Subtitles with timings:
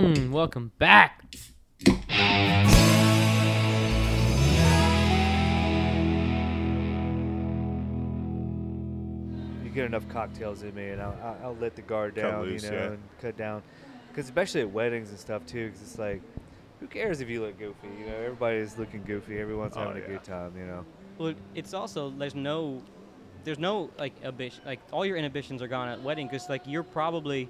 [0.00, 1.22] Mm, welcome back.
[9.62, 12.42] You get enough cocktails in me, and I'll, I'll, I'll let the guard Cut down,
[12.44, 12.86] loose, you know, yeah.
[12.86, 13.62] and cut down.
[14.08, 16.22] Because especially at weddings and stuff too, because it's like,
[16.80, 17.88] who cares if you look goofy?
[18.00, 19.38] You know, everybody's looking goofy.
[19.38, 20.52] Everyone's Oh, having a good time.
[20.56, 20.84] You know.
[21.18, 22.82] Well, it's also there's no,
[23.44, 24.62] there's no like ambition.
[24.64, 27.48] Like all your inhibitions are gone at wedding because like you're probably, at,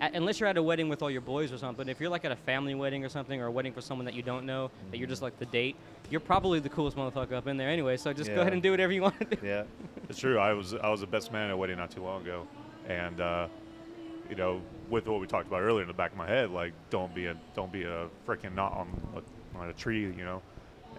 [0.00, 1.88] unless you're at a wedding with all your boys or something.
[1.88, 4.14] If you're like at a family wedding or something, or a wedding for someone that
[4.14, 5.76] you don't know, that you're just like the date,
[6.10, 7.96] you're probably the coolest motherfucker up in there anyway.
[7.96, 9.46] So just go ahead and do whatever you want to do.
[9.46, 9.64] Yeah.
[10.08, 10.38] It's true.
[10.38, 12.46] I was I was the best man at a wedding not too long ago,
[12.88, 13.48] and uh,
[14.28, 16.72] you know, with what we talked about earlier in the back of my head, like
[16.90, 20.42] don't be a don't be a freaking knot on a, on a tree, you know,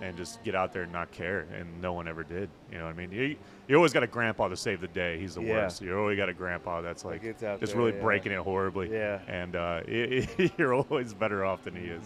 [0.01, 1.47] and just get out there and not care.
[1.57, 2.49] And no one ever did.
[2.71, 3.11] You know what I mean?
[3.11, 3.35] You,
[3.67, 5.19] you always got a grandpa to save the day.
[5.19, 5.53] He's the Yeah.
[5.53, 5.81] worst.
[5.81, 8.01] You always got a grandpa that's like gets out just there, really yeah.
[8.03, 8.91] breaking it horribly.
[8.91, 9.19] Yeah.
[9.27, 9.81] And uh,
[10.57, 12.03] you're always better off than he is.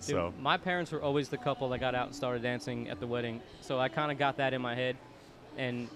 [0.00, 3.00] Dude, So my parents were always the couple that got out and started dancing at
[3.00, 4.96] the wedding, so I kind of got that in my head,
[5.56, 5.88] and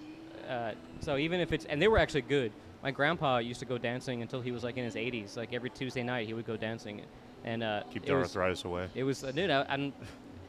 [0.49, 2.51] uh, so even if it's and they were actually good.
[2.83, 5.37] My grandpa used to go dancing until he was like in his 80s.
[5.37, 7.01] Like every Tuesday night, he would go dancing,
[7.45, 8.89] and uh, keep it the was, arthritis away.
[8.93, 9.49] It was, uh, dude.
[9.49, 9.93] I, and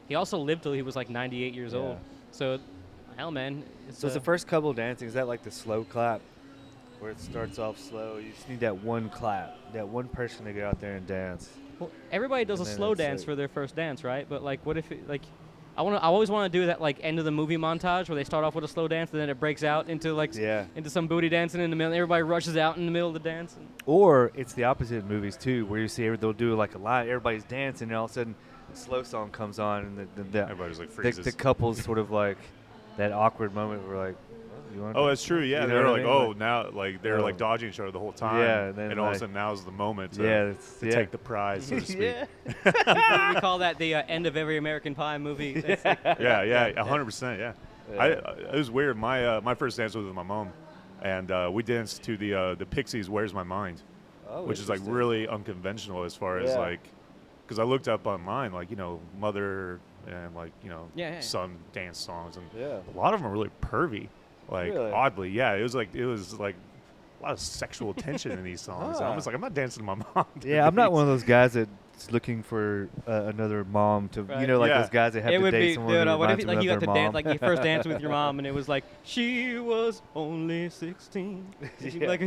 [0.07, 1.93] he also lived till he was like 98 years old.
[1.93, 1.97] Yeah.
[2.31, 2.59] So,
[3.17, 3.63] hell, man.
[3.87, 5.07] It's, So it's the first couple dancing.
[5.07, 6.21] Is that like the slow clap,
[6.99, 8.17] where it starts off slow?
[8.17, 11.49] You just need that one clap, that one person to get out there and dance.
[11.79, 13.25] Well, everybody does a And then slow dance it.
[13.25, 14.25] for their first dance, right?
[14.27, 15.21] But like, what if it, like,
[15.77, 18.07] I want to, I always want to do that like end of the movie montage
[18.07, 20.33] where they start off with a slow dance and then it breaks out into like
[20.33, 20.67] Yeah.
[20.73, 21.91] into some booty dancing in the middle.
[21.93, 23.57] Everybody rushes out in the middle of the dance.
[23.85, 27.07] Or it's the opposite in movies too, where you see they'll do like a lot.
[27.07, 30.23] everybody's dancing, and all of a sudden, a slow song comes on, and the the,
[30.29, 31.25] the, Everybody's like freezes.
[31.25, 32.37] the couple's sort of like
[32.97, 34.97] that awkward moment where like, well, you want?
[34.97, 35.41] Oh, that's true.
[35.41, 36.11] Yeah, You know they're what I like, mean?
[36.11, 37.39] oh, Like- now like they're like Oh.
[37.39, 38.39] dodging each other the whole time.
[38.41, 40.95] Yeah, and then, all of a sudden now's the moment to, yeah, it's, to yeah.
[40.95, 41.99] take the prize, so to speak.
[41.99, 42.25] yeah.
[43.33, 45.55] we call that the uh, end of every American Pie movie.
[45.65, 47.39] It's like- yeah, yeah, hundred percent.
[47.39, 47.53] Yeah,
[47.99, 48.19] I, Yeah.
[48.25, 48.97] I, it was weird.
[48.97, 50.51] My uh, my first dance was with my mom,
[51.01, 53.81] and uh, we danced to the uh, the Pixies' "Where's My Mind,"
[54.29, 56.79] Oh, which is like really unconventional as far as like,
[57.45, 61.13] because I looked up online like you know mother and like you know Yeah, yeah,
[61.15, 61.19] yeah.
[61.21, 62.79] son dance songs, and Yeah.
[62.93, 64.07] a lot of them are really pervy,
[64.49, 64.91] like Really?
[64.91, 65.29] oddly.
[65.29, 66.55] Yeah, it was like it was like.
[67.19, 68.97] A lot of sexual tension in these songs.
[68.99, 70.25] And I'm just like, I'm not dancing to my mom.
[70.41, 74.21] to Yeah, I'm not one of those guys that's looking for uh, another mom to,
[74.39, 74.81] you know, like Yeah.
[74.81, 76.39] those guys that have it to would date be, someone dude, who uh, what if
[76.39, 78.11] you, them like you of got to their dance, like you first dance with your
[78.11, 81.55] mom, and it was like she was only 16.
[81.81, 82.07] Yeah.
[82.07, 82.21] like,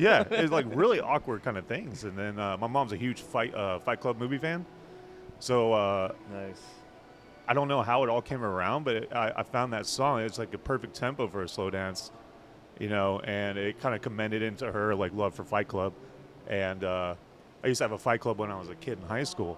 [0.00, 2.04] yeah, it's like really awkward kind of things.
[2.04, 4.64] And then uh, my mom's a huge fight uh, Fight Club movie fan,
[5.38, 6.60] so uh, nice.
[7.46, 10.20] I don't know how it all came around, but it, I, I found that song.
[10.20, 12.10] It's like a perfect tempo for a slow dance,
[12.80, 15.92] you know, and it kind of commended into her like love for Fight Club.
[16.48, 17.14] And uh,
[17.62, 19.56] I used to have a Fight Club when I was a kid in high school,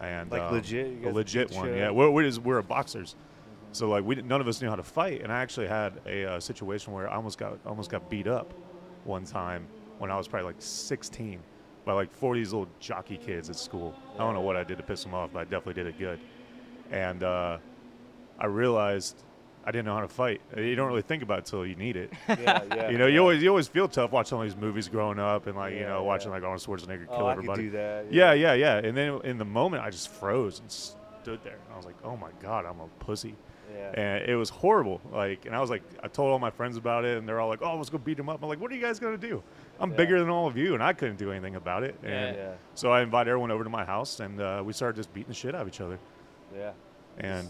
[0.00, 1.04] and Like um, legit?
[1.04, 1.66] A legit one.
[1.66, 3.16] shit Yeah, we're we're, just, we're boxers.
[3.72, 6.34] So like we none of us knew how to fight, and I actually had a
[6.34, 8.52] uh, situation where I almost got almost got beat up
[9.04, 9.66] one time
[9.98, 11.40] when I was probably like 16
[11.84, 13.94] by like 40 these little jockey kids at school.
[14.14, 15.98] I don't know what I did to piss them off, but I definitely did it
[15.98, 16.20] good.
[16.90, 17.58] And uh,
[18.38, 19.22] I realized
[19.64, 20.40] I didn't know how to fight.
[20.56, 22.10] You don't really think about it till you need it.
[22.28, 22.90] Yeah, yeah.
[22.92, 25.56] you know, you always you always feel tough watching all these movies growing up and
[25.56, 27.68] like you Yeah, know watching like Arnold Schwarzenegger Oh, kill I everybody.
[27.68, 28.12] that.
[28.12, 28.76] Yeah, yeah, yeah.
[28.78, 31.58] And then in the moment, I just froze and stood there.
[31.72, 33.34] I was like, "Oh my god, I'm a pussy,"
[33.74, 33.92] Yeah.
[33.92, 35.00] and it was horrible.
[35.12, 37.48] Like, and I was like, I told all my friends about it, and they're all
[37.48, 39.42] like, "Oh, let's go beat him up." I'm like, "What are you guys gonna do?
[39.78, 39.96] I'm Yeah.
[39.98, 42.52] bigger than all of you, and I couldn't do anything about it." And yeah.
[42.74, 45.34] so I invited everyone over to my house, and uh, we started just beating the
[45.34, 45.98] shit out of each other.
[46.56, 46.72] Yeah.
[47.18, 47.48] And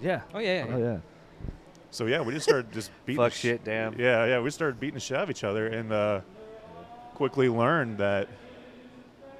[0.00, 0.20] Yeah.
[0.34, 0.98] oh yeah, yeah, Oh yeah.
[1.90, 3.22] so yeah, we just started just beating.
[3.22, 3.98] Fuck the shit, damn.
[3.98, 6.20] Yeah, yeah, we started beating the shit out of each other, and uh,
[7.14, 8.28] quickly learned that.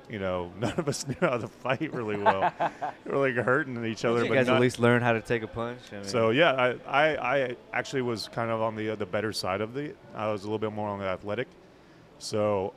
[0.09, 2.53] You know, none of us knew how to fight really well.
[3.05, 5.21] we were like hurting each other, you but guys not, at least learn how to
[5.21, 5.81] take a punch.
[5.91, 9.05] I mean, So yeah, I, I, I actually was kind of on the uh, the
[9.05, 9.95] better side of the.
[10.15, 11.49] I was a little bit more on the athletic,
[12.21, 12.73] so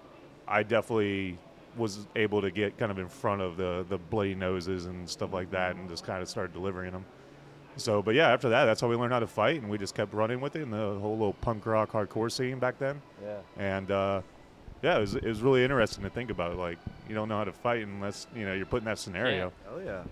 [0.48, 1.38] I definitely
[1.78, 5.32] was able to get kind of in front of the the bloody noses and stuff
[5.32, 7.06] like that, and just kind of started delivering them.
[7.78, 9.96] So, but yeah, after that, that's how we learned how to fight, and we just
[9.96, 13.02] kept running with it in the whole little punk rock hardcore scene back then.
[13.24, 13.38] yeah.
[13.58, 14.22] And uh,
[14.82, 16.58] yeah, it was it was really interesting to think about.
[16.58, 16.78] Like
[17.08, 19.52] you don't know how to fight unless you know you're put in that scenario.
[19.70, 20.04] Oh yeah.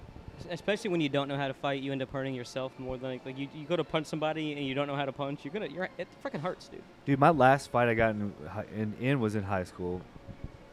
[0.51, 3.09] Especially when you don't know how to fight, you end up hurting yourself more than
[3.09, 5.39] like, like you, you go to punch somebody and you don't know how to punch.
[5.44, 6.83] You're gonna you're it freaking hurts, dude.
[7.06, 8.33] Dude, my last fight I got in,
[8.75, 10.01] in, in was in high school.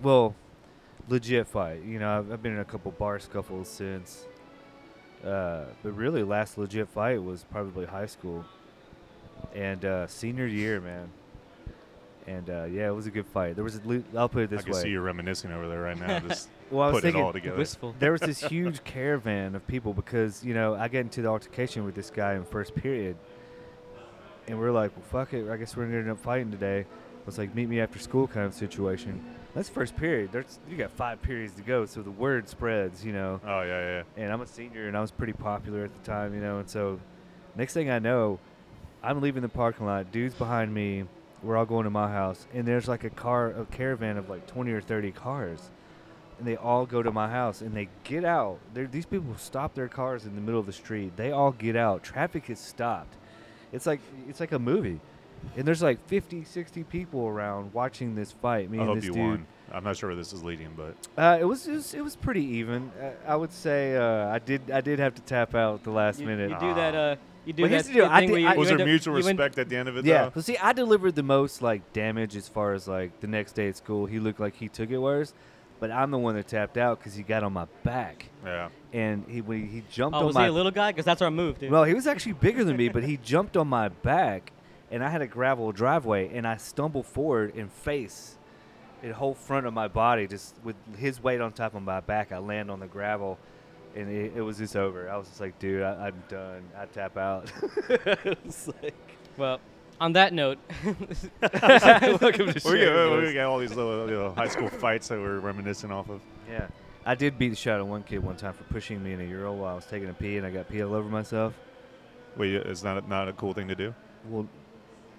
[0.02, 0.34] Well,
[1.08, 1.82] legit fight.
[1.82, 4.26] You know, I've, I've been in a couple bar scuffles since.
[5.24, 8.44] Uh, but really, last legit fight was probably high school.
[9.54, 11.10] And uh, senior year, man.
[12.26, 13.54] And uh, yeah, it was a good fight.
[13.54, 14.62] There was a, lo- I'll put it this way.
[14.62, 14.82] I can way.
[14.82, 16.20] see you reminiscing over there right now.
[16.20, 17.58] Just well, I was putting it thinking all together.
[17.58, 17.94] Wistful.
[17.98, 21.84] there was this huge caravan of people because you know I get into the altercation
[21.84, 23.16] with this guy in first period,
[24.48, 26.86] and we're like, well, fuck it, I guess we're gonna end up fighting today.
[27.26, 29.22] It's like meet me after school kind of situation.
[29.54, 30.32] That's first period.
[30.32, 33.40] There's you got five periods to go, so the word spreads, you know.
[33.46, 34.22] Oh yeah, yeah.
[34.22, 36.58] And I'm a senior, and I was pretty popular at the time, you know.
[36.58, 36.98] And so,
[37.54, 38.40] next thing I know,
[39.02, 40.10] I'm leaving the parking lot.
[40.10, 41.04] Dude's behind me.
[41.40, 44.46] We're all going to my house, and there's like a car, a caravan of like
[44.46, 45.70] 20 or 30 cars,
[46.38, 48.58] and they all go to my house, and they get out.
[48.72, 51.16] They're, these people stop their cars in the middle of the street.
[51.16, 52.02] They all get out.
[52.02, 53.14] Traffic is stopped.
[53.72, 55.00] It's like it's like a movie,
[55.56, 58.70] and there's like 50, 60 people around watching this fight.
[58.70, 59.22] Me I and hope this you dude.
[59.22, 59.46] won.
[59.72, 62.16] I'm not sure where this is leading, but Uh, it was, it was it was
[62.16, 62.90] pretty even.
[63.00, 65.90] Uh, I would say uh, I did I did have to tap out at the
[65.90, 66.50] last You, minute.
[66.50, 66.94] you do that.
[66.94, 68.70] Uh, you do Well, here's that the deal, I thing did- where you, I- was
[68.70, 70.04] end there up- mutual you end- respect at the end of it?
[70.04, 70.24] yeah.
[70.24, 70.30] though?
[70.36, 73.68] So see, I delivered the most like damage as far as like the next day
[73.68, 74.06] at school.
[74.06, 75.34] He looked like he took it worse,
[75.80, 78.68] but I'm the one that tapped out because he got on my back Yeah.
[78.92, 80.44] and he when he jumped Oh, on was my.
[80.44, 80.92] he a little guy?
[80.92, 81.70] Because that's our move, dude.
[81.70, 84.52] well, he was actually bigger than me, but he jumped on my back,
[84.90, 88.36] and I had a gravel driveway, and I stumbled forward and face
[89.02, 92.32] the whole front of my body, just with his weight on top of my back.
[92.32, 93.38] I land on the gravel,
[93.94, 95.10] and it, it was just over.
[95.10, 96.62] I was just like, dude, I, I'm done.
[96.76, 97.50] I tap out.
[97.88, 98.38] it
[98.82, 98.94] like,
[99.36, 99.60] well,
[100.00, 104.68] on that note, welcome to We got, we got all these little, little high school
[104.68, 106.20] fights that we're reminiscing off of.
[106.48, 106.68] Yeah,
[107.04, 109.24] I did beat the shot at one kid one time for pushing me in a
[109.24, 111.54] euro while I was taking a pee, and I got pee all over myself.
[112.36, 113.94] Wait, it's not not a cool thing to do.
[114.28, 114.48] Well,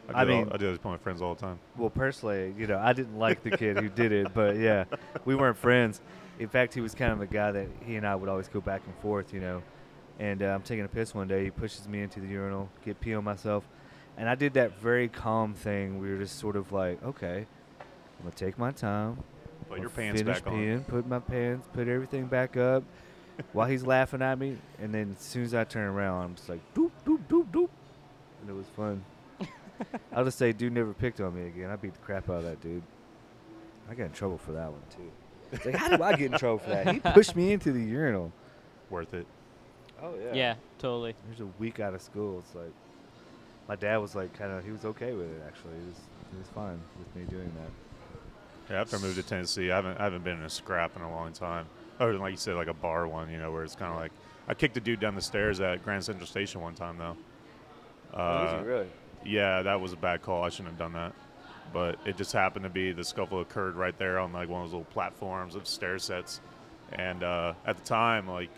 [0.10, 1.60] I, do I it all- mean- I do this with my friends all the time.
[1.78, 4.86] Well, personally, you know, I didn't like the kid who did it, but yeah,
[5.25, 6.02] we weren't friends.
[6.40, 8.60] In fact, he was kind of a guy that he and I would always go
[8.62, 9.63] back and forth, you know.
[10.19, 11.44] And uh, I'm taking a piss one day.
[11.46, 13.68] He pushes me into the urinal, get pee on myself,
[14.18, 16.00] and I did that very calm thing.
[16.00, 17.46] We were just sort of like, okay,
[17.80, 19.18] I'm gonna take my time.
[19.69, 20.54] Put your pants finish back on.
[20.54, 22.84] peeing, Put my pants, put everything back up,
[23.51, 24.58] while he's laughing at me.
[24.80, 27.69] And then as soon as I turn around, I'm just like, doop, doop, doop, doop,
[28.42, 29.04] and it was fun.
[30.13, 31.69] I'll just say, dude never picked on me again.
[31.69, 32.83] I beat the crap out of that dude.
[33.89, 35.12] I got in trouble for that one too.
[35.51, 36.94] It's like, how do I get in trouble for that?
[36.94, 38.31] He pushed me into the urinal.
[38.89, 39.27] Worth it.
[40.01, 41.16] Oh yeah, Yeah, totally.
[41.27, 42.39] There's a week out of school.
[42.39, 42.72] It's like
[43.68, 45.42] my dad was like, kind of, he was okay with it.
[45.48, 46.00] Actually, he was,
[46.31, 48.74] he was fine with me doing that.
[48.74, 51.01] Yeah, after I moved to Tennessee, I haven't I haven't been in a scrap in
[51.04, 51.68] a long time.
[52.00, 54.00] Other than like you said, like a bar one, you know, where it's kind of
[54.00, 54.12] like
[54.48, 57.16] I kicked a dude down the stairs at Grand Central Station one time though.
[58.18, 58.88] Uh, really?
[59.23, 60.44] Yeah, that was a bad call.
[60.44, 61.13] I shouldn't have done that.
[61.73, 64.67] But it just happened to be the scuffle occurred right there on like one of
[64.67, 66.39] those little platforms of stair sets,
[66.94, 68.50] and uh, at the time, like,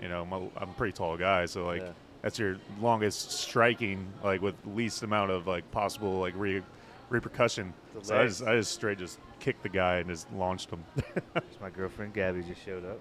[0.00, 1.90] you know, I'm a, I'm a pretty tall guy, so like Yeah.
[2.22, 6.62] that's your longest striking, like with least amount of like possible like re-
[7.10, 7.74] repercussion.
[7.98, 10.82] The So I just, I just straight just kicked the guy and just launched him.
[11.60, 12.98] My girlfriend Gabby just showed up.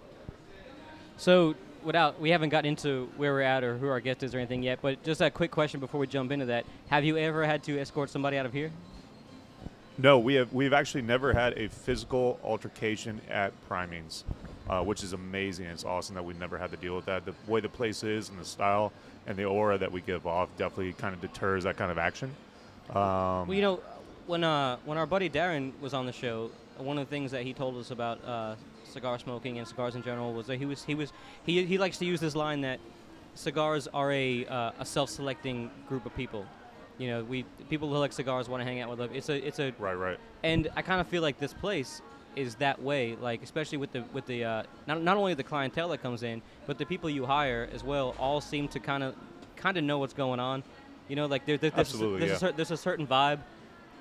[1.17, 1.53] So,
[1.83, 4.63] without we haven't gotten into where we're at or who our guest is or anything
[4.63, 7.63] yet, but just a quick question before we jump into that: Have you ever had
[7.63, 8.71] to escort somebody out of here?
[9.97, 14.23] No, we have we've actually never had a physical altercation at Primings,
[14.69, 15.65] uh, which is amazing.
[15.67, 17.25] It's awesome that we've never had to deal with that.
[17.25, 18.91] The way the place is and the style
[19.27, 22.31] and the aura that we give off definitely kind of deters that kind of action.
[22.89, 22.95] Um,
[23.47, 23.79] Well, you know,
[24.25, 27.43] when uh, when our buddy Darren was on the show, one of the things that
[27.43, 28.55] he told us about uh,
[28.93, 31.11] cigar smoking and cigars in general was that he was he was
[31.45, 32.79] he, he likes to use this line that
[33.35, 36.45] cigars are a uh, a self-selecting group of people.
[36.97, 39.09] You know, we people who like cigars want to hang out with them.
[39.13, 40.19] It's a it's a right, right.
[40.43, 42.01] and I kind of feel like this place
[42.35, 43.17] is that way.
[43.19, 46.41] Like especially with the with the uh, not not only the clientele that comes in,
[46.67, 48.15] but the people you hire as well.
[48.19, 49.15] All seem to kind of
[49.55, 50.63] kind of know what's going on.
[51.09, 52.49] You know, like there, there, there's, Absolutely, a, there's, yeah.
[52.49, 53.39] a there's a certain vibe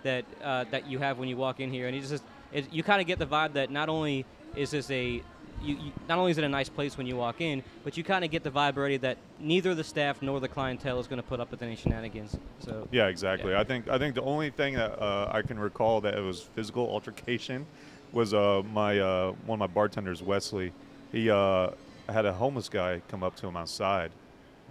[0.02, 2.82] that uh, that you have when you walk in here, and you just it, you
[2.82, 5.22] kind of get the vibe that not only is this a
[5.62, 8.02] you, you, not only is it a nice place when you walk in, but you
[8.02, 11.22] kind of get the vibe already that neither the staff nor the clientele is going
[11.22, 12.36] to put up with any shenanigans.
[12.58, 13.52] So Yeah, exactly.
[13.52, 13.60] Yeah.
[13.60, 16.42] I think I think the only thing that uh, I can recall that it was
[16.42, 17.66] physical altercation
[18.12, 20.72] was uh, my uh, one of my bartenders, Wesley.
[21.12, 21.70] He uh,
[22.08, 24.10] had a homeless guy come up to him outside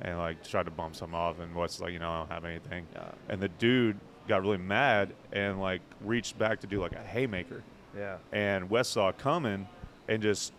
[0.01, 2.45] and like tried to bump some off, and Wes like, you know, I don't have
[2.45, 2.87] anything.
[3.29, 3.97] And the dude
[4.27, 7.63] got really mad and like reached back to do like a haymaker,
[7.97, 8.17] Yeah.
[8.31, 9.67] and Wes saw it coming
[10.07, 10.53] and just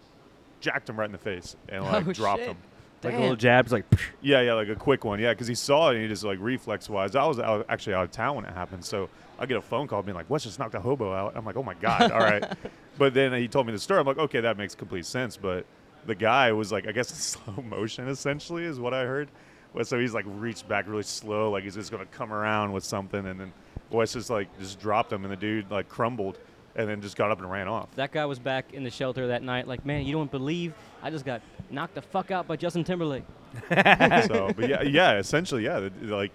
[0.60, 2.48] jacked him right in the face and like Oh, dropped shit.
[2.48, 2.56] him.
[3.02, 3.20] Like Damn.
[3.22, 3.84] little jabs, like.
[4.20, 5.18] Yeah, yeah, like a quick one.
[5.18, 7.16] Yeah, because he saw it and he just like reflex wise.
[7.16, 9.08] I was out, actually out of town when it happened, so
[9.40, 11.56] I get a phone call being like, "Wes just knocked a hobo out." I'm like,
[11.56, 12.44] "Oh my god, all right."
[12.98, 13.98] But then he told me the story.
[13.98, 15.64] I'm like, "Okay, that makes complete sense." But
[16.06, 17.16] the guy was like, I guess in
[17.54, 19.30] slow motion essentially is what I heard.
[19.82, 23.26] So he's like reached back really slow, like he's just gonna come around with something,
[23.26, 23.52] and then
[23.90, 26.38] Wes just like just dropped him, and the dude like crumbled,
[26.76, 27.88] and then just got up and ran off.
[27.96, 29.66] That guy was back in the shelter that night.
[29.68, 33.24] Like, man, you don't believe I just got knocked the fuck out by Justin Timberlake.
[33.68, 36.32] so, but yeah, yeah, essentially, yeah, like.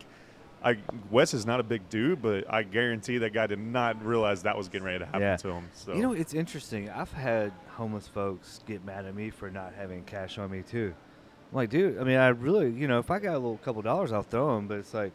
[0.63, 0.75] I,
[1.11, 4.57] Wes is not a big dude, but I guarantee that guy did not realize that
[4.57, 5.37] was getting ready to happen Yeah.
[5.37, 5.69] to him.
[5.75, 6.89] So You know, it's interesting.
[6.89, 10.95] I've had homeless folks get mad at me for not having cash on me too.
[11.51, 13.83] I'm like, dude, I mean, I really, you know, if I got a little couple
[13.83, 14.67] dollars, I'll throw them.
[14.67, 15.13] But it's like,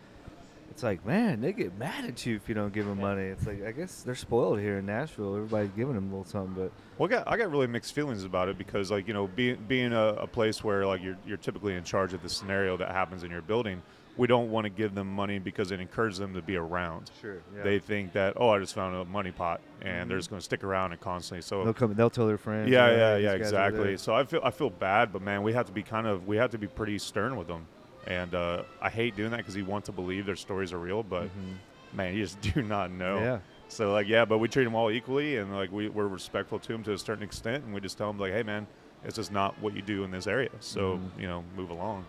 [0.73, 3.25] it's like, man, they get mad at you if you don't give them money.
[3.25, 5.37] It's like, I guess they're spoiled here in Nashville.
[5.37, 8.25] Everybody's giving them a little something, but Well, I got, I got really mixed feelings
[8.25, 11.37] about it because, like, you know, being being a, a place where like you're you're
[11.37, 13.83] typically in charge of the scenario that happens in your building,
[14.17, 17.11] we don't want to give them money because it encourages them to be around.
[17.21, 20.19] sure, They think that oh, I just found a money pot, and they're mm-hmm.
[20.21, 21.43] just going to stick around and constantly.
[21.43, 22.71] So they'll come, they'll tell their friends.
[22.71, 23.99] yeah, "Hey, yeah, yeah, exactly.
[23.99, 26.39] So I feel I feel bad, but man, we have to be kind of we
[26.39, 27.67] have to be pretty stern with them,
[28.07, 31.03] and uh, I hate doing that because you want to believe their stories are real,
[31.03, 31.57] but Mhm.
[31.93, 33.19] man, you just do not know.
[33.19, 33.39] Yeah.
[33.69, 36.69] So like yeah, but we treat them all equally, and like we, we're respectful to
[36.69, 38.67] them to a certain extent, and we just tell them like, hey man,
[39.05, 40.51] it's just not what you do in this area.
[40.61, 41.21] So Mhm.
[41.23, 42.05] you know, move along.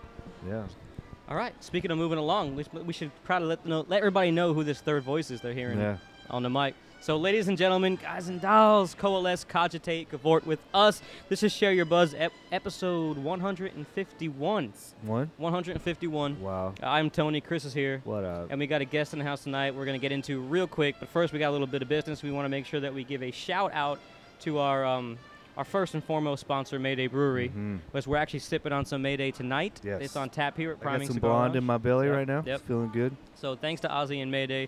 [0.47, 0.63] Yeah.
[1.29, 1.53] All right.
[1.63, 4.81] Speaking of moving along, we, we should probably let know, let everybody know who this
[4.81, 5.97] third voice is they're hearing Yeah.
[6.29, 6.75] on the mic.
[7.03, 11.01] So, ladies and gentlemen, guys and dolls, coalesce, cogitate, cavort with us.
[11.27, 14.73] This is Share Your Buzz, ep- episode 151.
[15.01, 15.31] One.
[15.35, 16.39] 151.
[16.41, 16.73] Wow.
[16.81, 17.41] I'm Tony.
[17.41, 17.99] Chris is here.
[18.05, 18.47] What up?
[18.51, 19.75] And we got a guest in the house tonight.
[19.75, 21.89] We're going to get into real quick, but first we got a little bit of
[21.89, 22.23] business.
[22.23, 23.99] We want to make sure that we give a shout out
[24.41, 25.17] to our um,
[25.57, 27.79] our first and foremost sponsor, Mayday Brewery, Mhm.
[27.91, 29.79] because we're actually sipping on some Mayday tonight.
[29.83, 30.01] Yes.
[30.01, 31.57] It's on tap here at I got some Cigar blonde Lounge.
[31.57, 32.43] in my belly Yep, right now.
[32.45, 32.61] yep.
[32.61, 33.15] Feeling good.
[33.35, 34.67] So thanks to Ozzy and Mayday.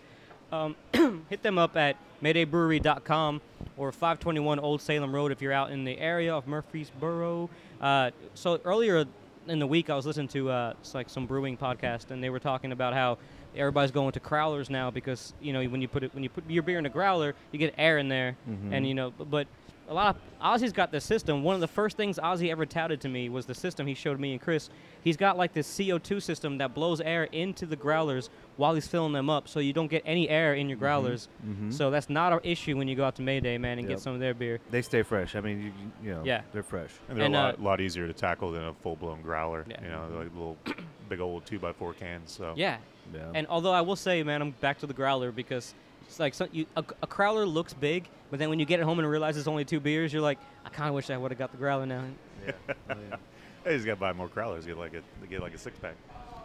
[0.51, 0.75] Um,
[1.29, 3.41] hit them up at MaydayBrewery.com
[3.77, 7.49] or 521 Old Salem Road if you're out in the area of Murfreesboro.
[7.81, 9.05] Uh, so earlier
[9.47, 12.29] in the week, I was listening to uh, it's like some brewing podcast, and they
[12.29, 13.17] were talking about how
[13.55, 16.49] everybody's going to growlers now because you know when you put it when you put
[16.49, 18.71] your beer in a growler, you get air in there, Mhm.
[18.73, 19.11] and you know.
[19.11, 19.47] But
[19.87, 20.21] a lot of
[20.61, 21.43] Ozzy's got this system.
[21.43, 24.19] One of the first things Ozzy ever touted to me was the system he showed
[24.19, 24.69] me and Chris.
[25.03, 29.13] He's got like this CO2 system that blows air into the growlers while he's filling
[29.13, 31.27] them up, so you don't get any air in your growlers.
[31.45, 31.73] Mhm.
[31.73, 33.97] So that's not an issue when you go out to Mayday, man, and Yep.
[33.97, 34.59] get some of their beer.
[34.71, 35.35] They stay fresh.
[35.35, 35.71] I mean, you,
[36.09, 36.41] you know, Yeah.
[36.53, 36.91] they're fresh.
[37.09, 39.65] And they're And, a uh, lot, lot easier to tackle than a full blown growler.
[39.67, 39.81] Yeah.
[39.83, 40.57] You know, they're like little
[41.09, 42.31] big old two by four cans.
[42.31, 42.77] So Yeah,
[43.13, 43.29] Yeah.
[43.35, 45.73] And although I will say, man, I'm back to the growler because
[46.07, 48.83] it's like some, you, a, a growler looks big, but then when you get it
[48.83, 51.31] home and realize it's only two beers, you're like, I kind of wish I would
[51.31, 52.03] have got the growler now.
[52.45, 52.51] yeah.
[52.89, 53.15] Oh, yeah.
[53.63, 54.65] Hey, he's got to buy more growlers.
[54.65, 55.95] Get like a get like a six pack.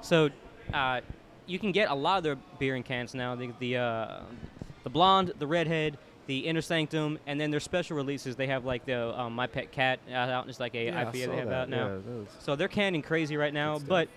[0.00, 0.30] So
[0.72, 1.02] uh,
[1.46, 3.34] you can get a lot of their beer in cans now.
[3.34, 4.20] The the, uh,
[4.84, 8.36] the blonde, the redhead, the inner sanctum, and then their special releases.
[8.36, 10.44] They have like the um, my pet cat uh, out.
[10.44, 11.54] And it's like a Yeah, I IPA they have that.
[11.62, 11.86] out now.
[11.88, 13.88] Yeah, So they're canning crazy right now, Good stuff.
[13.90, 14.08] but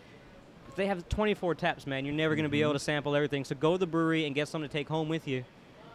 [0.75, 2.05] they have 24 taps, man.
[2.05, 3.45] You're never going to be able to sample everything.
[3.45, 5.43] So go to the brewery and get something to take home with you.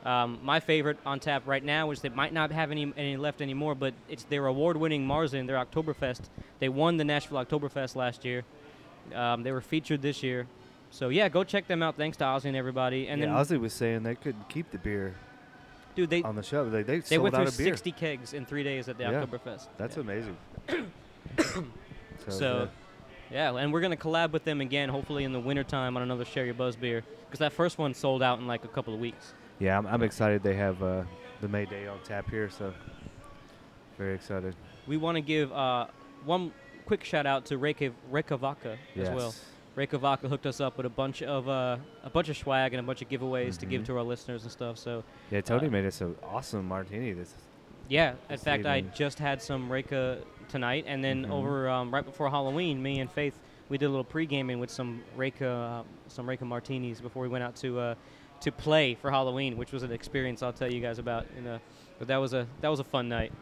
[0.04, 3.42] Um, my favorite on tap right now, which they might not have any, any left
[3.42, 6.22] anymore, but it's their award-winning Marzen, their Oktoberfest.
[6.60, 8.44] They won the Nashville Oktoberfest last year.
[9.14, 10.46] Um, they were featured this year.
[10.90, 11.96] So yeah, go check them out.
[11.96, 13.08] Thanks to Ozzy and everybody.
[13.08, 15.14] And yeah, then, Ozzy was saying they couldn't keep the beer
[15.98, 16.70] dude, they on the shelf.
[16.70, 17.74] They, they, they sold went out through of beer.
[17.74, 19.24] 60 kegs in three days at the Yeah.
[19.24, 19.66] Oktoberfest.
[19.76, 20.02] That's yeah.
[20.02, 20.36] amazing.
[22.28, 22.68] So,
[23.30, 26.44] yeah, and we're gonna collab with them again, hopefully in the wintertime on another Share
[26.44, 29.34] Your Buzz beer, because that first one sold out in like a couple of weeks.
[29.58, 31.02] yeah, I'm, I'm excited they have uh,
[31.40, 32.48] the May Day on tap here.
[32.48, 32.72] So
[33.96, 34.54] very excited.
[34.86, 35.86] We want to give uh,
[36.24, 36.52] one
[36.86, 39.08] quick shout out to Reykjav- Reykjavaka Yes.
[39.08, 39.34] as well.
[39.76, 42.82] Reykjavaka hooked us up with a bunch of uh, a bunch of swag and a
[42.82, 43.86] bunch of giveaways to give Mhm.
[43.86, 44.78] to our listeners and stuff.
[44.78, 47.12] So Yeah, Tony Uh, made us an awesome martini.
[47.12, 47.34] This
[47.88, 50.18] yeah, in fact, I just had some Reyka
[50.48, 51.30] tonight, and then Mhm.
[51.30, 53.38] over um, right before Halloween, me and Faith
[53.68, 57.44] we did a little pre-gaming with some Reyka uh, some Reyka martinis before we went
[57.44, 57.94] out to uh,
[58.40, 61.26] to play for Halloween, which was an experience I'll tell you guys about.
[61.36, 61.60] In a,
[61.98, 63.32] but that was a that was a fun night.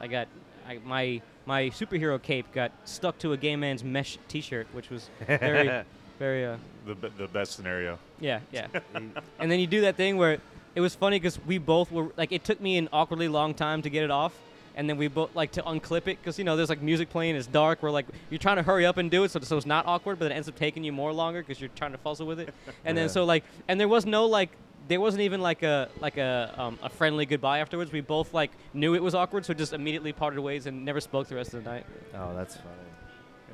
[0.00, 0.26] I got
[0.68, 5.08] I, my my superhero cape got stuck to a gay man's mesh T-shirt, which was
[5.26, 5.84] very
[6.18, 7.98] very uh, The be- the best scenario.
[8.20, 8.66] yeah yeah.
[8.94, 10.38] and then you do that thing where
[10.74, 13.82] it was funny because we both were like it took me an awkwardly long time
[13.82, 14.34] to get it off
[14.78, 17.34] and then we both like to unclip it because you know there's like music playing
[17.36, 19.66] it's dark we're like you're trying to hurry up and do it so, so it's
[19.66, 22.26] not awkward but it ends up taking you more longer because you're trying to fuzzle
[22.26, 22.54] with it
[22.86, 23.02] and Yeah.
[23.02, 24.50] then so like and there was no like
[24.86, 28.52] there wasn't even like a like a um, a friendly goodbye afterwards we both like
[28.72, 31.62] knew it was awkward so just immediately parted ways and never spoke the rest of
[31.64, 32.87] the night oh, that's funny.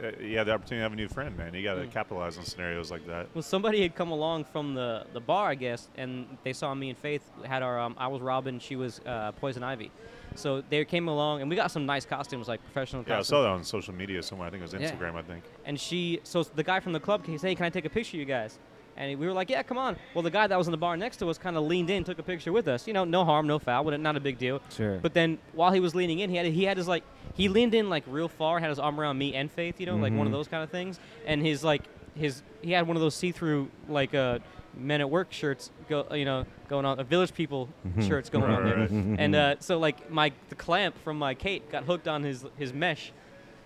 [0.02, 1.54] Uh, you have the opportunity to have a new friend, man.
[1.54, 1.92] You got to Mm.
[1.92, 3.28] capitalize on scenarios like that.
[3.34, 6.88] Well, somebody had come along from the, the bar, I guess, and they saw me
[6.90, 7.78] and Faith had our.
[7.78, 9.90] Um, I was Robin, she was uh, Poison Ivy.
[10.34, 13.42] So they came along, and we got some nice costumes, like professional Yeah, I saw
[13.42, 14.48] that on social media somewhere.
[14.48, 14.90] I think it was Yeah.
[14.90, 15.14] Instagram.
[15.14, 15.44] I think.
[15.64, 17.90] And she, so the guy from the club came, say, "Hey, can I take a
[17.90, 18.58] picture, of you guys?"
[18.96, 19.96] And we were like, yeah, come on.
[20.14, 22.04] Well, the guy that was in the bar next to us kind of leaned in,
[22.04, 22.86] took a picture with us.
[22.86, 24.60] You know, no harm, no foul, but not a big deal.
[24.70, 24.98] Sure.
[24.98, 27.02] But then while he was leaning in, he had he had his like
[27.34, 29.96] he leaned in like real far, had his arm around me and Faith, you know,
[29.96, 30.36] like one of Mhm.
[30.36, 31.00] those kind of things.
[31.26, 31.82] And his like
[32.14, 34.38] his he had one of those see-through like uh
[34.76, 38.06] men at work shirts go you know going on uh, village people Mhm.
[38.08, 38.76] shirts going on there.
[38.78, 38.90] right.
[38.90, 42.72] And uh, so like my the clamp from my cape got hooked on his his
[42.72, 43.12] mesh.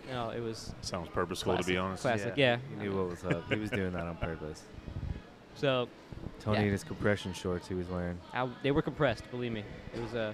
[0.07, 2.01] You know, it was Sounds purposeful to be honest.
[2.01, 2.33] Classic.
[2.37, 2.57] yeah.
[2.71, 3.47] He knew what was up.
[3.53, 4.63] He was doing that on purpose.
[5.59, 5.89] So
[6.41, 6.65] Tony Yeah.
[6.67, 8.19] in his compression shorts he was wearing.
[8.33, 9.29] I, they were compressed.
[9.31, 10.33] Believe me, it was uh.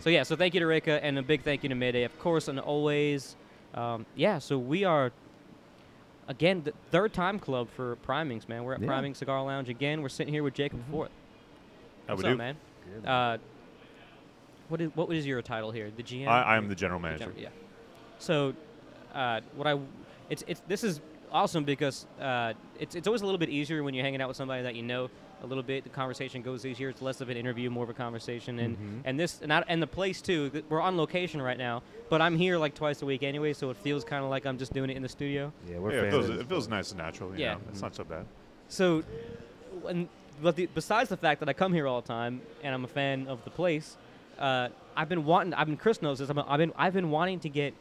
[0.00, 2.16] So yeah, so thank you to Reyka and a big thank you to Mayday, of
[2.18, 3.36] course, and always.
[3.74, 5.10] Um, yeah, so we are.
[6.28, 8.64] Again, the third time club for Primings, man.
[8.64, 8.86] We're at Yeah.
[8.88, 10.02] Priming Cigar Lounge again.
[10.02, 10.90] We're sitting here with Jacob Mhm.
[10.90, 11.10] Fort.
[12.08, 12.38] How What's we up, do?
[12.38, 12.56] man?
[13.02, 13.08] Good.
[13.08, 13.38] Uh,
[14.68, 15.90] what is what is your title here?
[15.96, 16.28] The GM.
[16.28, 17.24] I, I am the general The manager.
[17.26, 17.48] general- yeah.
[18.18, 18.54] So,
[19.14, 19.78] uh, what I,
[20.28, 21.00] it's it's this is
[21.32, 24.36] awesome because uh, it's it's always a little bit easier when you're hanging out with
[24.36, 25.08] somebody that you know
[25.42, 25.84] a little bit.
[25.84, 26.88] The conversation goes easier.
[26.88, 29.00] It's less of an interview, more of a conversation, and Mhm.
[29.04, 30.50] and this and, I, and the place too.
[30.68, 33.76] We're on location right now, but I'm here like twice a week anyway, so it
[33.76, 35.52] feels kind of like I'm just doing it in the studio.
[35.68, 37.32] yeah, we're Yeah, it feels, it feels nice and natural.
[37.34, 37.54] You Yeah.
[37.54, 37.60] know?
[37.70, 38.24] it's not so bad.
[38.68, 39.02] So,
[39.88, 40.08] and
[40.42, 42.88] but the, besides the fact that I come here all the time and I'm a
[42.88, 43.96] fan of the place,
[44.38, 45.54] uh, I've been wanting.
[45.54, 46.28] I've been Chris knows this.
[46.30, 47.74] I'm a, I've been I've been wanting to get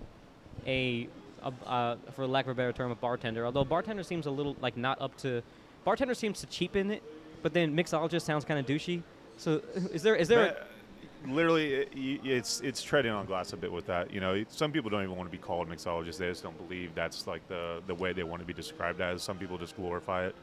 [0.67, 1.07] a,
[1.45, 3.45] a uh, for lack of a better term, a bartender.
[3.45, 5.41] Although bartender seems a little like not up to.
[5.83, 7.03] Bartender seems to cheapen it,
[7.43, 9.03] but then mixologist sounds kind of douchey.
[9.37, 9.61] So
[9.93, 10.57] is there is there?
[11.23, 14.11] But, literally, it, it's it's treading on glass a bit with that.
[14.11, 16.17] You know, some people don't even want to be called mixologists.
[16.17, 19.21] They just don't believe that's like the the way they want to be described as.
[19.21, 20.35] Some people just glorify it.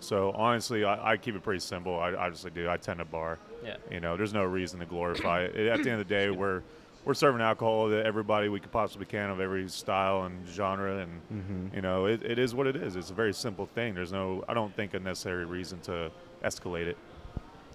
[0.00, 1.98] So honestly, I, I keep it pretty simple.
[1.98, 3.38] I, I just like, dude, I tend to bar.
[3.64, 3.76] yeah.
[3.90, 5.68] You know, there's no reason to glorify it.
[5.68, 6.62] At the end of the day, we're
[7.04, 11.20] we're serving alcohol to everybody we could possibly can of every style and genre, and
[11.32, 11.74] Mhm.
[11.74, 12.94] you know, it, it is what it is.
[12.96, 13.94] It's a very simple thing.
[13.94, 16.10] There's no, I don't think, a necessary reason to
[16.44, 16.96] escalate it.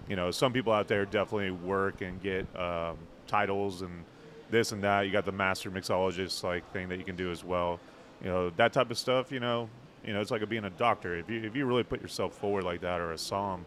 [0.08, 4.04] You know, some people out there definitely work and get um, titles and
[4.50, 5.02] this and that.
[5.02, 7.78] You got the master mixologist like thing that you can do as well.
[8.22, 9.30] You know, that type of stuff.
[9.30, 9.68] You know,
[10.02, 11.16] you know, it's like being a doctor.
[11.16, 13.66] If you if you really put yourself forward like that, or a som,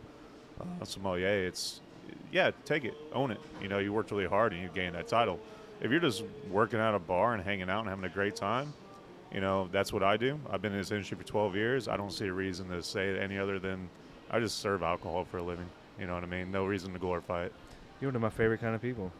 [0.59, 1.81] uh, sommelier, it's
[2.31, 3.39] yeah, take it, own it.
[3.61, 5.39] You know, you worked really hard and you gained that title.
[5.81, 8.73] If you're just working at a bar and hanging out and having a great time,
[9.33, 10.39] you know, that's what I do.
[10.49, 11.87] I've been in this industry for 12 years.
[11.87, 13.89] I don't see a reason to say any other than
[14.29, 15.65] I just serve alcohol for a living.
[15.99, 16.51] You know what I mean?
[16.51, 17.53] No reason to glorify it.
[17.99, 19.11] You're one of my favorite kind of people.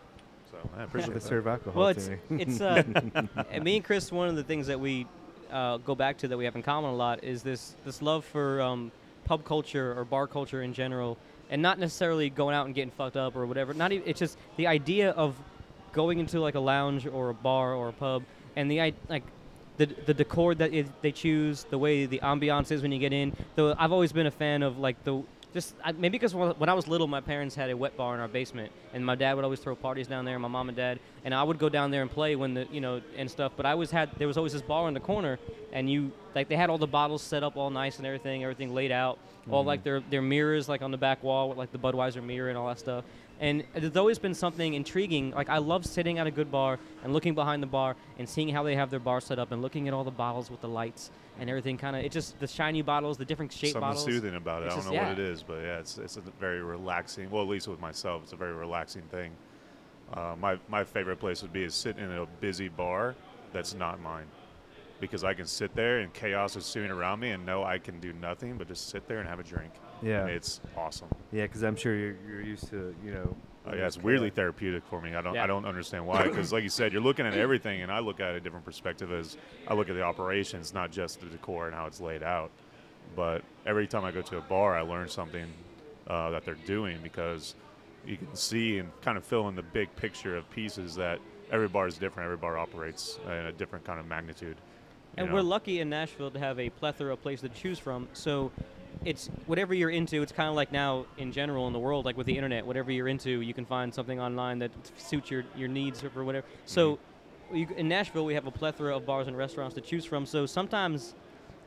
[0.52, 1.24] So I appreciate They that.
[1.24, 2.42] serve alcohol Well, to it's me.
[2.44, 2.84] it's uh,
[3.52, 4.12] and me and Chris.
[4.12, 5.08] One of the things that we
[5.52, 8.26] uh, go back to that we have in common a lot is this this love
[8.26, 8.92] for um,
[9.26, 11.18] pub culture or bar culture in general,
[11.52, 13.76] and not necessarily going out and getting fucked up or whatever.
[13.76, 14.08] Not even.
[14.10, 15.36] It's just the idea of
[15.92, 18.24] going into like a lounge or a bar or a pub,
[18.56, 19.24] and the like.
[19.78, 23.34] The, the decor that they choose, the way the ambiance is when you get in.
[23.56, 26.74] Though I've always been a fan of like the just I, maybe because when I
[26.74, 29.44] was little, my parents had a wet bar in our basement, and my dad would
[29.44, 30.40] always throw parties down there.
[30.40, 32.80] My mom and dad, and I would go down there and play when the you
[32.80, 33.52] know and stuff.
[33.58, 35.40] But I always had there was always this bar in the corner,
[35.74, 38.74] and you like they had all the bottles set up all nice and everything, everything
[38.74, 39.90] laid out, all like mm-hmm.
[39.90, 42.68] their their mirrors like on the back wall with like the Budweiser mirror and all
[42.68, 43.04] that stuff.
[43.42, 45.32] And there's always been something intriguing.
[45.32, 48.50] Like I love sitting at a good bar and looking behind the bar and seeing
[48.50, 50.70] how they have their bar set up and looking at all the bottles with the
[50.70, 51.10] lights
[51.42, 51.78] and everything.
[51.78, 54.06] Kind of it just the shiny bottles, the different shape Something bottles.
[54.06, 54.68] soothing about it.
[54.68, 55.10] It's I don't just- know yeah.
[55.10, 57.30] what it is, but yeah, it's it's a very relaxing.
[57.30, 59.32] Well, at least with myself, it's a very relaxing thing.
[60.14, 63.16] Uh, my my favorite place would be is sitting in a busy bar
[63.52, 64.28] that's not mine,
[65.02, 68.00] because I can sit there and chaos is ensuing around me and know I can
[68.00, 69.72] do nothing but just sit there and have a drink.
[70.02, 71.10] yeah, And it's awesome.
[71.32, 73.36] yeah, because I'm sure you're, you're used to you know.
[73.68, 75.14] Uh, yeah, it's weirdly therapeutic for me.
[75.14, 75.44] I don't Yeah.
[75.44, 76.24] I don't understand why.
[76.28, 78.66] Because like you said, you're looking at everything, and I look at it a different
[78.66, 82.24] perspective as I look at the operations, not just the decor and how it's laid
[82.24, 82.52] out.
[83.16, 85.46] But every time I go to a bar, I learn something
[86.08, 87.56] uh, that they're doing because
[88.06, 91.20] you can see and kind of fill in the big picture of pieces that
[91.52, 92.26] every bar is different.
[92.26, 94.58] Every bar operates in a different kind of magnitude.
[95.18, 95.36] And know?
[95.36, 98.08] we're lucky in Nashville to have a plethora of places to choose from.
[98.14, 98.52] So
[99.06, 100.22] it's whatever you're into.
[100.22, 102.92] It's kind of like now in general in the world, like with the internet, whatever
[102.92, 106.46] you're into, you can find something online that suits your, your needs or whatever.
[106.66, 107.00] So
[107.54, 110.26] you, in Nashville, we have a plethora of bars and restaurants to choose from.
[110.26, 111.16] So sometimes,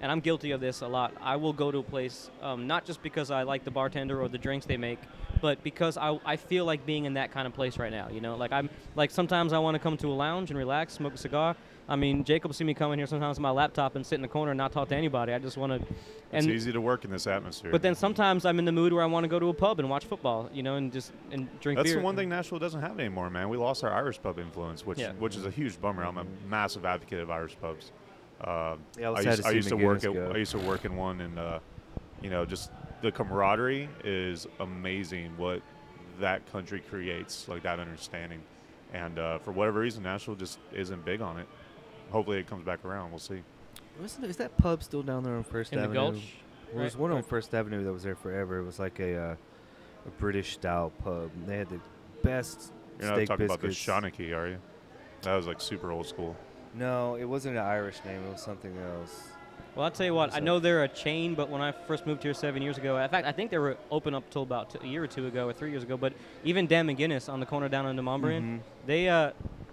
[0.01, 2.85] and I'm guilty of this a lot, I will go to a place um, not
[2.85, 4.99] just because I like the bartender or the drinks they make,
[5.41, 8.09] but because I, I feel like being in that kind of place right now.
[8.09, 10.95] You know, like I'm like sometimes I want to come to a lounge and relax,
[10.95, 11.57] smoke a cigar.
[11.89, 14.15] I mean, Jacob will see me come in here sometimes with my laptop and sit
[14.15, 15.35] in the corner and not talk to anybody.
[15.35, 15.95] I just want to.
[16.33, 17.71] it's easy to work in this atmosphere.
[17.71, 19.81] but then sometimes I'm in the mood where I want to go to a pub
[19.81, 21.99] and watch football, you know, and just and drink That's beer.
[21.99, 23.51] the one thing Nashville doesn't have anymore, man.
[23.51, 25.13] We lost our Irish pub influence, which Yeah.
[25.19, 26.05] which is a huge bummer.
[26.05, 27.93] I'm a massive advocate of Irish pubs.
[28.41, 30.37] Uh, Yeah, I was I sad used, to I used to work McGuinness at.
[30.37, 31.59] I used to work in one, and uh,
[32.23, 32.71] you know, just
[33.03, 35.37] the camaraderie is amazing.
[35.37, 35.61] What
[36.21, 38.41] that country creates, like that understanding,
[38.95, 41.47] and uh, for whatever reason, Nashville just isn't big on it.
[42.15, 43.11] Hopefully, it comes back around.
[43.11, 43.43] We'll see.
[44.01, 46.13] Wasn't, is that pub still down there on First in the Avenue?
[46.13, 46.23] Gulch.
[46.73, 48.59] There was one on Or- First Avenue that was there forever.
[48.61, 49.35] It was like a, uh,
[50.07, 51.31] a British style pub.
[51.47, 51.81] They had the
[52.23, 53.85] best You're not steak talking about the biscuits.
[53.85, 54.59] Shawnee, are you?
[55.23, 56.37] That was like super old school.
[56.75, 58.21] No, it wasn't an Irish name.
[58.29, 59.25] It was something else.
[59.75, 60.33] Well, I'll tell you what.
[60.33, 63.09] I know they're a chain, but when I first moved here seven years ago, in
[63.09, 65.49] fact, I think they were open up till about t- a year or two ago,
[65.49, 65.97] or three years ago.
[65.97, 66.13] But
[66.45, 68.61] even Dan McGuinness on the corner down in Demonbreun, Mhm.
[68.87, 69.64] they uh, They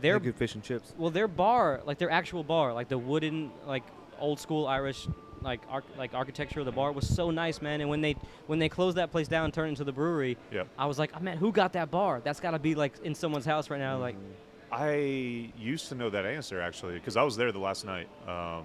[0.00, 0.92] their good fish and chips.
[0.96, 3.84] well, their bar, like their actual bar, like the wooden, like
[4.18, 5.06] old school Irish,
[5.40, 7.80] like arch- like architecture of the bar was so nice, man.
[7.80, 10.36] And when they when they closed that place down and turned it into the brewery,
[10.52, 10.68] Yep.
[10.78, 12.20] I was like, oh, man, who got that bar?
[12.24, 13.98] That's got to be like in someone's house right now.
[13.98, 14.16] Like,
[14.72, 18.08] I used to know that answer actually because I was there the last night.
[18.26, 18.64] Um,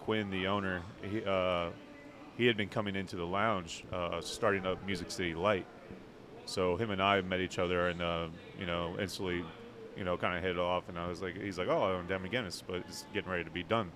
[0.00, 1.70] Quinn, the owner, he, uh,
[2.36, 5.66] he had been coming into the lounge, uh, starting up Music City Light.
[6.44, 9.44] So him and I met each other, and uh, you know, instantly,
[9.96, 10.88] you know, kind of hit it off.
[10.88, 13.50] And I was like, he's like, oh, I'm Dan McGuinness, but it's getting ready to
[13.50, 13.90] be done.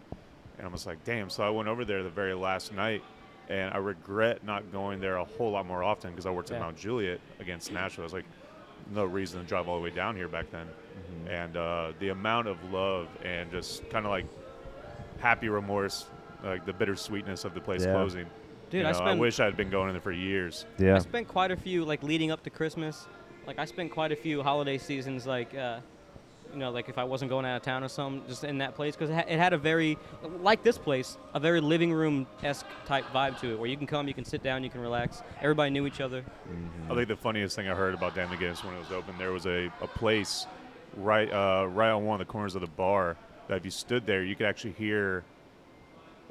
[0.58, 1.30] And I was like, damn.
[1.30, 3.02] So I went over there the very last night,
[3.48, 6.56] and I regret not going there a whole lot more often because I worked Yeah.
[6.56, 8.02] at Mount Juliet against Nashville.
[8.02, 8.24] I was like,
[8.92, 10.66] no reason to drive all the way down here back then.
[11.28, 14.26] And uh, the amount of love and just kind of like
[15.18, 16.06] happy remorse,
[16.42, 17.92] like the bittersweetness of the place Yeah.
[17.92, 18.26] closing.
[18.70, 20.64] dude, You I know, spent wish I had been going in there for years.
[20.78, 20.96] Yeah.
[20.96, 23.06] I spent quite a few like leading up to Christmas.
[23.46, 25.80] Like I spent quite a few holiday seasons like uh,
[26.52, 28.74] you know like if I wasn't going out of town or something just in that
[28.74, 29.98] place because it, ha- it had a very
[30.40, 33.86] like this place a very living room esque type vibe to it where you can
[33.86, 36.24] come you can sit down you can relax everybody knew each other.
[36.88, 39.32] I think the funniest thing I heard about Dan McGuinness when it was open, there
[39.32, 40.46] was a, a place
[40.96, 43.16] right uh, right on one of the corners of the bar
[43.48, 45.24] that if you stood there, you could actually hear.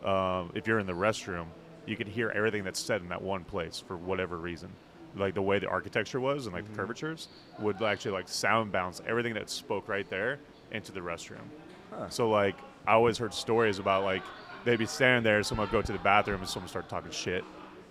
[0.04, 1.48] Um, if you're in the restroom,
[1.86, 4.70] you could hear everything that's said in that one place for whatever reason.
[5.16, 7.28] Like the way the architecture was and like the curvatures
[7.60, 10.40] would actually like sound bounce everything that spoke right there
[10.72, 11.48] into the restroom.
[12.10, 12.56] So like
[12.88, 14.24] I always heard stories about like
[14.66, 17.44] they'd be standing there, someone would go to the bathroom and someone start talking shit.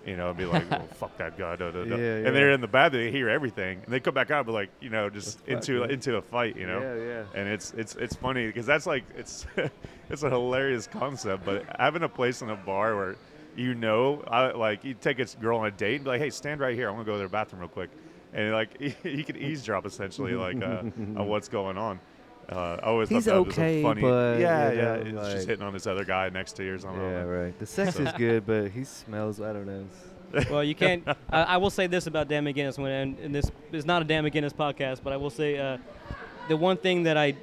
[0.07, 1.97] You know, and be like, "Well, fuck that guy." Da, da, da.
[1.97, 4.53] Yeah, and they're in the bathroom, they hear everything, and they come back out, but
[4.53, 6.81] like, you know, just That's into fucking- into a fight, you know.
[6.81, 7.25] Yeah, yeah.
[7.35, 9.45] And it's it's it's funny because that's like it's
[10.09, 13.17] it's a hilarious concept, but having a place in a bar where
[13.59, 16.31] you know, I, like you take a girl on a date and be like, "Hey,
[16.31, 16.89] stand right here.
[16.89, 17.91] I'm gonna go to the bathroom real quick,"
[18.33, 20.83] and like you can eavesdrop essentially like uh,
[21.17, 21.99] on what's going on.
[22.51, 24.01] Uh, I always He's thought that was okay, a funny.
[24.01, 24.83] but, yeah, you yeah.
[24.85, 27.01] know, It's like- just hitting on this other guy next to you or something.
[27.03, 27.59] Yeah, right.
[27.59, 29.41] The sex is good, but he smells.
[29.41, 29.85] I don't know.
[30.51, 31.07] well, you can't.
[31.07, 34.05] uh, I will say this about Dan McGuinness, when and, and this is not a
[34.05, 35.79] Dan McGuinness podcast, but I will say uh,
[36.49, 37.35] the one thing that I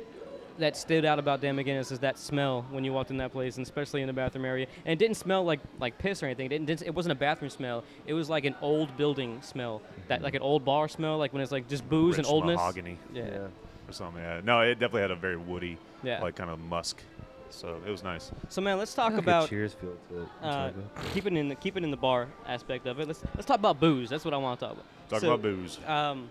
[0.57, 3.57] that stood out about Dan McGuinness is that smell when you walked in that place,
[3.57, 4.67] and especially in the bathroom area.
[4.85, 6.45] And it didn't smell like like piss or anything.
[6.51, 7.83] It, didn't, it wasn't a bathroom smell.
[8.05, 11.41] It was like an old building smell, that like an old bar smell, like when
[11.41, 12.55] it's like just booze and Rich oldness.
[12.57, 13.23] mahogany Yeah.
[13.23, 13.49] or
[13.91, 14.21] something.
[14.21, 14.41] Yeah.
[14.43, 16.21] No, it definitely had a very woody, Yeah.
[16.21, 17.01] like kind of musk.
[17.49, 18.31] So it was nice.
[18.49, 20.27] So man, let's talk Like about cheers feel to it.
[20.41, 20.73] Uh, sorry,
[21.13, 23.07] keep it in the keep it in the bar aspect of it.
[23.07, 24.09] Let's let's talk about booze.
[24.09, 24.85] That's what I want to talk about.
[25.09, 25.79] Talk So, about booze.
[25.87, 26.27] Um,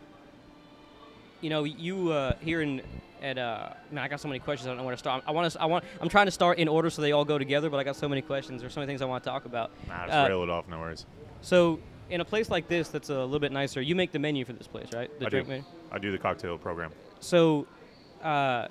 [1.41, 2.83] you know, you uh, here in
[3.25, 4.67] at uh, man, I got so many questions.
[4.67, 5.25] I don't know where to start.
[5.27, 5.61] I want to.
[5.61, 5.85] I want.
[6.01, 7.71] I'm trying to start in order so they all go together.
[7.71, 8.61] But I got so many questions.
[8.61, 9.71] There's so many things I want to talk about.
[9.89, 10.69] Nah, just uh, rail it off.
[10.69, 11.07] No worries.
[11.41, 13.81] So, in a place like this, that's a little bit nicer.
[13.81, 15.11] You make the menu for this place, right?
[15.19, 15.51] The I drink do.
[15.53, 15.65] menu.
[15.91, 16.93] I do the cocktail program.
[17.21, 17.67] So,
[18.23, 18.69] uh,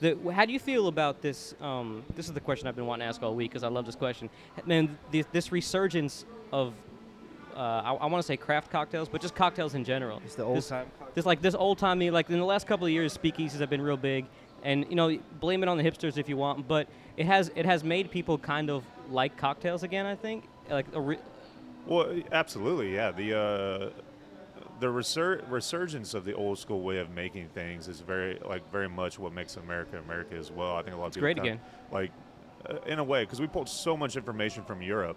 [0.00, 1.54] the, how do you feel about this?
[1.60, 3.86] Um, this is the question I've been wanting to ask all week because I love
[3.86, 4.30] this question.
[4.66, 6.74] Man, this, this resurgence of,
[7.54, 10.20] uh, I, I want to say craft cocktails, but just cocktails in general.
[10.24, 10.86] It's the old This- time.
[11.14, 13.82] This like this old timey, like in the last couple of years, speakeasies have been
[13.82, 14.26] real big,
[14.62, 16.86] and you know, blame it on the hipsters if you want, but
[17.16, 20.06] it has it has made people kind of like cocktails again.
[20.06, 21.18] I think like a re-
[21.86, 23.10] Well, absolutely, yeah.
[23.10, 23.90] The uh,
[24.78, 28.88] the resur- resurgence of the old school way of making things is very like very
[28.88, 30.76] much what makes America America as well.
[30.76, 31.64] I think a lot of It's people great kind of- again.
[31.90, 32.12] like
[32.70, 35.16] uh, in a way because we pulled so much information from Europe,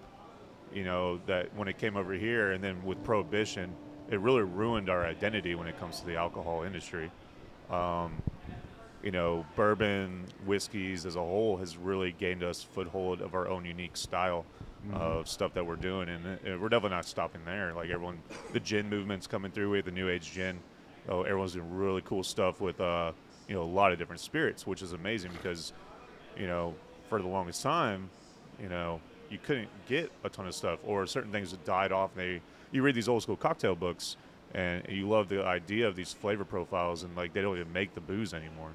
[0.74, 3.74] you know, that when it came over here and then with prohibition,
[4.10, 7.12] it really ruined our identity when it comes to the alcohol industry.
[7.70, 8.22] Um,
[9.02, 13.66] you know, bourbon, whiskeys as a whole has really gained us foothold of our own
[13.66, 14.46] unique style
[14.94, 17.74] of stuff that we're doing, and uh, we're definitely not stopping there.
[17.74, 19.72] Like everyone, the gin movement's coming through.
[19.72, 20.60] We have the new age gin.
[21.08, 23.14] Oh, everyone's doing really cool stuff with, uh,
[23.48, 25.72] you know, a lot of different spirits, which is amazing because,
[26.38, 26.76] you know,
[27.08, 28.10] for the longest time,
[28.62, 29.00] you know,
[29.34, 32.12] you couldn't get a ton of stuff, or certain things that died off.
[32.16, 32.42] And they,
[32.72, 34.16] you read these old school cocktail books,
[34.54, 37.96] and you love the idea of these flavor profiles, and like they don't even make
[37.96, 38.70] the booze anymore.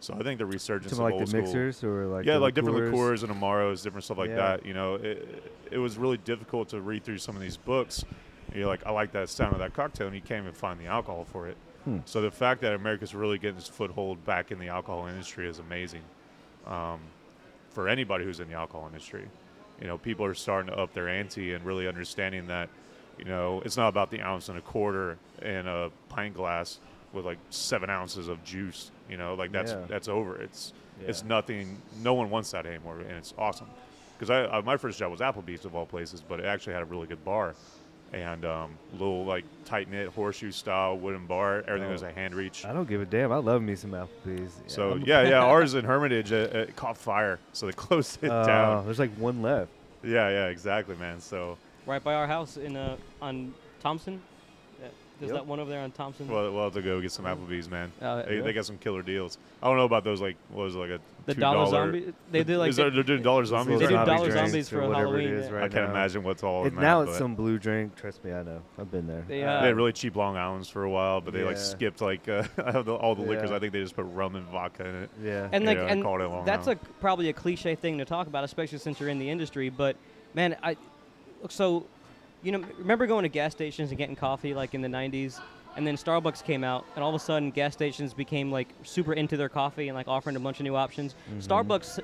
[0.00, 2.54] So I think the resurgence of like old the school, mixers or like yeah, like
[2.54, 2.92] different liqueurs?
[2.92, 4.36] liqueurs and amaros, different stuff like Yeah.
[4.36, 4.66] that.
[4.66, 8.04] You know, it, it was really difficult to read through some of these books.
[8.52, 10.86] You're like, I like that sound of that cocktail, and you can't even find the
[10.86, 11.56] alcohol for it.
[11.84, 11.98] Hmm.
[12.04, 15.60] So the fact that America's really getting its foothold back in the alcohol industry is
[15.60, 16.02] amazing.
[16.66, 16.98] Um,
[17.70, 19.28] for anybody who's in the alcohol industry,
[19.82, 22.68] you know, people are starting to up their ante and really understanding that,
[23.18, 26.78] you know, it's not about the ounce and a quarter in a pint glass
[27.12, 28.92] with like seven ounces of juice.
[29.10, 29.84] You know, like that's Yeah.
[29.88, 30.40] that's over.
[30.40, 30.72] It's
[31.04, 31.82] it's nothing.
[32.00, 33.66] No one wants that anymore, and it's awesome.
[34.16, 36.82] Because I, I my first job was Applebee's of all places, but it actually had
[36.82, 37.54] a really good bar,
[38.12, 41.64] and um, little like tight knit horseshoe style wooden bar.
[41.66, 41.92] Everything Oh.
[41.92, 42.64] was a hand reach.
[42.64, 43.32] I don't give a damn.
[43.32, 44.54] I love me some Applebee's.
[44.62, 48.30] Yeah, So yeah, yeah, ours in Hermitage uh, it caught fire, so they closed it
[48.30, 48.84] Oh, down.
[48.84, 49.70] there's like one left.
[50.04, 51.20] Yeah, yeah, exactly, man.
[51.20, 54.20] So Right by our house in uh, on Thompson.
[54.80, 55.40] Yeah, There's Yep.
[55.40, 56.28] that one over there on Thompson.
[56.28, 57.90] we'll, we'll have to go get some Applebee's, man.
[58.00, 58.42] Uh, They, yeah.
[58.42, 59.38] they got some killer deals.
[59.62, 62.12] I don't know about those like what was it, like a the $2 zombie.
[62.30, 63.78] They do like Is there, they're doing dollar zombies.
[63.80, 64.04] They do now?
[64.04, 65.90] dollar drinks zombies for Halloween, It is right I can't now.
[65.92, 66.80] imagine what's all It, in that.
[66.80, 67.94] now it's some blue drink.
[67.96, 68.62] Trust me, I know.
[68.78, 69.24] I've been there.
[69.28, 72.00] They, Uh, They had really cheap Long Islands for a while, but they like skipped
[72.00, 72.42] like uh,
[73.00, 73.50] all the liquors.
[73.50, 73.56] Yeah.
[73.56, 75.10] I think they just put rum and vodka in it.
[75.22, 75.48] yeah.
[75.52, 76.80] and like Yeah, I and called it Long that's Island.
[76.82, 79.68] a probably a cliche thing to talk about, especially since you're in the industry.
[79.70, 79.96] But
[80.34, 80.76] man, I
[81.48, 81.86] so
[82.42, 85.40] you know remember going to gas stations and getting coffee like in the 90s,
[85.76, 89.12] and then Starbucks came out, and all of a sudden gas stations became like super
[89.14, 91.14] into their coffee and like offering a bunch of new options.
[91.30, 91.40] Mm-hmm.
[91.52, 92.00] Starbucks,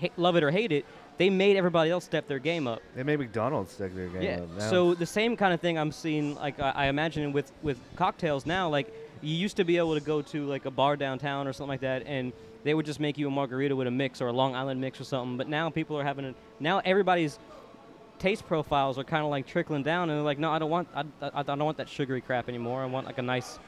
[0.00, 0.84] ha- love it or hate it,
[1.18, 2.80] they made everybody else step their game up.
[2.96, 4.40] they made McDonald's step their game Yeah.
[4.40, 4.70] up now.
[4.70, 8.46] So the same kind of thing I'm seeing, like I, I imagine with with cocktails
[8.46, 8.68] now.
[8.68, 11.68] Like you used to be able to go to like a bar downtown or something
[11.68, 12.32] like that, and
[12.64, 15.00] they would just make you a margarita with a mix or a Long Island mix
[15.00, 15.36] or something.
[15.36, 17.38] But now people are having a now everybody's
[18.22, 20.88] taste profiles are kind of like trickling down, and they're like, no, I don't want
[20.94, 22.82] I, I, I don't want that sugary crap anymore.
[22.82, 23.58] I want like a nice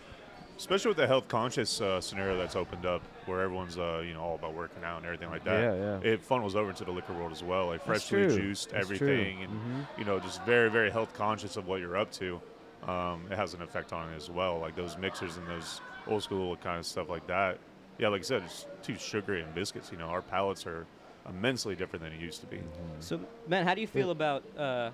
[0.56, 4.20] Especially with the health conscious uh, scenario that's opened up, where everyone's uh, you know
[4.20, 5.76] all about working out and everything like that.
[5.76, 6.12] Yeah, yeah.
[6.12, 8.36] It funnels over into the liquor world as well, like That's freshly true.
[8.36, 8.96] juiced That's true.
[9.08, 9.98] everything, and Mhm.
[9.98, 12.40] you know just very very health conscious of what you're up to.
[12.86, 16.22] Um, it has an effect on it as well, like those mixers and those old
[16.22, 17.58] school kind of stuff like that.
[17.98, 19.90] Yeah, like I said, it's too sugary and biscuits.
[19.90, 20.86] You know, our palates are
[21.28, 22.60] immensely different than it used to be.
[23.00, 24.42] So, man, how do you feel about?
[24.56, 24.90] Uh,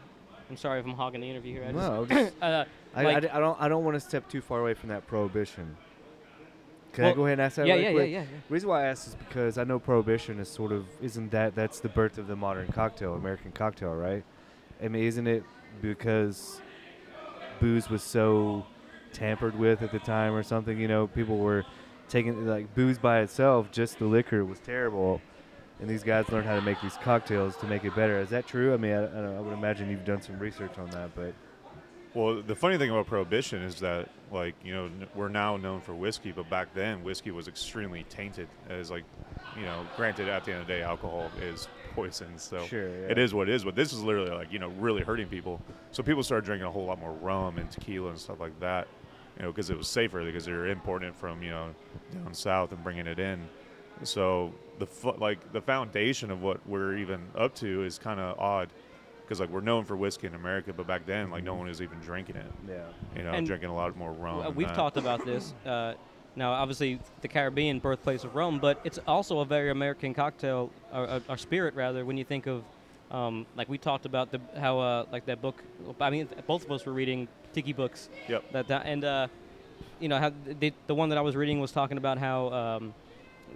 [0.49, 1.65] I'm sorry if I'm hogging the interview here.
[1.65, 2.65] I just- No, just- uh,
[2.95, 4.89] I, like- I d- I don't I don't want to step too far away from
[4.89, 5.77] that prohibition.
[6.93, 7.69] Can I go ahead and ask that?
[7.69, 8.11] yeah, real yeah, yeah, quick?
[8.11, 8.27] yeah, yeah.
[8.49, 11.79] reason why I ask is because I know prohibition is sort of isn't that that's
[11.79, 14.25] the birth of the modern cocktail, American cocktail, right?
[14.83, 15.45] I mean, isn't it
[15.81, 16.61] because
[17.61, 18.67] booze was so
[19.13, 20.81] tampered with at the time or something?
[20.81, 21.65] You know, people were
[22.09, 25.21] taking like booze by itself, just the liquor was terrible,
[25.81, 28.19] and these guys learned how to make these cocktails to make it better.
[28.21, 28.75] Is that true?
[28.75, 31.33] I mean, I, I, don't I would imagine you've done some research on that, but
[32.15, 35.81] Well, the funny thing about prohibition is that, like, you know, n- we're now known
[35.81, 38.49] for whiskey, but back then whiskey was extremely tainted.
[38.69, 39.05] As like,
[39.57, 43.15] you know, granted, at the end of the day, alcohol is poison, so Sure, yeah.
[43.19, 43.65] is what it is.
[43.65, 45.61] But this is literally like, you know, really hurting people.
[45.93, 48.87] So people started drinking a whole lot more rum and tequila and stuff like that,
[49.37, 51.75] you know, because it was safer because they were importing it from you know
[52.13, 53.41] down south and bringing it in.
[54.03, 58.39] So the fu- like the foundation of what we're even up to is kind of
[58.39, 58.71] odd.
[59.23, 61.81] Because like we're known for whiskey in America, but back then like no one was
[61.81, 62.83] even drinking it yeah.
[63.15, 64.57] you know, And drinking a lot more rum.
[64.57, 64.75] We've that.
[64.75, 65.55] talked about this.
[65.65, 65.95] Uh,
[66.37, 71.05] now, obviously, the Caribbean, birthplace of rum, but it's also a very American cocktail, or,
[71.05, 72.05] or, or spirit rather.
[72.05, 72.63] When you think of,
[73.11, 75.63] um, like we talked about the how uh, like that book.
[76.01, 78.09] I mean, both of us were reading tiki books.
[78.29, 78.53] Yep.
[78.53, 79.27] That, that and uh,
[79.99, 82.53] you know how the, the one that I was reading was talking about how.
[82.53, 82.95] Um,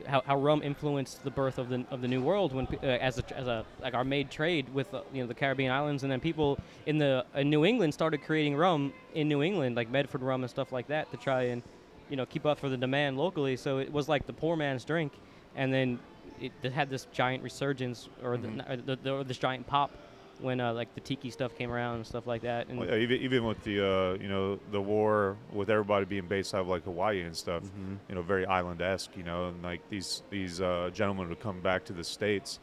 [0.07, 3.19] how, how rum influenced the birth of the of the new world when uh, as
[3.19, 6.03] a as a like our made trade with uh, you know the Caribbean islands.
[6.03, 9.91] And then people in the in New England started creating rum in New England like
[9.91, 11.63] Medford rum and stuff like that to try and
[12.11, 13.57] you know keep up for the demand locally.
[13.57, 15.13] So it was like the poor man's drink.
[15.57, 15.99] And then
[16.41, 18.57] it, had this giant resurgence or, Mhm.
[18.57, 19.93] the, or, the, the, or this giant pop
[20.41, 22.97] when uh, like the tiki stuff came around and stuff like that and Well, yeah,
[22.97, 26.69] even, even with the uh, you know the war with everybody being based out of
[26.69, 27.99] like Hawaii and stuff, Mhm.
[28.09, 31.61] you know, very island esque, you know, and like these these uh, gentlemen would come
[31.61, 32.59] back to the states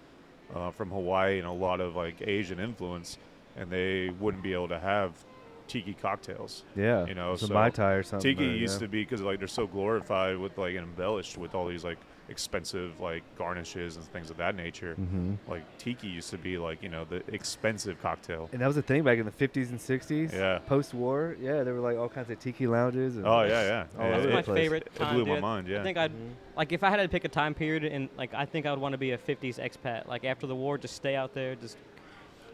[0.56, 3.18] uh, from Hawaii and a lot of like Asian influence,
[3.56, 5.14] and they wouldn't be able to have
[5.68, 6.66] tiki cocktails.
[6.76, 7.06] Yeah.
[7.06, 8.36] You know, some so mai tai or something.
[8.36, 8.88] Tiki but, used yeah.
[8.88, 11.98] to be because like they're so glorified with like and embellished with all these like
[12.32, 14.96] expensive like garnishes and things of that nature.
[15.00, 15.38] Mhm.
[15.48, 18.50] Like tiki used to be like you know the expensive cocktail.
[18.52, 20.34] And that was the thing back in the 50s and 60s.
[20.34, 20.60] Yeah.
[20.66, 23.18] Post-war, yeah, there were like all kinds of tiki lounges.
[23.18, 23.86] And Oh yeah, yeah.
[24.00, 24.58] all Yeah, over that's my place.
[24.58, 25.82] favorite It time blew my mind, yeah.
[25.82, 26.32] I think I'd Mhm.
[26.56, 28.80] like if I had to pick a time period and like I think I would
[28.80, 31.78] want to be a 50s expat like after the war just stay out there just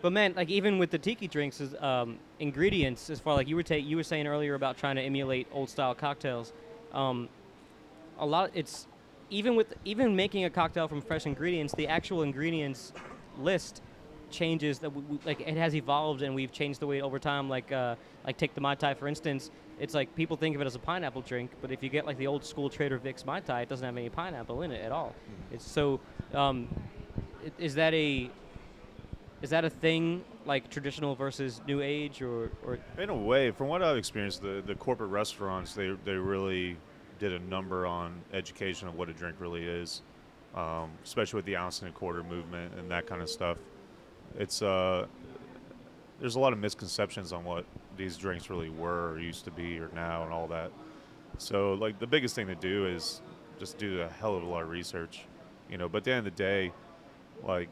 [0.02, 3.56] but man like even with the tiki drinks is um, ingredients as far like you
[3.56, 6.54] were ta- you were saying earlier about trying to emulate old style cocktails
[6.94, 7.28] um,
[8.20, 8.88] a lot it's
[9.30, 12.94] even with even making a cocktail from fresh ingredients, the actual ingredients
[13.38, 13.82] list
[14.30, 17.50] changes that we, we- like it has evolved and we've changed the way over time.
[17.50, 19.52] Like uh, like take the mai tai for instance.
[19.80, 22.18] It's like people think of it as a pineapple drink, but if you get like
[22.18, 24.92] the old school Trader Vic's mai tai, it doesn't have any pineapple in it at
[24.92, 25.14] all.
[25.52, 26.00] It's so.
[26.34, 26.68] Um,
[27.60, 28.30] is that a
[29.42, 33.68] is that a thing like traditional versus new age or or In a way, from
[33.68, 36.76] what I've experienced, the, the corporate restaurants they they really
[37.20, 40.02] did a number on education of what a drink really is,
[40.56, 43.58] um, especially with the ounce and a quarter movement and that kind of stuff.
[44.38, 45.08] It's uh,
[46.20, 49.80] there's a lot of misconceptions on what these drinks really were or used to be
[49.80, 50.72] or now and all that.
[51.38, 53.22] So like the biggest thing to do is
[53.60, 55.26] just do a hell of a lot of research,
[55.70, 55.90] you know.
[55.90, 56.72] But at the end of the day,
[57.44, 57.70] like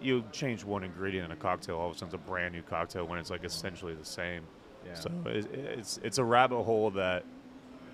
[0.00, 2.62] you change one ingredient in a cocktail, all of a sudden it's a brand new
[2.62, 4.42] cocktail when it's like essentially the same.
[4.84, 4.94] Yeah.
[4.94, 7.24] So it, it's it's a rabbit hole that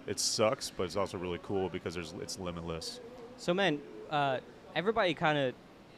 [0.09, 3.01] it sucks, but it's also really cool because there's it's limitless.
[3.37, 3.79] So, man,
[4.11, 4.39] uh,
[4.75, 5.55] everybody kind of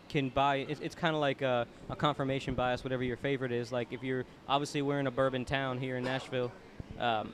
[0.09, 0.57] can buy.
[0.69, 3.71] It's, it's kind of like a, a confirmation bias, whatever your favorite is.
[3.73, 6.51] Like if you're obviously we're in a bourbon town here in Nashville,
[6.99, 7.33] um,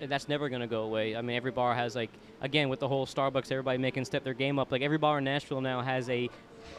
[0.00, 1.14] that's never gonna go away.
[1.14, 4.34] I mean, every bar has like again with the whole Starbucks, everybody making step their
[4.34, 4.72] game up.
[4.72, 6.28] Like every bar in Nashville now has a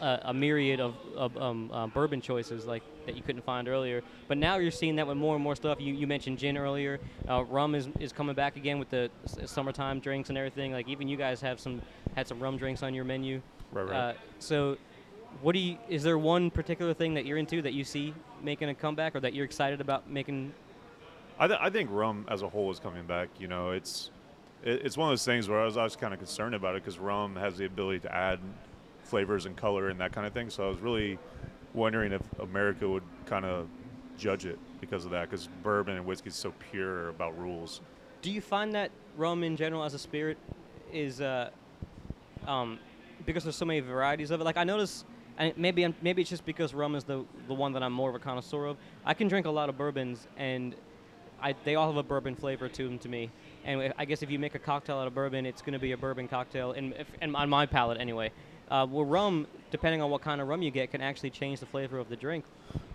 [0.01, 4.01] a, a myriad of, of um, uh, bourbon choices like that you couldn't find earlier.
[4.27, 5.79] But now you're seeing that with more and more stuff.
[5.79, 6.99] You, you mentioned gin earlier.
[7.27, 10.71] Uh, rum is, is coming back again with the s- summertime drinks and everything.
[10.71, 11.81] Like even you guys have some
[12.15, 13.41] had some rum drinks on your menu.
[13.71, 13.95] Right, right.
[13.95, 14.77] Uh, so,
[15.41, 15.77] what do you?
[15.89, 18.13] Is there one particular thing that you're into that you see
[18.43, 20.53] making a comeback, or that you're excited about making?
[21.39, 23.29] I, th- I think rum as a whole is coming back.
[23.39, 24.11] You know, it's
[24.63, 26.83] it, it's one of those things where I was always kind of concerned about it
[26.83, 28.39] because rum has the ability to add
[29.11, 30.49] flavors and color and that kind of thing.
[30.49, 31.19] So I was really
[31.73, 33.67] wondering if America would kind of
[34.17, 37.81] judge it because of that because bourbon and whiskey is so pure about rules.
[38.21, 40.37] Do you find that rum in general as a spirit
[40.93, 41.49] is uh,
[42.47, 42.79] um,
[43.25, 44.45] because there's so many varieties of it?
[44.45, 45.03] Like I notice,
[45.37, 48.15] and maybe maybe it's just because rum is the the one that I'm more of
[48.15, 48.77] a connoisseur of.
[49.05, 50.73] I can drink a lot of bourbons, and
[51.41, 53.29] I, they all have a bourbon flavor to them to me.
[53.65, 55.91] And I guess if you make a cocktail out of bourbon, it's going to be
[55.91, 58.31] a bourbon cocktail, in, if, in, on my palate anyway.
[58.71, 61.65] Uh, well, rum, depending on what kind of rum you get, can actually change the
[61.65, 62.45] flavor of the drink.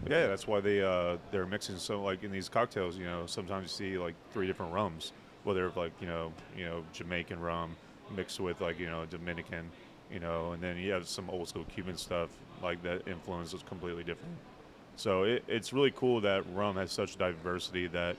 [0.08, 2.96] Yeah, that's why they uh, they're mixing so like in these cocktails.
[2.96, 5.12] You know, sometimes you see like three different rums,
[5.44, 7.76] whether like you know you know Jamaican rum
[8.16, 9.70] mixed with like you know Dominican,
[10.10, 12.30] you know, and then you have some old school Cuban stuff
[12.62, 14.34] like that influence is completely different.
[14.96, 18.16] So it, it's really cool that rum has such diversity that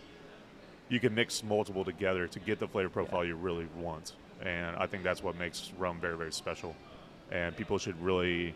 [0.90, 4.86] you can mix multiple together to get the flavor profile you really want, and I
[4.86, 6.76] think that's what makes rum very very special,
[7.32, 8.56] and people should really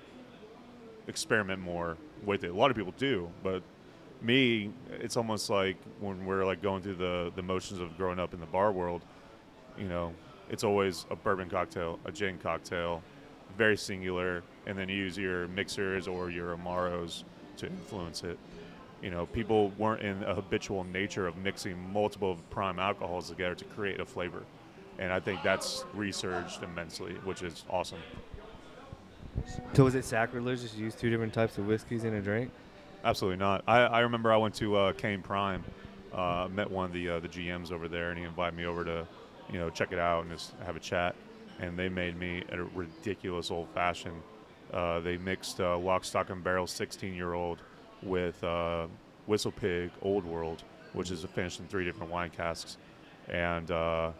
[1.07, 2.49] experiment more with it.
[2.49, 3.63] A lot of people do, but
[4.21, 8.33] me, it's almost like when we're like going through the the motions of growing up
[8.33, 9.01] in the bar world,
[9.77, 10.13] you know,
[10.49, 13.01] it's always a bourbon cocktail, a gin cocktail,
[13.57, 17.23] very singular, and then you use your mixers or your amaros
[17.57, 18.37] to influence it.
[19.01, 23.65] You know, people weren't in a habitual nature of mixing multiple prime alcohols together to
[23.65, 24.43] create a flavor.
[24.99, 27.97] And I think that's researched immensely, which is awesome.
[29.73, 32.51] So was it sacrilegious to use two different types of whiskeys in a drink?
[33.03, 33.63] Absolutely not.
[33.67, 35.63] I, I remember I went to uh, Kayne Prime,
[36.13, 38.83] uh, met one of the uh, the GMs over there, and he invited me over
[38.83, 39.07] to,
[39.51, 41.15] you know, check it out and just have a chat.
[41.59, 44.21] And they made me a ridiculous old fashioned.
[44.73, 47.59] Uh, they mixed uh, Lock, Stock, and Barrel 16 year old
[48.01, 48.87] with uh,
[49.25, 50.63] Whistle Pig Old World,
[50.93, 52.77] which is a finished in three different wine casks.
[53.29, 54.11] And uh,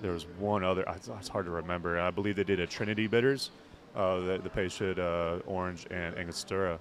[0.00, 2.00] there was one other, it's hard to remember.
[2.00, 3.50] I believe they did a Trinity Bitters,
[3.96, 6.78] uh, the, the Peychaud uh, Orange and Angostura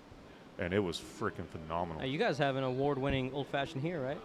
[0.60, 2.02] and it was freaking phenomenal.
[2.02, 4.20] Uh, you guys have an award-winning old-fashioned here, right?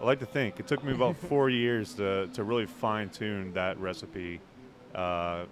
[0.00, 3.52] I like to think it took me about four years to, to really fine tune
[3.54, 4.40] that recipe.
[4.94, 5.44] Uh,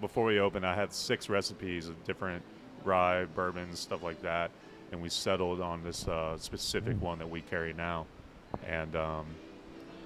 [0.00, 2.42] before we opened, I had six recipes of different
[2.84, 4.50] rye, bourbons, stuff like that,
[4.92, 8.06] and we settled on this uh, specific one that we carry now.
[8.66, 9.26] And um,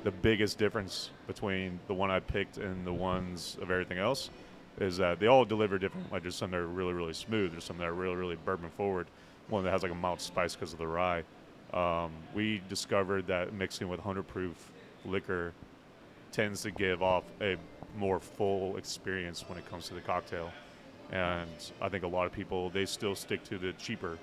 [0.04, 4.30] the biggest difference between the one I picked and the ones of everything else
[4.78, 6.10] is that they all deliver different.
[6.12, 7.52] Like there's some that are really, really smooth.
[7.52, 9.06] There's some that are really, really bourbon forward.
[9.48, 11.24] One that has like a mild spice because of the rye.
[11.72, 14.70] Um, we discovered that mixing with 100 proof
[15.04, 15.52] liquor
[16.30, 17.56] tends to give off a
[17.96, 20.50] more full experience when it comes to the cocktail.
[21.10, 21.50] And
[21.80, 24.16] I think a lot of people they still stick to the cheaper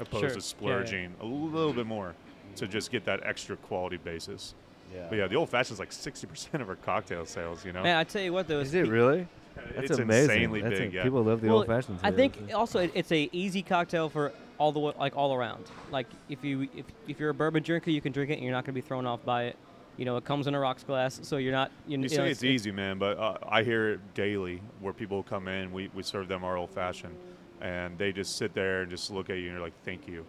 [0.00, 0.28] opposed Sure.
[0.30, 0.40] to Yeah, yeah.
[0.40, 2.14] splurging a little bit more
[2.56, 4.54] to just get that extra quality basis.
[4.94, 5.06] Yeah.
[5.08, 7.82] But yeah, the old fashioned is like 60% of our cocktail sales, you know?
[7.82, 9.26] Man, I tell you what, though, Is it pe- really?
[9.74, 10.30] That's it's amazing.
[10.30, 11.02] insanely That's big, a- yeah.
[11.02, 11.98] People love the Well, old fashioned.
[12.02, 15.64] I think also it, it's a easy cocktail for all the wa- like all around.
[15.90, 18.52] Like if you if, if you're a bourbon drinker, you can drink it and you're
[18.52, 19.56] not going to be thrown off by it.
[19.96, 21.72] You know, it comes in a rocks glass, so you're not.
[21.88, 24.92] You, You you say know, it's easy, man, but uh, I hear it daily where
[24.92, 25.72] people come in.
[25.72, 27.16] We, we serve them our old fashioned,
[27.60, 30.24] and they just sit there and just look at you and you're like, "Thank you,"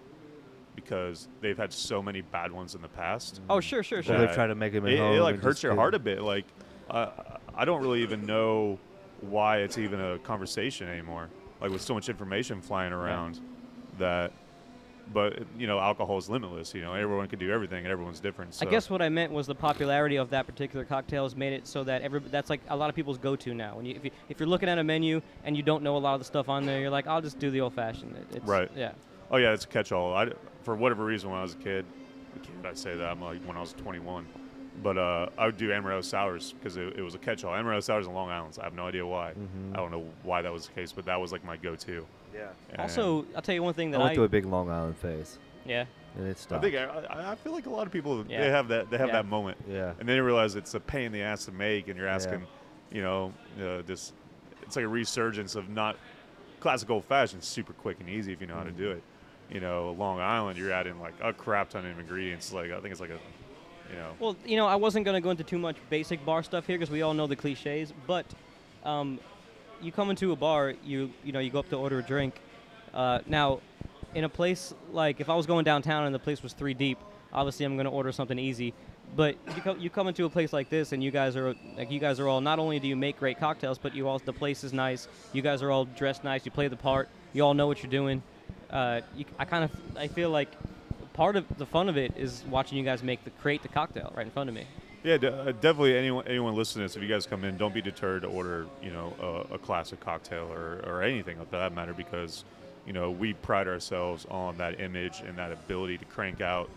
[0.84, 3.42] because they've had so many bad ones in the past.
[3.50, 4.18] Oh, sure, sure, Or sure.
[4.18, 6.00] they that try to make 'em at it, home It like hurts your heart a
[6.00, 6.22] bit.
[6.22, 6.46] Like,
[6.90, 7.10] uh,
[7.56, 8.80] I don't really even know
[9.22, 11.30] why it's even a conversation anymore.
[11.62, 13.40] Like with so much information flying around,
[13.98, 14.32] that.
[15.12, 16.76] But you know, alcohol is limitless.
[16.76, 18.54] You know, everyone can do everything, and everyone's different.
[18.54, 18.68] So.
[18.68, 21.66] I guess what I meant was the popularity of that particular cocktail has made it
[21.66, 23.76] so that every that's like a lot of people's go-to now.
[23.76, 26.00] When you if, you if you're looking at a menu and you don't know a
[26.00, 28.16] lot of the stuff on there, you're like, I'll just do the old-fashioned.
[28.18, 28.70] It, it's, Right.
[28.76, 28.92] Yeah.
[29.32, 30.14] Oh yeah, it's a catch-all.
[30.14, 30.30] I,
[30.64, 31.86] for whatever reason, when I was a kid,
[32.36, 34.26] a kid I say that I'm like when I was 21,
[34.84, 37.53] but uh, I would do Amaretto sours because it, it was a catch-all.
[37.53, 38.55] Amaretto sours in Long Island.
[38.55, 39.34] So I have no idea why.
[39.34, 39.74] Mhm.
[39.74, 42.05] I don't know why that was the case, but that was like my go-to.
[42.34, 42.47] Yeah.
[42.72, 44.70] And Also, I'll tell you one thing that I went I, to a big Long
[44.70, 45.86] Island phase, yeah.
[46.16, 48.41] and it I think I, I- I feel like a lot of people Yeah.
[48.41, 49.14] they have that they have Yeah.
[49.14, 49.93] that moment, yeah.
[49.99, 52.16] and then you realize it's a pain in the ass to make, and you're Yeah.
[52.16, 52.45] asking,
[52.91, 54.14] you know, uh, this.
[54.62, 55.97] It's like a resurgence of not
[56.60, 59.01] classic old-fashioned, super quick and easy if you know how to do it.
[59.52, 62.54] You know, Long Island, you're adding like a crap ton of ingredients.
[62.54, 63.20] Like I think it's like a,
[63.91, 66.43] you know, Well, you know, I wasn't going to go into too much basic bar
[66.43, 67.91] stuff here because we all know the cliches.
[68.06, 68.26] But
[68.84, 69.20] um,
[69.82, 72.39] you come into a bar, you you know, you go up to order a drink.
[72.93, 73.62] Uh, now,
[74.16, 77.00] in a place like if I was going downtown and the place was three deep,
[77.34, 78.74] obviously I'm going to order something easy.
[79.16, 81.89] But you, co- you come into a place like this, and you guys are like
[81.89, 82.41] you guys are all.
[82.41, 85.08] Not only do you make great cocktails, but you all the place is nice.
[85.34, 86.45] You guys are all dressed nice.
[86.45, 87.10] You play the part.
[87.34, 88.22] You all know what you're doing.
[88.70, 90.49] Uh, you, I kind of I feel like
[91.13, 94.13] part of the fun of it is watching you guys make the create the cocktail
[94.15, 94.65] right in front of me.
[95.03, 95.97] Yeah, uh, definitely.
[95.97, 98.67] Anyone, anyone listening to this, if you guys come in, don't be deterred to order,
[98.84, 99.13] you know,
[99.49, 102.43] a, a classic cocktail or, or anything of that matter, because,
[102.86, 106.70] you know, we pride ourselves on that image and that ability to crank out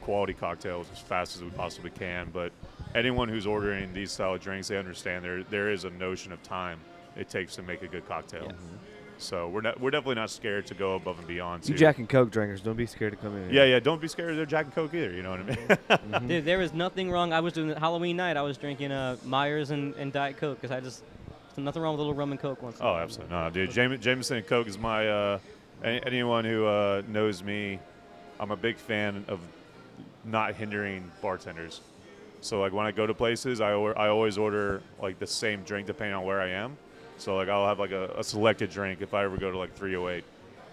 [0.00, 2.30] quality cocktails as fast as we possibly can.
[2.32, 2.50] But
[2.94, 6.42] anyone who's ordering these style of drinks, they understand there there is a notion of
[6.42, 6.80] time
[7.14, 8.44] it takes to make a good cocktail.
[8.46, 8.54] Yes.
[9.18, 11.68] So we're not, we're definitely not scared to go above and beyond.
[11.68, 13.50] You Jack and Coke drinkers, don't be scared to come in.
[13.50, 13.80] Yeah, yeah.
[13.80, 15.12] Don't be scared of their Jack and Coke either.
[15.12, 15.56] You know what I mean?
[15.56, 16.28] Mm-hmm.
[16.28, 17.32] Dude, there is nothing wrong.
[17.32, 18.36] I was doing Halloween night.
[18.36, 21.02] I was drinking uh, Myers and, and Diet Coke because I just
[21.54, 22.78] there's nothing wrong with a little rum and Coke once.
[22.80, 23.34] Oh, absolutely.
[23.34, 23.70] No, dude.
[23.70, 25.08] Jame- Jameson and Coke is my.
[25.08, 25.38] Uh,
[25.82, 27.78] any, anyone who uh, knows me,
[28.40, 29.40] I'm a big fan of
[30.24, 31.80] not hindering bartenders.
[32.40, 35.62] So like when I go to places, I or, I always order like the same
[35.62, 36.76] drink depending on where I am.
[37.18, 39.74] So like I'll have like a, a selected drink if I ever go to like
[39.74, 40.24] 308,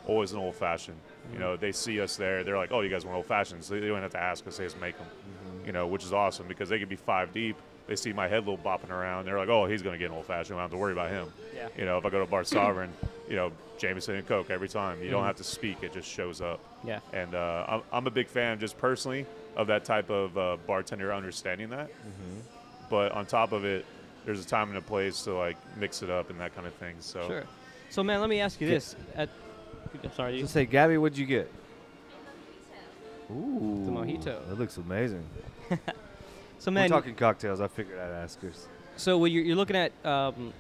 [0.08, 0.98] always an old fashioned.
[1.32, 3.66] You know, they see us there, they're like, oh, you guys want old fashions?
[3.68, 5.08] So they don't have to ask us; they just make them.
[5.66, 7.56] You know, which is awesome because they could be five deep.
[7.88, 9.26] They see my head little bopping around.
[9.26, 10.58] They're like, oh, he's gonna get an old fashioned.
[10.58, 11.32] I don't have to worry about him.
[11.56, 11.68] Yeah.
[11.78, 12.92] You know, if I go to Bar Sovereign,
[13.30, 15.02] you know, Jameson and Coke every time.
[15.02, 15.28] You don't Mhm.
[15.28, 16.60] have to speak; it just shows up.
[16.84, 17.00] Yeah.
[17.14, 19.26] And uh, I'm, I'm a big fan, just personally,
[19.56, 21.88] of that type of uh, bartender understanding that.
[21.90, 22.40] Mm-hmm.
[22.90, 23.86] But on top of it,
[24.26, 26.74] there's a time and a place to like mix it up and that kind of
[26.76, 26.96] thing.
[27.00, 27.44] So Sure.
[27.90, 28.96] So man, let me ask you this.
[29.16, 29.30] At,
[30.04, 30.36] I'm sorry.
[30.36, 31.52] You, Just say, Gabby, what'd you get?
[33.32, 34.48] Ooh, the mojito.
[34.50, 35.24] That looks amazing.
[35.70, 35.86] so man,
[36.66, 37.62] We're man, talking cocktails.
[37.62, 38.52] I figured I'd ask her.
[38.96, 40.54] so when you're, you're looking at, um,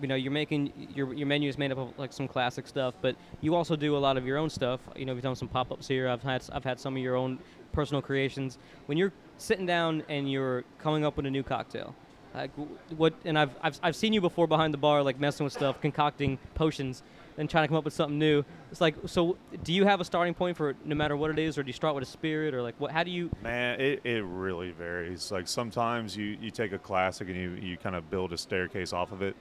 [0.00, 2.94] you know, you're making your your menu is made up of like some classic stuff,
[3.00, 4.80] but you also do a lot of your own stuff.
[4.96, 6.08] You know, you've done some pop-ups here.
[6.08, 7.38] I've had I've had some of your own
[7.72, 8.58] personal creations.
[8.86, 11.94] When you're sitting down and you're coming up with a new cocktail,
[12.34, 12.50] like
[12.96, 13.14] what?
[13.24, 16.38] And I've I've I've seen you before behind the bar, like messing with stuff, concocting
[16.54, 17.02] potions,
[17.38, 18.44] and trying to come up with something new.
[18.70, 21.58] It's like, so do you have a starting point for no matter what it is,
[21.58, 22.90] or do you start with a spirit, or like what?
[22.92, 23.30] How do you?
[23.42, 25.32] Man, it, it really varies.
[25.32, 28.92] Like sometimes you, you take a classic and you, you kind of build a staircase
[28.92, 29.34] off of it.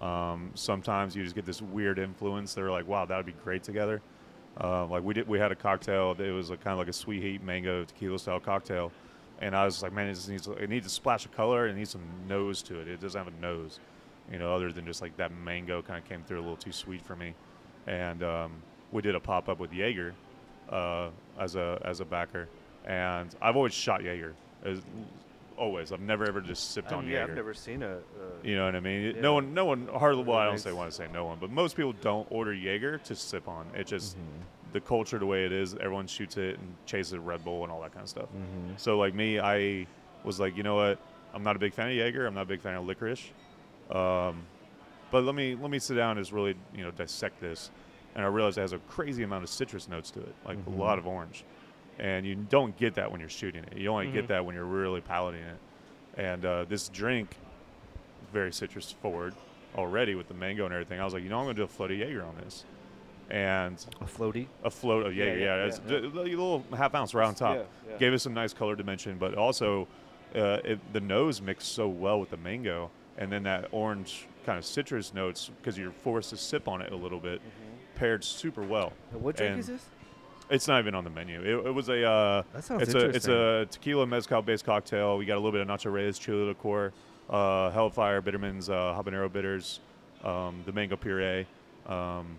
[0.00, 2.54] Um, sometimes you just get this weird influence.
[2.54, 4.00] They're like, wow, that would be great together.
[4.60, 6.14] Uh, like we did, we had a cocktail.
[6.18, 8.92] It was a, kind of like a sweet heat mango tequila style cocktail,
[9.40, 11.68] and I was like, man, it just needs it needs a splash of color.
[11.68, 12.88] It needs some nose to it.
[12.88, 13.78] It doesn't have a nose,
[14.30, 16.72] you know, other than just like that mango kind of came through a little too
[16.72, 17.34] sweet for me.
[17.86, 18.52] And um,
[18.92, 20.14] we did a pop up with Jaeger
[20.68, 22.48] uh, as a as a backer,
[22.84, 24.34] and I've always shot Jaeger.
[24.64, 24.80] As,
[25.58, 27.96] always, I've never ever just sipped on Um, yeah, I've never seen a.
[27.96, 28.00] Uh,
[28.42, 29.14] You know what I mean?
[29.16, 29.20] Yeah.
[29.20, 30.22] No one, no one, hardly.
[30.22, 32.98] Well, I don't say want to say no one, but most people don't order Jaeger
[32.98, 33.66] to sip on.
[33.74, 34.72] It just Mm-hmm.
[34.72, 37.80] the culture, the way it is, everyone shoots it and chases Red Bull and all
[37.82, 38.28] that kind of stuff.
[38.34, 38.78] Mhm.
[38.78, 39.86] So like me, I
[40.24, 40.98] was like, you know what?
[41.34, 42.26] I'm not a big fan of Jaeger.
[42.26, 43.30] I'm not a big fan of licorice.
[43.90, 44.42] Um,
[45.10, 47.70] but let me let me sit down and just really you know dissect this,
[48.14, 50.66] and I realized it has a crazy amount of citrus notes to it, like Mhm.
[50.66, 51.44] a lot of orange,
[51.98, 53.76] and you don't get that when you're shooting it.
[53.76, 54.12] You only Mhm.
[54.12, 55.56] get that when you're really palating it.
[56.16, 57.36] And uh, this drink,
[58.32, 59.34] very citrus forward
[59.76, 61.00] already with the mango and everything.
[61.00, 62.64] I was like, you know, I'm gonna do a float of Jaeger on this,
[63.30, 64.46] and A floaty.
[64.64, 65.38] a float of Yeah, Jaeger.
[65.38, 65.96] yeah, Yeah, yeah, it's yeah.
[65.98, 67.56] a little half ounce right on top.
[67.56, 67.96] Yeah, yeah.
[67.98, 69.86] Gave us some nice color dimension, but also
[70.34, 74.58] uh, it, the nose mixed so well with the mango, and then that orange kind
[74.58, 77.40] of citrus notes because you're forced to sip on it a little bit,
[77.94, 78.92] paired super well.
[79.12, 79.86] What drink And is this?
[80.50, 81.40] It's not even on the menu.
[81.42, 82.04] It, it was a.
[82.04, 85.18] Uh, That sounds it's a it's a tequila mezcal based cocktail.
[85.18, 86.92] We got a little bit of Ancho Reyes chili liqueur,
[87.28, 89.80] uh, Hellfire Bittermens uh, habanero bitters,
[90.24, 91.46] um, the mango puree.
[91.86, 92.36] Um,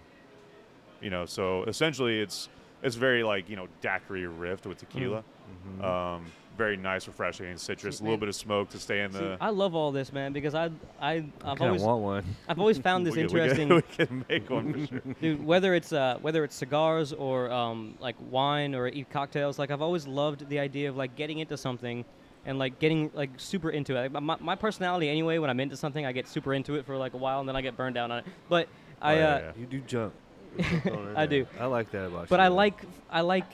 [1.02, 2.50] you know, so essentially it's
[2.82, 5.24] it's very like you know daiquiri riffed with tequila.
[5.80, 5.84] Mhm.
[5.84, 6.26] Um,
[6.60, 7.98] very nice, refreshing, citrus.
[7.98, 9.38] See, a little man- bit of smoke to stay in See, the.
[9.42, 10.66] I love all this, man, because I,
[11.02, 12.26] I, I I've always, want one.
[12.48, 13.70] I've always found this we can- we can- interesting.
[14.00, 15.02] We can, make one for sure.
[15.22, 19.72] Dude, whether it's uh, whether it's cigars or um, like wine or eat cocktails, like
[19.72, 22.04] I've always loved the idea of like getting into something
[22.46, 24.12] and like getting like super into it.
[24.14, 26.98] Like, my, my personality anyway, when I'm into something, I get super into it for
[26.98, 28.26] like a while and then I get burned down on it.
[28.50, 28.68] But
[29.02, 29.52] I, Oh, yeah, uh, yeah.
[29.60, 30.14] You do jump.
[30.58, 31.44] You jump on in I there.
[31.44, 31.48] do.
[31.60, 32.28] I like that about you.
[32.30, 33.46] but I like I like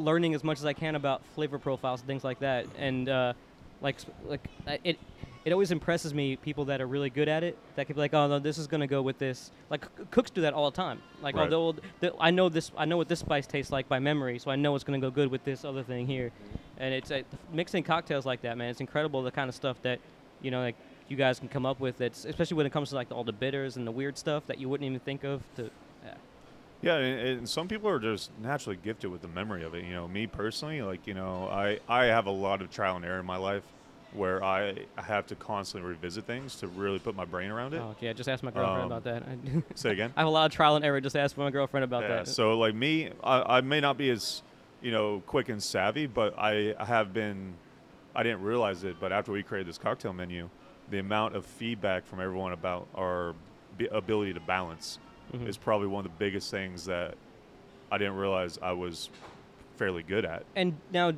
[0.00, 2.66] learning as much as I can about flavor profiles and things like that.
[2.78, 3.32] And uh,
[3.80, 3.96] like
[4.26, 4.48] like
[4.84, 4.98] it
[5.44, 8.12] it always impresses me people that are really good at it that could be like,
[8.12, 9.50] oh no, this is gonna go with this.
[9.70, 11.00] Like c- cooks do that all the time.
[11.22, 11.46] Like Right.
[11.46, 14.38] oh, they'll, they'll, I know this I know what this spice tastes like by memory,
[14.38, 16.30] so I know it's gonna go good with this other thing here.
[16.78, 17.22] And it's uh,
[17.52, 18.70] mixing cocktails like that, man.
[18.70, 19.98] It's incredible the kind of stuff that
[20.42, 20.76] you know like.
[21.08, 23.32] You guys can come up with it, especially when it comes to like all the
[23.32, 25.42] bitters and the weird stuff that you wouldn't even think of.
[25.56, 25.68] To,
[26.82, 26.96] yeah.
[26.96, 29.84] And, and some people are just naturally gifted with the memory of it.
[29.84, 33.04] You know, me personally, like you know, I I have a lot of trial and
[33.04, 33.62] error in my life,
[34.12, 37.78] where I have to constantly revisit things to really put my brain around it.
[37.80, 39.22] Oh yeah, just ask my girlfriend Um, about that.
[39.74, 40.12] Say again.
[40.16, 41.00] I have a lot of trial and error.
[41.00, 42.08] Just ask my girlfriend about yeah.
[42.08, 42.28] that.
[42.28, 44.42] So like me, I, I may not be as
[44.82, 47.54] you know quick and savvy, but I, I have been.
[48.12, 50.50] I didn't realize it, but after we created this cocktail menu,
[50.90, 53.36] the amount of feedback from everyone about our
[53.78, 54.98] b- ability to balance
[55.32, 55.46] Mhm.
[55.48, 57.14] is probably one of the biggest things that
[57.92, 59.10] I didn't realize I was
[59.76, 60.44] fairly good at.
[60.56, 61.12] and now,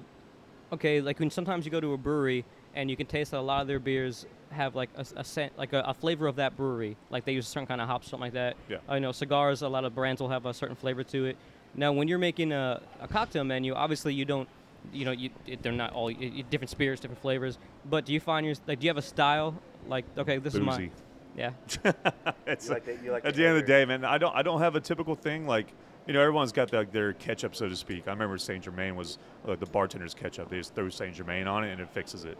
[0.72, 2.44] okay, like when sometimes you go to a brewery
[2.74, 5.72] and you can taste that a lot of their beers have like a scent, like
[5.72, 6.96] a, a flavor of that brewery.
[7.10, 8.56] Like they use a certain kind of hops, something like that.
[8.68, 8.78] Yeah.
[8.88, 9.62] I know cigars.
[9.62, 11.36] A lot of brands will have a certain flavor to it.
[11.74, 14.46] Now, when you're making a, a cocktail menu, obviously you don't,
[14.92, 17.58] you know, you it, they're not all y- y- different spirits, different flavors.
[17.88, 19.54] But do you find your like, do you have a style?
[19.88, 20.90] Like, okay, this is my, Boozy.
[21.36, 21.52] Yeah.
[22.46, 24.18] It's You like the- you like at the the end of the day, man, I
[24.18, 25.66] don't I don't have a typical thing like
[26.06, 28.08] you know everyone's got like their ketchup so to speak.
[28.08, 30.50] I remember Saint Germain was like the bartender's ketchup.
[30.50, 32.36] They just throw Saint Germain on it and it fixes it.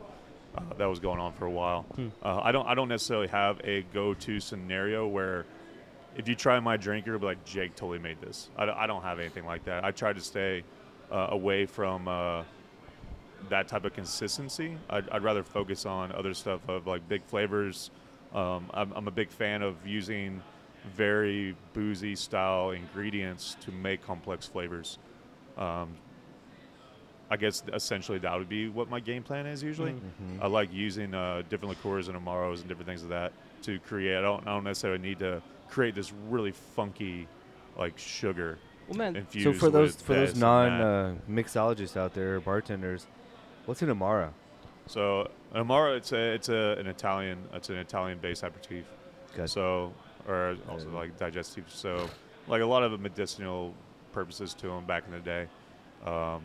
[0.56, 1.82] Uh, that was going on for a while.
[1.94, 2.08] Hmm.
[2.22, 5.46] Uh, I don't I don't necessarily have a go-to scenario where
[6.16, 8.50] if you try my drink, you'll be like Jake totally made this.
[8.56, 9.82] I don't, I don't have anything like that.
[9.84, 10.62] I try to stay
[11.10, 12.06] uh, away from.
[12.08, 12.42] Uh,
[13.48, 14.78] that type of consistency.
[14.88, 17.90] I'd, I'd rather focus on other stuff of like big flavors.
[18.34, 20.42] Um, I'm, I'm a big fan of using
[20.96, 24.98] very boozy style ingredients to make complex flavors.
[25.56, 25.96] Um,
[27.30, 29.92] I guess essentially that would be what my game plan is usually.
[29.92, 30.42] Mhm.
[30.42, 34.18] I like using uh, different liqueurs and amaros and different things of that to create.
[34.18, 37.26] I don't, I don't necessarily need to create this really funky
[37.78, 39.60] like sugar Well, man, infused.
[39.60, 43.06] So for those for those non uh, mixologists out there, bartenders,
[43.64, 44.34] what's an amara?
[44.86, 48.84] So an amaro, it's a it's a an Italian it's an Italian based aperitif.
[49.36, 49.48] Gotcha.
[49.48, 49.92] So
[50.28, 50.94] or also Yeah.
[50.98, 51.64] like digestive.
[51.68, 52.08] So
[52.48, 53.74] like a lot of medicinal
[54.12, 55.46] purposes to them back in the day.
[56.04, 56.42] Um,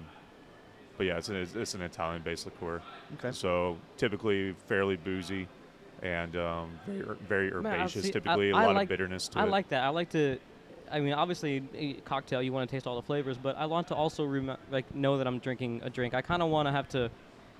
[0.98, 2.82] but yeah, it's an it's an Italian based liqueur.
[3.20, 3.32] Okay.
[3.32, 5.48] So typically fairly boozy
[6.04, 8.06] and um, very her- very Man, herbaceous.
[8.06, 9.50] see- typically a I lot like- of bitterness to I it.
[9.50, 9.84] like that.
[9.84, 10.38] I like to.
[10.90, 13.90] I mean, obviously, a cocktail you want to taste all the flavors, but I want
[13.90, 16.14] to also rem- like know that I'm drinking a drink.
[16.14, 17.10] I kind of want to have to.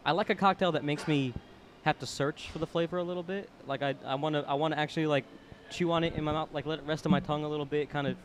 [0.08, 1.34] I like a cocktail that makes me
[1.84, 3.50] have to search for the flavor a little bit.
[3.68, 5.26] Like I, I want to, I want to actually like
[5.70, 7.66] chew on it in my mouth, like let it rest on my tongue a little
[7.66, 8.16] bit, kind of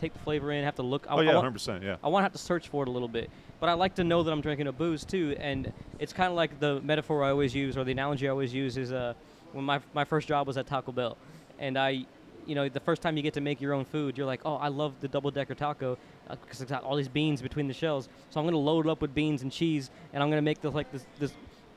[0.00, 1.06] take the flavor in, have to look.
[1.10, 1.82] I, oh yeah, hundred percent.
[1.84, 1.96] Yeah.
[2.02, 3.30] I want to have to search for it a little bit.
[3.60, 6.36] But I like to know that I'm drinking a booze too, and it's kind of
[6.36, 9.12] like the metaphor I always use, or the analogy I always use is uh,
[9.52, 11.18] when my my first job was at Taco Bell,
[11.58, 12.06] and I,
[12.46, 14.56] you know, the first time you get to make your own food, you're like, oh,
[14.56, 17.74] I love the double decker taco uh, because it's got all these beans between the
[17.74, 20.60] shells, so I'm gonna load it up with beans and cheese, and I'm gonna make
[20.60, 21.32] this like this this,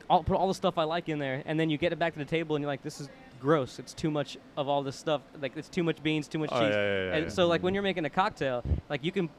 [0.10, 2.14] I'll put all the stuff I like in there, and then you get it back
[2.14, 3.10] to the table, and you're like, this is
[3.40, 3.80] gross.
[3.80, 5.22] It's too much of all this stuff.
[5.42, 6.70] Like it's too much beans, too much Oh, cheese.
[6.70, 7.76] yeah, yeah, yeah, and so like when mm-hmm.
[7.76, 9.30] you're making a cocktail, like you can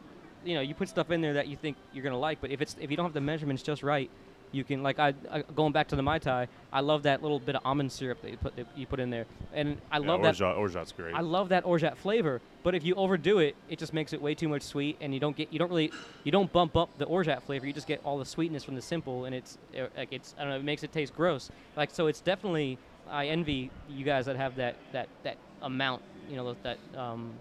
[0.44, 2.60] you know, you put stuff in there that you think you're gonna like, but if
[2.60, 4.10] it's if you don't have the measurements just right,
[4.52, 6.48] you can like I, I going back to the mai tai.
[6.72, 9.10] I love that little bit of almond syrup that you put that you put in
[9.10, 10.40] there, and I yeah, love that.
[10.40, 11.14] Orgeat, Orgeat's great.
[11.14, 14.34] I love that orgeat flavor, but if you overdo it, it just makes it way
[14.34, 15.92] too much sweet, and you don't get you don't really
[16.24, 17.66] you don't bump up the orgeat flavor.
[17.66, 20.42] You just get all the sweetness from the simple, and it's uh, like it's I
[20.42, 21.50] don't know, it makes it taste gross.
[21.76, 22.78] Like so, it's definitely
[23.08, 26.02] I envy you guys that have that that that amount.
[26.28, 27.32] You know that um,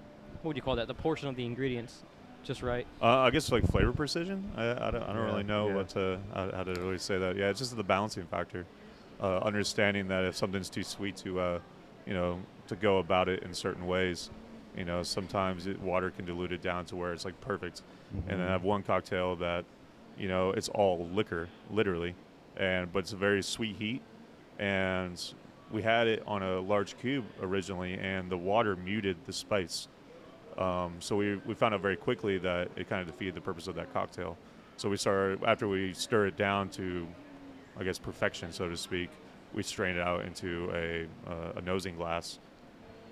[0.41, 0.87] what would you call that?
[0.87, 2.03] The portion of the ingredients,
[2.43, 2.87] just right.
[3.01, 4.51] Uh, I guess like flavor precision.
[4.55, 5.75] I, I don't, I don't Yeah, really know yeah.
[5.75, 7.35] what to how, how to really say that.
[7.35, 8.65] Yeah, it's just the balancing factor.
[9.21, 11.59] uh, understanding that if something's too sweet to, uh,
[12.05, 14.29] you know, to go about it in certain ways,
[14.77, 17.81] you know, sometimes it, water can dilute it down to where it's like perfect.
[18.29, 19.65] And then I have one cocktail that,
[20.17, 22.15] you know, it's all liquor, literally,
[22.57, 24.01] and but it's a very sweet heat,
[24.57, 25.21] and
[25.71, 29.87] we had it on a large cube originally, and the water muted the spice.
[30.59, 33.67] Um, so we, we found out very quickly that it kind of defeated the purpose
[33.67, 34.37] of that cocktail.
[34.75, 37.07] So we started after we stir it down to,
[37.79, 39.09] I guess, perfection, so to speak.
[39.53, 42.39] We strain it out into a uh, a nosing glass,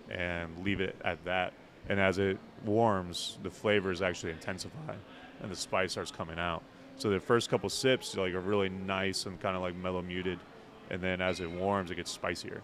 [0.10, 1.54] and leave it at that.
[1.90, 4.94] And as it warms, the flavors actually intensify,
[5.42, 6.64] and the spice starts coming out.
[6.98, 10.40] So the first couple sips like are really nice and kind of like mellow muted,
[10.90, 12.62] and then as it warms, it gets spicier.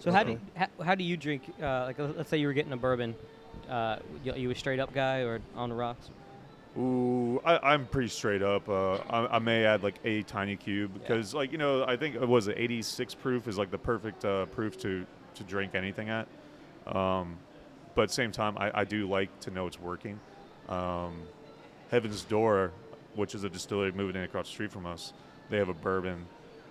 [0.00, 1.42] So how do you, how, how do you drink?
[1.62, 3.14] Uh, like let's say you were getting a bourbon.
[3.68, 6.10] Uh, you, you a straight up guy or on the rocks?
[6.78, 8.68] Ooh, I, I'm pretty straight up.
[8.68, 12.14] Uh, I, I may add like a tiny cube because, like you know, I think
[12.14, 16.08] it was it 86 proof is like the perfect uh, proof to to drink anything
[16.08, 16.26] at.
[16.86, 17.36] Um,
[17.94, 20.18] but same time, I, I do like to know it's working.
[20.68, 21.22] Um,
[21.90, 22.72] Heaven's Door,
[23.16, 25.12] which is a distillery moving in across the street from us,
[25.50, 26.24] they have a bourbon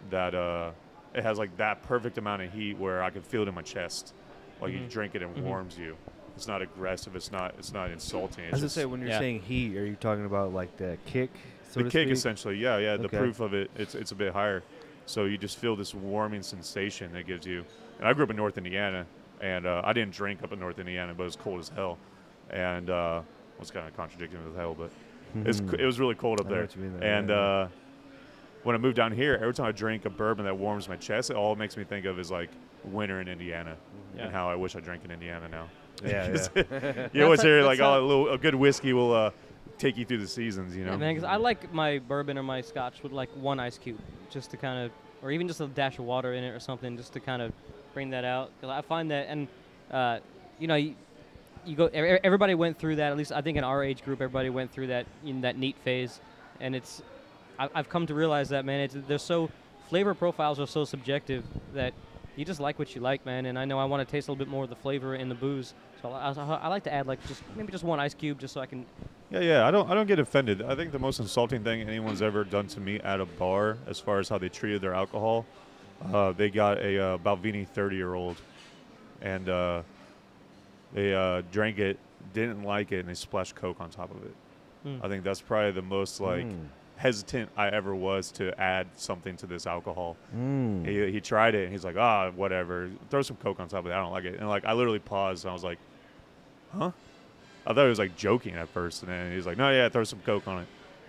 [0.10, 0.72] that uh,
[1.14, 3.62] it has like that perfect amount of heat where I can feel it in my
[3.62, 4.14] chest.
[4.62, 4.90] Like you Mhm.
[4.90, 5.44] drink it and Mhm.
[5.44, 5.96] warms you.
[6.36, 7.16] It's not aggressive.
[7.16, 7.56] It's not.
[7.58, 8.46] It's not insulting.
[8.46, 9.20] I It's was gonna say when you're Yeah.
[9.20, 11.32] saying heat, are you talking about like the kick?
[11.70, 12.14] So the to kick speak?
[12.14, 13.18] essentially yeah yeah the Okay.
[13.18, 14.64] proof of it it's it's a bit higher
[15.06, 17.64] so you just feel this warming sensation that gives you
[18.00, 19.06] and i grew up in north indiana
[19.40, 22.00] and uh, i didn't drink up in north indiana but it was cold as hell
[22.50, 23.22] and uh
[23.60, 24.90] was kind of contradicting with hell but
[25.46, 25.80] it's, Mhm.
[25.80, 27.42] it was really cold up I know there what you mean there, and yeah, yeah.
[27.42, 27.68] uh
[28.64, 31.30] when i moved down here every time i drink a bourbon that warms my chest
[31.30, 32.50] it all it makes me think of is like
[32.86, 33.76] winter in indiana
[34.16, 34.24] Yeah.
[34.26, 35.68] and how i wish i drank in indiana now
[36.04, 37.08] yeah, yeah.
[37.14, 39.32] you always hear like oh a, little, a good whiskey will uh
[39.78, 42.44] take you through the seasons you know Yeah, man, 'cause I like my bourbon or
[42.44, 43.98] my scotch with like one ice cube,
[44.30, 44.92] just to kind of,
[45.24, 47.54] or even just a dash of water in it or something, just to kind of
[47.94, 48.52] bring that out.
[48.60, 49.48] 'Cause I find that, and
[49.90, 50.20] uh,
[50.60, 50.96] you know, you,
[51.66, 51.86] you go.
[51.88, 53.10] Everybody went through that.
[53.12, 55.78] At least I think in our age group, everybody went through that in that neat
[55.78, 56.20] phase,
[56.60, 57.02] and it's.
[57.60, 58.80] I, I've come to realize that, man.
[58.80, 59.50] It's they're so
[59.90, 61.44] flavor profiles are so subjective
[61.74, 61.94] that
[62.36, 63.46] you just like what you like, man.
[63.48, 65.28] And I know I want to taste a little bit more of the flavor in
[65.28, 68.14] the booze, so I, I, I like to add like just maybe just one ice
[68.14, 68.86] cube, just so I can
[69.30, 69.68] Yeah, yeah.
[69.68, 69.90] I don't.
[69.92, 70.62] I don't get offended.
[70.62, 74.00] I think the most insulting thing anyone's ever done to me at a bar, as
[74.00, 75.46] far as how they treated their alcohol,
[76.14, 78.38] uh, they got a uh, Balvenie 30 year old,
[79.22, 79.82] and uh,
[80.94, 82.00] they uh, drank it,
[82.34, 84.36] didn't like it, and they splashed Coke on top of it.
[84.86, 85.04] Mm.
[85.04, 86.68] I think that's probably the most like Mm.
[87.00, 90.18] Hesitant I ever was to add something to this alcohol.
[90.36, 90.86] Mm.
[90.86, 92.90] He, he tried it and he's like, ah, whatever.
[93.10, 93.94] Throw some Coke on top of it.
[93.94, 94.38] I don't like it.
[94.38, 95.80] And like, I literally paused and I was like,
[96.78, 96.92] huh?
[97.66, 100.04] I thought he was like joking at first, and then he's like, no, yeah, throw
[100.04, 100.68] some Coke on it.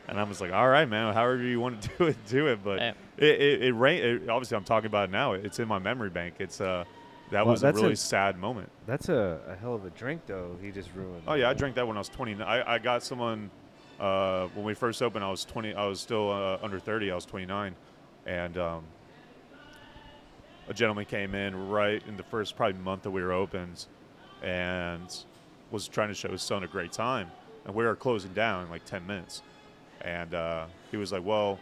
[0.08, 2.62] And I was like, all right, man, however you want to do it, do it.
[2.62, 2.92] But Yeah.
[3.16, 5.32] it, it, it, rain, it, obviously, I'm talking about it now.
[5.34, 6.34] It's in my memory bank.
[6.38, 6.84] It's uh,
[7.30, 8.68] that Well, was a that's really a- sad moment.
[8.86, 10.56] That's a, a hell of a drink, though.
[10.60, 11.22] He just ruined.
[11.26, 12.42] Oh yeah, I drank that when I was 20.
[12.42, 13.50] I, I got someone
[14.00, 15.24] uh, when we first opened.
[15.24, 15.74] I was 20.
[15.74, 17.12] I was still uh, under 30.
[17.12, 17.76] I was 29,
[18.26, 18.84] and um,
[20.68, 23.86] a gentleman came in right in the first probably month that we were opened,
[24.42, 25.14] and
[25.70, 27.30] was trying to show his son a great time.
[27.66, 29.42] And we were closing down in like 10 minutes,
[30.00, 31.58] and uh, he was like, "Well."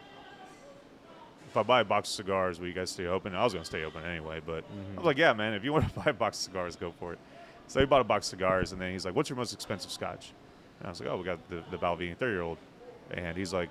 [1.47, 3.33] If I buy a box of cigars, will you guys stay open?
[3.33, 4.63] I was gonna stay open anyway, but
[4.93, 5.55] I was like, "Yeah, man.
[5.55, 7.19] If you want to buy a box of cigars, go for it."
[7.65, 9.89] So he bought a box of cigars, and then he's like, "What's your most expensive
[9.89, 10.31] scotch?"
[10.79, 12.57] And I was like, "Oh, we got the the Balvenie 30 year old,"
[13.11, 13.69] and he's like,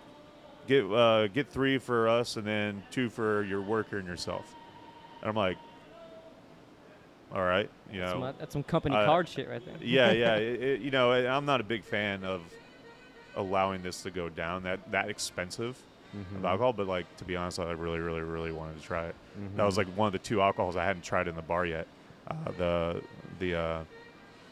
[0.67, 4.55] "Get uh, get three for us, and then two for your worker and yourself."
[5.23, 5.57] And I'm like,
[7.33, 9.77] "All right, you That's, know." some, that's some company uh, card shit right there.
[9.81, 10.37] yeah, yeah.
[10.37, 12.43] It, it- you know, I'm not a big fan of
[13.37, 15.79] allowing this to go down that that expensive
[16.17, 16.39] Mhm.
[16.39, 19.15] of alcohol, but like to be honest, I really, really, really wanted to try it.
[19.39, 19.57] Mhm.
[19.57, 21.87] That was like one of the two alcohols I hadn't tried in the bar yet.
[22.27, 23.03] Uh, the
[23.39, 23.85] the uh,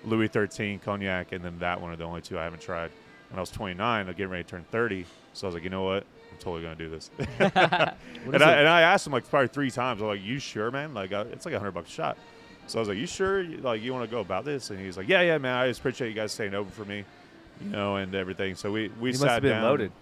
[0.05, 2.91] Louis 13 cognac, and then that one are the only two I haven't tried.
[3.31, 5.71] When I was 29, I'm getting ready to turn 30, so I was like, you
[5.71, 6.05] know what?
[6.33, 7.11] I'm totally gonna do this.
[8.33, 10.01] And I and I asked him like probably three times.
[10.03, 10.93] I'm like, you sure, man?
[10.95, 12.19] Like uh, it's like a hundred bucks a shot.
[12.67, 13.45] So I was like, you sure?
[13.45, 14.71] Like you want to go about this?
[14.71, 15.57] And he's like, yeah, yeah, man.
[15.57, 17.05] I just appreciate you guys staying open for me,
[17.63, 18.55] you know, and everything.
[18.57, 19.63] So we we He sat must have been down.
[19.63, 19.93] loaded.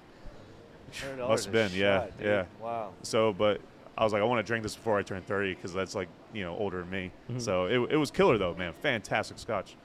[1.18, 2.44] Must have been, yeah, yeah.
[2.60, 2.92] Wow.
[3.02, 3.60] So, but
[3.98, 6.08] I was like, I want to drink this before I turn 30 because that's like,
[6.32, 7.10] you know, older than me.
[7.30, 7.40] Mhm.
[7.40, 8.72] So it, it was killer though, man.
[8.80, 9.76] Fantastic scotch.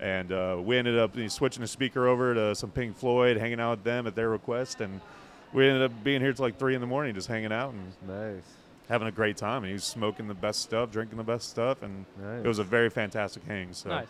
[0.00, 3.70] And uh, we ended up switching the speaker over to some Pink Floyd, hanging out
[3.70, 4.80] with them at their request.
[4.80, 5.00] And
[5.52, 7.92] we ended up being here till like 3 in the morning, just hanging out and
[8.06, 8.42] Nice.
[8.88, 9.58] having a great time.
[9.64, 11.82] And he was smoking the best stuff, drinking the best stuff.
[11.82, 12.44] And Nice.
[12.44, 13.72] it was a very fantastic hang.
[13.72, 14.06] So, Nice.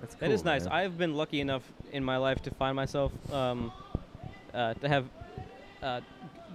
[0.00, 0.64] That's That is nice.
[0.64, 0.72] man.
[0.72, 3.72] I've been lucky enough in my life to find myself um,
[4.54, 5.06] uh, to have
[5.82, 6.00] uh,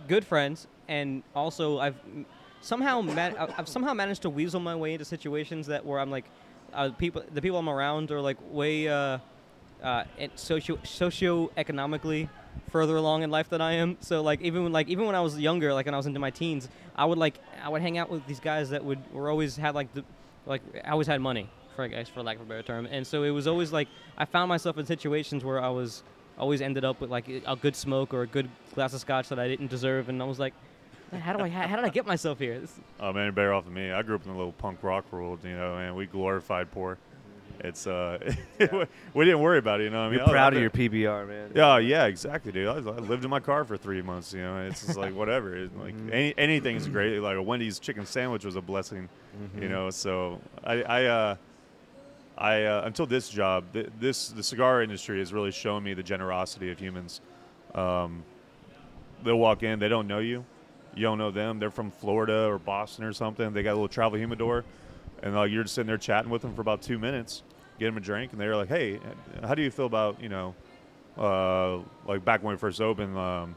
[0.07, 1.95] good friends and also I've
[2.61, 6.25] somehow man- I've somehow managed to weasel my way into situations that where I'm like,
[6.73, 9.19] uh, people the people I'm around are like way uh,
[9.81, 10.03] uh,
[10.35, 12.29] socio socio-economically
[12.71, 13.97] further along in life than I am.
[13.99, 16.19] So like even when, like even when I was younger, like when I was into
[16.19, 19.29] my teens, I would like I would hang out with these guys that would were
[19.29, 20.03] always had like the
[20.45, 23.23] like always had money for I guess for lack of a better term, and so
[23.23, 26.03] it was always like I found myself in situations where I was
[26.37, 29.39] always ended up with like a good smoke or a good glass of scotch that
[29.39, 30.53] I didn't deserve, and I was like,
[31.13, 32.59] "Man, how do I how did I get myself here?
[32.59, 33.91] This, Oh man, you're better off than me.
[33.91, 36.97] I grew up in the little punk rock world, you know, and we glorified poor.
[37.59, 38.17] It's uh,
[39.13, 39.99] we didn't worry about it, you know.
[39.99, 41.51] what I mean, You're proud out of your PBR, man.
[41.55, 42.67] Yeah, yeah, exactly, dude.
[42.67, 44.33] I, I lived in my car for three months.
[44.33, 45.55] You know, it's just like whatever.
[45.55, 46.11] It's like Mhm.
[46.11, 47.19] any, anything's great.
[47.19, 49.07] Like a Wendy's chicken sandwich was a blessing.
[49.59, 51.35] You know, so I, I, uh,
[52.37, 56.03] I uh, until this job, th- this the cigar industry has really shown me the
[56.03, 57.21] generosity of humans.
[57.75, 58.23] Um,
[59.23, 60.43] they'll walk in, they don't know you,
[60.95, 61.59] you don't know them.
[61.59, 63.53] They're from Florida or Boston or something.
[63.53, 64.63] They got a little travel humidor,
[65.21, 67.43] and like you're just sitting there chatting with them for about two minutes,
[67.79, 68.99] get them a drink, and they're like, "Hey,
[69.43, 70.55] how do you feel about you know,
[71.17, 73.55] uh, like back when we first opened, um,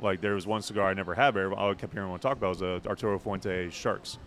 [0.00, 2.50] like there was one cigar I never had, but I kept hearing everyone talk about
[2.50, 4.18] was uh, Arturo Fuente Sharks.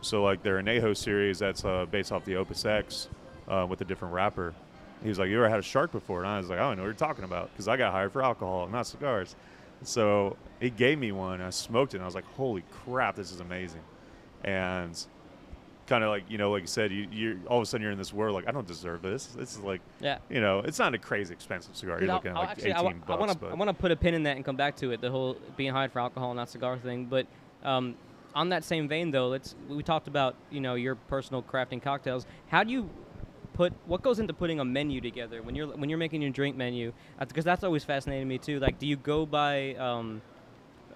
[0.00, 3.08] So like their Anejo series that's uh, based off the Opus X
[3.48, 4.54] uh, with a different wrapper.
[5.02, 6.76] He was like, "You ever had a shark before?" And I was like, "I don't
[6.76, 9.34] know what you're talking about," because I got hired for alcohol, not cigars.
[9.82, 11.40] So he gave me one.
[11.40, 13.82] I smoked it, and I was like, "Holy crap, this is amazing!"
[14.44, 14.98] And
[15.86, 17.92] kind of like you know, like you said, you you all of a sudden you're
[17.92, 19.26] in this world like I don't deserve this.
[19.26, 20.18] This is like yeah.
[20.28, 21.98] you know, it's not a crazy expensive cigar.
[21.98, 23.20] Dude, You're I'll- looking at I'll like actually, I 18 wa- I bucks.
[23.20, 25.00] want to I want to put a pin in that and come back to it.
[25.00, 27.06] The whole being hired for alcohol, not cigar thing.
[27.06, 27.26] But
[27.64, 27.94] um,
[28.34, 32.26] on that same vein, though, let's we talked about you know your personal crafting cocktails.
[32.48, 32.90] How do you
[33.54, 36.56] put what goes into putting a menu together when you're when you're making your drink
[36.56, 36.92] menu?
[37.18, 38.60] Because that's always fascinating me too.
[38.60, 40.20] Like, do you go by um,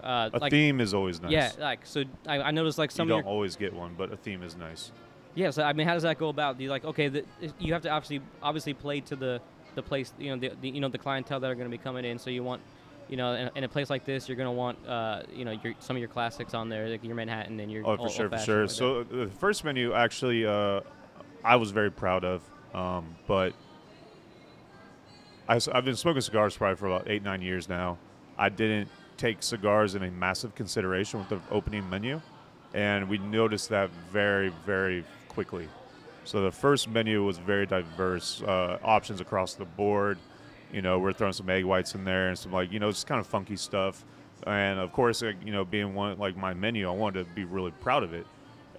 [0.03, 1.31] uh, a like theme is always nice.
[1.31, 3.07] yeah, like so I, I noticed like some.
[3.07, 4.91] you don't always get one, but a theme is nice.
[5.35, 5.49] yeah.
[5.49, 6.57] So I mean, how does that go about?
[6.57, 7.07] Do you like okay?
[7.07, 7.25] The,
[7.59, 9.41] you have to obviously obviously play to the
[9.75, 11.81] the place you know the, the you know the clientele that are going to be
[11.81, 12.19] coming in.
[12.19, 12.61] So you want
[13.09, 15.51] you know in, in a place like this, you're going to want uh, you know
[15.63, 18.11] your some of your classics on there, like your Manhattan and your Oh, for old-
[18.11, 18.97] sure, for old-fashioned sure.
[18.97, 19.15] like that.
[19.15, 20.81] so the first menu actually, uh,
[21.43, 22.41] I was very proud of,
[22.73, 23.53] um, but
[25.47, 27.97] I, have been smoking cigars probably for about eight, nine years now.
[28.37, 32.21] I didn't take cigars in a massive consideration with the opening menu,
[32.73, 35.67] and we noticed that very, very quickly.
[36.25, 40.17] So the first menu was very diverse, uh, options across the board.
[40.71, 43.07] You know, we're throwing some egg whites in there and some like you know just
[43.07, 44.03] kind of funky stuff.
[44.45, 47.71] And of course, you know, being one like my menu, I wanted to be really
[47.71, 48.25] proud of it.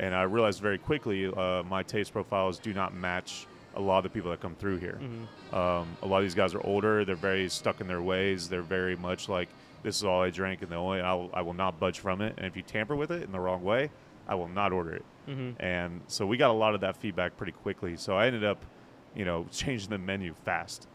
[0.00, 4.04] And I realized very quickly uh, my taste profiles do not match a lot of
[4.04, 5.00] the people that come through here.
[5.00, 5.54] Mhm.
[5.56, 7.04] Um, a lot of these guys are older.
[7.04, 8.48] They're very stuck in their ways.
[8.48, 9.48] They're very much like
[9.84, 12.20] this is all I drink, and the only I will, I will not budge from
[12.20, 12.34] it.
[12.36, 13.90] And if you tamper with it in the wrong way,
[14.26, 15.04] I will not order it.
[15.28, 15.54] Mhm.
[15.60, 17.94] And so we got a lot of that feedback pretty quickly.
[17.96, 18.64] So I ended up,
[19.14, 20.88] you know, changing the menu fast,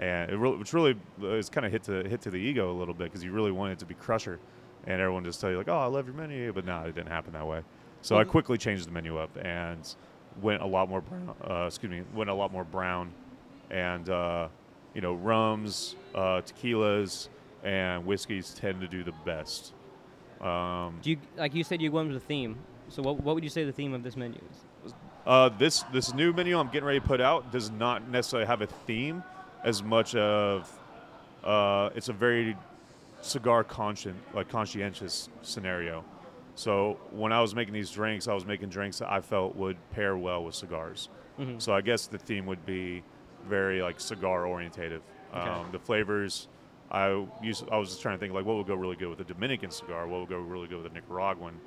[0.00, 2.76] and it really, which really is kind of hit to hit to the ego a
[2.76, 4.38] little bit because you really wanted it to be crusher,
[4.86, 7.08] and everyone just tell you like, oh, I love your menu, but no, it didn't
[7.10, 7.62] happen that way.
[8.02, 9.80] So I quickly changed the menu up and
[10.40, 11.34] went a lot more brown.
[11.42, 13.10] Uh, excuse me, went a lot more brown,
[13.70, 14.46] and uh,
[14.94, 17.28] you know, rums, uh, tequilas,
[17.64, 19.72] and whiskeys tend to do the best.
[20.40, 22.58] Um, Do you like you said you went with a theme?
[22.88, 24.38] So what what would you say the theme of this menu
[24.84, 24.94] is?
[25.26, 28.62] Uh, this this new menu I'm getting ready to put out does not necessarily have
[28.62, 29.24] a theme
[29.64, 30.70] as much of
[31.42, 32.56] uh, it's a very
[33.22, 36.04] cigar conscient like conscientious scenario.
[36.54, 39.76] So when I was making these drinks, I was making drinks that I felt would
[39.90, 41.08] pair well with cigars.
[41.38, 41.60] Mhm.
[41.60, 43.02] So I guess the theme would be
[43.48, 45.02] very like cigar orientated.
[45.34, 45.48] Okay.
[45.48, 46.48] Um, the flavors,
[46.90, 49.20] I used, I was just trying to think like what would go really good with
[49.20, 51.60] a Dominican cigar, what would go really good with a Nicaraguan.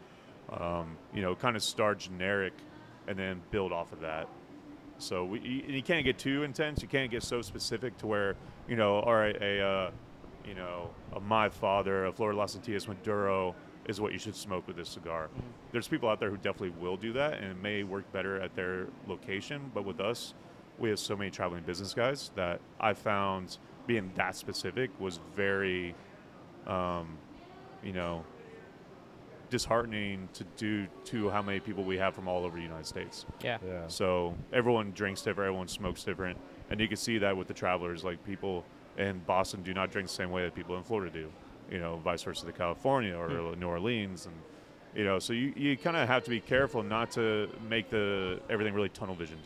[0.51, 2.53] Um, you know, kind of start generic
[3.07, 4.27] and then build off of that.
[4.97, 6.81] So we, you, you can't get too intense.
[6.81, 8.35] You can't get so specific to where
[8.67, 9.91] you know, all right, a uh,
[10.45, 13.55] you know, a my father, a Flor de Las Antillas Maduro
[13.87, 15.29] is what you should smoke with this cigar.
[15.71, 18.55] There's people out there who definitely will do that, and it may work better at
[18.55, 19.71] their location.
[19.73, 20.35] But with us,
[20.77, 23.57] we have so many traveling business guys that I found
[23.89, 25.95] being that specific was very,
[26.67, 27.17] um,
[27.83, 28.23] you know,
[29.49, 33.25] disheartening to do to how many people we have from all over the United States.
[33.43, 33.57] Yeah.
[33.65, 33.87] Yeah.
[33.87, 36.37] So everyone drinks different, everyone smokes different,
[36.69, 38.03] and you can see that with the travelers.
[38.03, 38.63] Like people
[38.99, 41.31] in Boston do not drink the same way that people in Florida do.
[41.71, 44.35] You know, vice versa to California or New Orleans, and
[44.95, 48.39] you know, so you, you kind of have to be careful not to make the
[48.51, 49.41] everything really tunnel visioned.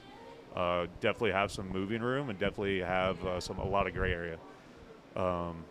[0.56, 4.12] Uh, definitely have some moving room, and definitely have uh, some a lot of gray
[4.14, 4.38] area.
[5.16, 5.64] Um,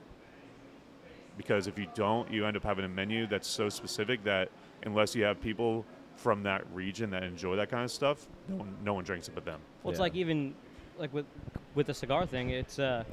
[1.37, 4.51] because if you don't, you end up having a menu that's so specific that
[4.85, 5.85] unless you have people
[6.16, 9.35] from that region that enjoy that kind of stuff, no one, no one drinks it
[9.35, 9.61] but them.
[9.83, 10.03] Well, it's Yeah.
[10.03, 10.55] like even
[10.99, 11.26] like with
[11.74, 12.51] with the cigar thing.
[12.51, 13.05] It's uh,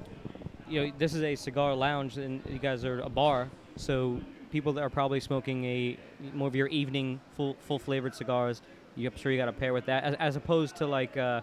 [0.68, 4.20] you know, this is a cigar lounge, and you guys are a bar, so
[4.52, 5.98] people that are probably smoking a
[6.34, 8.62] more of your evening full full flavored cigars.
[8.96, 11.16] You, I'm sure you got to pair with that, as, as opposed to like.
[11.16, 11.42] Uh,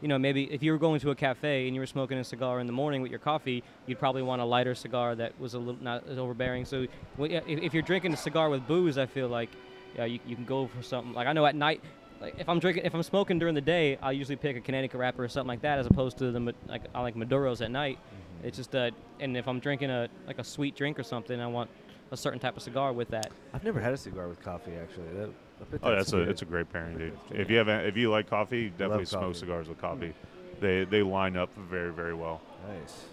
[0.00, 2.24] you know, maybe if you were going to a cafe and you were smoking a
[2.24, 5.54] cigar in the morning with your coffee, you'd probably want a lighter cigar that was
[5.54, 6.64] a little not as overbearing.
[6.64, 6.86] So,
[7.18, 9.50] if, if you're drinking a cigar with booze, I feel like
[9.96, 11.82] yeah, you, you can go for something like I know at night
[12.20, 14.98] like if I'm drinking, if I'm smoking during the day, I usually pick a Connecticut
[14.98, 17.98] wrapper or something like that, as opposed to the like I like Maduros at night.
[17.98, 18.46] Mm-hmm.
[18.46, 21.46] It's just that, and if I'm drinking a like a sweet drink or something, I
[21.46, 21.70] want
[22.10, 23.30] a certain type of cigar with that.
[23.52, 25.08] I've never had a cigar with coffee actually.
[25.14, 25.30] That,
[25.82, 27.18] Oh, that's a it's a great pairing, dude.
[27.30, 29.38] If you have if you like coffee, definitely smoke coffee.
[29.38, 30.12] cigars with coffee.
[30.60, 32.40] They they line up very very well.
[32.68, 33.04] nice.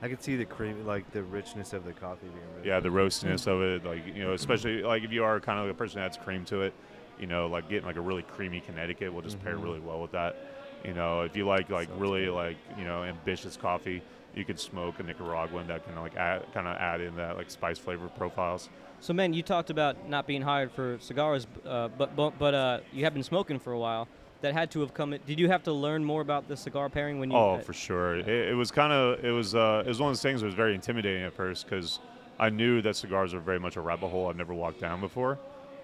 [0.00, 2.36] I could see the cream, like the richness of the coffee being.
[2.56, 5.58] Really Yeah, the roastiness of it, like you know, especially like if you are kind
[5.58, 6.72] of like a person that adds cream to it,
[7.18, 9.62] you know, like getting like a really creamy Connecticut will just pair Mhm.
[9.64, 10.36] really well with that.
[10.84, 12.34] You know, if you like like Sounds really good.
[12.34, 14.00] like you know ambitious coffee,
[14.36, 17.50] you could smoke a Nicaraguan that can like add kind of add in that like
[17.50, 18.68] spice flavor profiles.
[19.00, 22.80] So, man, you talked about not being hired for cigars, uh, but but but uh,
[22.92, 24.08] you have been smoking for a while.
[24.40, 25.12] That had to have come.
[25.14, 27.36] In, did you have to learn more about the cigar pairing when you?
[27.36, 28.16] Oh, uh, for sure.
[28.16, 30.46] It, it was kind of it was uh, it was one of those things that
[30.46, 31.98] was very intimidating at first because
[32.38, 35.38] I knew that cigars are very much a rabbit hole I've never walked down before.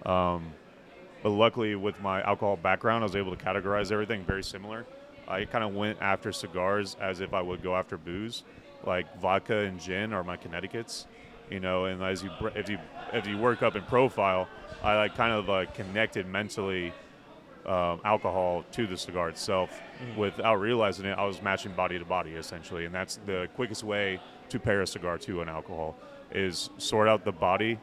[0.05, 0.53] Um,
[1.21, 4.85] but luckily, with my alcohol background, I was able to categorize everything very similar.
[5.27, 8.43] I kind of went after cigars as if I would go after booze,
[8.85, 11.07] like vodka and gin are my Connecticut's,
[11.49, 11.85] you know.
[11.85, 12.77] And as you if you
[13.13, 14.47] if you work up in profile,
[14.83, 16.93] I like kind of like connected mentally
[17.65, 19.81] um, alcohol to the cigar itself
[20.15, 21.17] without realizing it.
[21.17, 24.19] I was matching body to body essentially, and that's the quickest way
[24.49, 25.95] to pair a cigar to an alcohol
[26.31, 27.79] is sort out the body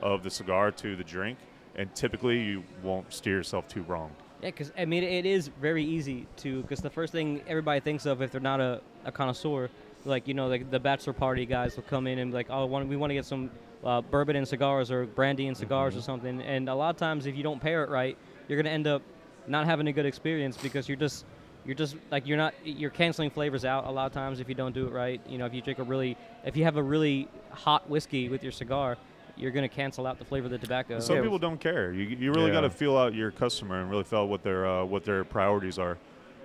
[0.00, 1.38] of the cigar to the drink,
[1.74, 4.10] and typically you won't steer yourself too wrong.
[4.42, 6.62] Yeah, because I mean, it is very easy to.
[6.62, 9.70] Because the first thing everybody thinks of if they're not a, a connoisseur,
[10.06, 12.66] like you know, like the bachelor party guys will come in and be like, oh,
[12.66, 13.50] we want to get some
[13.84, 16.40] uh, bourbon and cigars or brandy and cigars or something.
[16.42, 18.16] And a lot of times, if you don't pair it right,
[18.48, 19.02] you're gonna end up
[19.46, 21.24] not having a good experience because you're just
[21.64, 24.54] you're just like you're not you're canceling flavors out a lot of times if you
[24.54, 25.20] don't do it right.
[25.28, 28.42] You know, if you drink a really if you have a really hot whiskey with
[28.42, 28.96] your cigar,
[29.36, 30.98] you're gonna cancel out the flavor of the tobacco.
[31.00, 31.22] Some Yeah.
[31.22, 31.92] people don't care.
[31.92, 32.52] You, you really Yeah.
[32.54, 35.24] got to feel out your customer and really feel out what their uh, what their
[35.24, 35.98] priorities are.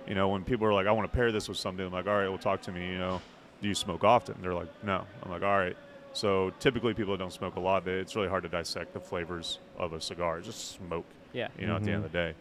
[0.06, 2.08] You know, when people are like, "I want to pair this with something," I'm like,
[2.08, 3.20] "All right, well, talk to me." You know,
[3.62, 4.34] do you smoke often?
[4.42, 5.76] They're like, "No." I'm like, "All right."
[6.12, 7.84] So typically, people that don't smoke a lot.
[7.86, 10.38] They, it's really hard to dissect the flavors of a cigar.
[10.38, 11.06] It's Just smoke.
[11.32, 11.48] Yeah.
[11.58, 12.34] You know, at the end of the day,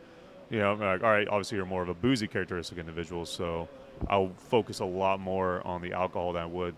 [0.50, 1.28] you know, I'm like, all right.
[1.30, 3.70] Obviously, you're more of a boozy characteristic individual, so
[4.10, 6.76] I'll focus a lot more on the alcohol than I would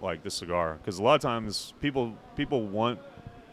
[0.00, 3.00] like the cigar because a lot of times people people want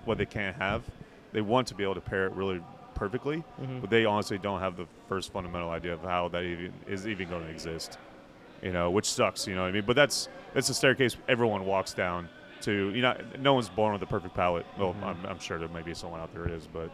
[0.06, 0.84] what they can't have.
[1.32, 2.62] They want to be able to pair it really
[2.96, 3.82] perfectly, Mhm.
[3.82, 7.30] but they honestly don't have the first fundamental idea of how that even is even
[7.30, 7.98] going to exist.
[8.62, 9.48] You know, which sucks.
[9.48, 9.86] You know what I mean?
[9.86, 12.28] But that's that's a staircase everyone walks down
[12.62, 12.90] to.
[12.94, 14.66] You know, no one's born with a perfect palate.
[14.78, 15.04] Well, Mhm.
[15.04, 16.92] I'm, I'm sure there may be someone out there is, but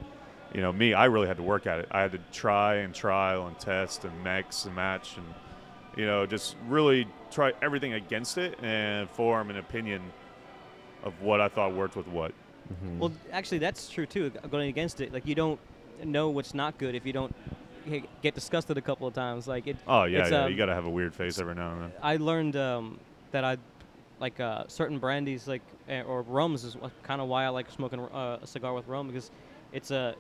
[0.54, 1.88] you know, me, I really had to work at it.
[1.92, 5.26] I had to try and trial and test and mix and match and
[5.98, 10.02] you know, just really try everything against it and form an opinion
[11.04, 12.34] of what I thought worked with what.
[12.84, 12.98] Mhm.
[13.00, 14.30] Well, actually, that's true too.
[14.52, 15.60] Going against it, like you don't
[16.04, 17.56] know what's not good if you don't g-
[18.22, 19.48] get disgusted a couple of times.
[19.48, 19.78] Like it.
[19.88, 20.44] Oh yeah, yeah.
[20.46, 21.92] um, you got to have a weird face every now and then.
[22.02, 23.00] I learned um,
[23.32, 23.58] that I
[24.20, 28.00] like uh, certain brandies, like eh, or rums, is kind of why I like smoking
[28.00, 29.32] uh, a cigar with rum because
[29.72, 30.16] it's a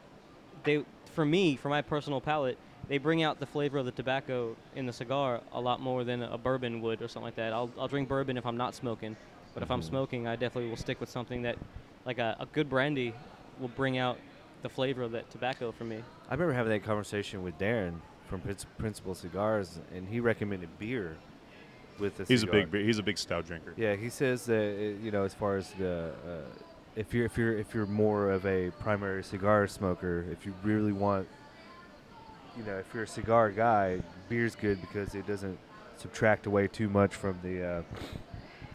[0.63, 2.57] they for me for my personal palate
[2.87, 6.21] they bring out the flavor of the tobacco in the cigar a lot more than
[6.21, 7.51] a bourbon would or something like that.
[7.53, 9.15] I'll I'll drink bourbon if I'm not smoking,
[9.53, 9.85] but if I'm Mhm.
[9.85, 11.57] smoking, I definitely will stick with something that
[12.05, 13.13] like a, a good brandy
[13.59, 14.19] will bring out
[14.61, 15.97] the flavor of that tobacco for me.
[16.29, 17.95] I remember having that conversation with Darren
[18.27, 21.15] from Prince- Principal Cigars, and he recommended beer
[21.99, 22.61] with the He's a cigar.
[22.61, 23.73] big, big he's a big stout drinker.
[23.77, 26.29] Yeah, he says that uh, you know, as far as the uh,
[26.95, 30.91] if you're if you're if you're more of a primary cigar smoker, if you really
[30.93, 31.27] want,
[32.57, 33.99] you know, if you're a cigar guy,
[34.29, 35.57] beer's good because it doesn't
[35.97, 37.81] subtract away too much from the, uh,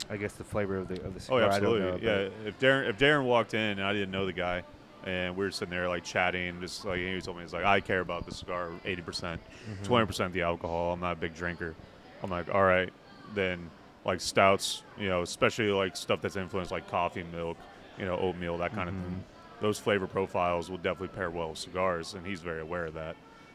[0.09, 1.41] I guess, the flavor of the of the Oh, cigar.
[1.41, 2.07] yeah, I don't absolutely.
[2.07, 4.63] know, yeah, if Darren if Darren walked in and I didn't know the guy,
[5.05, 7.81] and we were sitting there like chatting, just like he told me, he's like, I
[7.81, 9.85] care about the cigar eighty percent, but- Mhm.
[9.87, 10.93] twenty percent the alcohol.
[10.93, 11.75] I'm not a big drinker.
[12.23, 12.93] I'm like, all right,
[13.35, 13.71] then
[14.05, 17.57] like stouts, you know, especially like stuff that's influenced like coffee, milk,
[17.99, 19.03] you know, oatmeal, that kind of Mhm.
[19.03, 19.25] thing.
[19.61, 23.15] Those flavor profiles will definitely pair well with cigars, and he's very aware of that.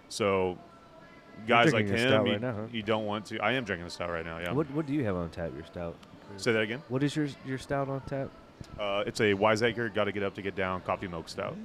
[0.10, 0.58] So,
[1.48, 2.62] guys like him, you, right now, huh?
[2.72, 3.40] you don't want to.
[3.40, 4.38] I am drinking a stout right now.
[4.38, 4.52] Yeah.
[4.52, 5.52] What what do you have on tap?
[5.56, 5.96] Your stout.
[6.38, 6.82] Say that again.
[6.90, 8.30] What is your your stout on tap?
[8.80, 11.56] Uh, it's a Wiseacre, got to get up to get down coffee milk stout.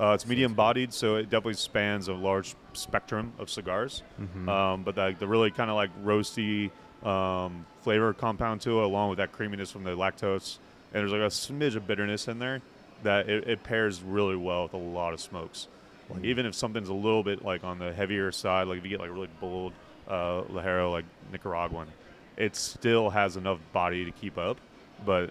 [0.00, 4.02] Uh, it's medium bodied, so it definitely spans a large spectrum of cigars.
[4.20, 4.48] Mhm.
[4.48, 6.70] Um, but the, the really kind of like roasty
[7.06, 10.58] um, flavor compound to it, along with that creaminess from the lactose,
[10.92, 12.62] and there's like a smidge of bitterness in there
[13.02, 15.68] that it, it pairs really well with a lot of smokes.
[16.10, 18.90] Like even if something's a little bit like on the heavier side, like if you
[18.90, 19.72] get like really bold
[20.08, 21.88] uh, Lajero, like Nicaraguan,
[22.36, 24.58] it still has enough body to keep up,
[25.04, 25.30] but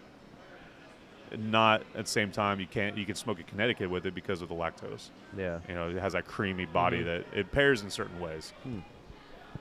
[1.40, 4.42] not at the same time you can't you can smoke a Connecticut with it because
[4.42, 5.10] of the lactose.
[5.38, 5.60] Yeah.
[5.68, 7.06] You know, it has that creamy body Mhm.
[7.06, 8.54] that it pairs in certain ways.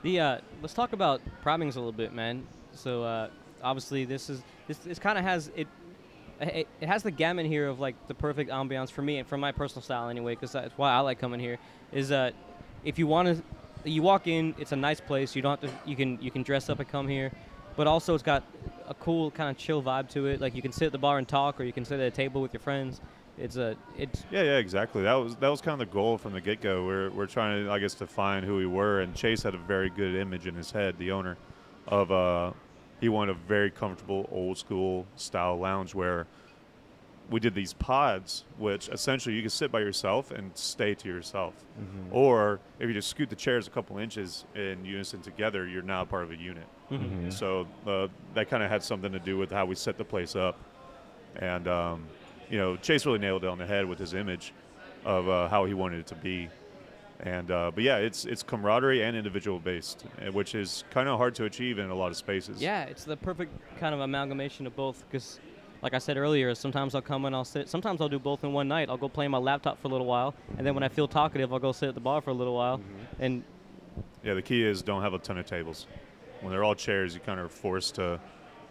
[0.03, 2.47] The uh, let's talk about primings a little bit, man.
[2.73, 3.29] So uh,
[3.63, 5.69] obviously this is this this kind of has it,
[6.41, 9.37] it it has the gamut here of like the perfect ambiance for me and for
[9.37, 11.59] my personal style anyway, because that's why I like coming here.
[11.93, 12.35] Is that
[12.85, 15.37] if you want to, you walk in, it's a nice place.
[15.37, 17.31] You don't have to you can you can dress up and come here,
[17.81, 18.43] but also it's got
[18.89, 20.39] a cool kind of chill vibe to it.
[20.39, 22.11] Like you can sit at the bar and talk, or you can sit at a
[22.11, 23.01] table with your friends.
[23.39, 25.03] It's a it's Yeah, yeah, exactly.
[25.03, 26.85] That was that was kind of the goal from the get go.
[26.85, 29.89] We're we're trying to, I guess, define who we were, and Chase had a very
[29.89, 31.39] good image in his head, the owner,
[31.87, 32.53] of uh,
[33.01, 36.27] he wanted a very comfortable, old school style lounge where
[37.31, 41.55] we did these pods, which essentially you can sit by yourself and stay to yourself,
[41.81, 42.09] Mhm.
[42.13, 46.05] or if you just scoot the chairs a couple inches in unison together, you're now
[46.05, 46.67] part of a unit.
[46.91, 47.27] mhm.
[47.29, 47.33] Mhm.
[47.33, 50.35] So uh, that kind of had something to do with how we set the place
[50.35, 50.59] up,
[51.37, 52.07] and um,
[52.51, 54.53] you know, Chase really nailed it on the head with his image
[55.05, 56.49] of uh, how he wanted it to be.
[57.21, 61.17] And uh, but yeah, it's it's camaraderie and individual based, uh, which is kind of
[61.19, 62.61] hard to achieve in a lot of spaces.
[62.63, 65.05] Yeah, it's the perfect kind of amalgamation of both.
[65.07, 65.39] Because,
[65.83, 67.69] like I said earlier, sometimes I'll come and I'll sit.
[67.69, 68.89] Sometimes I'll do both in one night.
[68.91, 71.09] I'll go play on my laptop for a little while, and then when I feel
[71.09, 72.79] talkative, I'll go sit at the bar for a little while.
[72.79, 73.23] Mm-hmm.
[73.23, 73.45] And
[74.23, 75.87] Yeah, the key is don't have a ton of tables.
[76.41, 78.21] When they're all chairs, you kind of are forced to,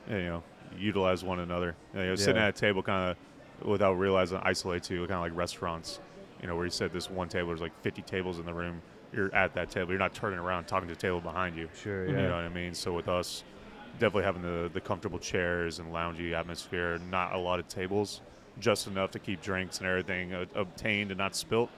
[0.10, 0.44] you know,
[0.78, 1.76] utilize one another.
[1.94, 5.36] You know, sitting at a table kind of without realizing isolates you, kind of like
[5.36, 6.00] restaurants.
[6.42, 8.82] You know, where you sit this one table, there's like 50 tables in the room.
[9.12, 9.90] You're at that table.
[9.90, 11.68] You're not turning around talking to the table behind you.
[11.82, 12.06] Sure.
[12.06, 12.12] Yeah.
[12.12, 12.74] You know what I mean?
[12.74, 13.44] So with us,
[14.00, 18.22] definitely having the, the comfortable chairs and loungy atmosphere, not a lot of tables,
[18.60, 21.70] just enough to keep drinks and everything uh, obtained and not spilt,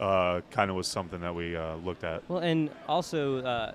[0.00, 2.28] uh, kind of was something that we uh, looked at.
[2.28, 3.72] well, and also, uh,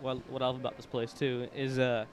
[0.00, 2.04] what what I love about this place too is uh,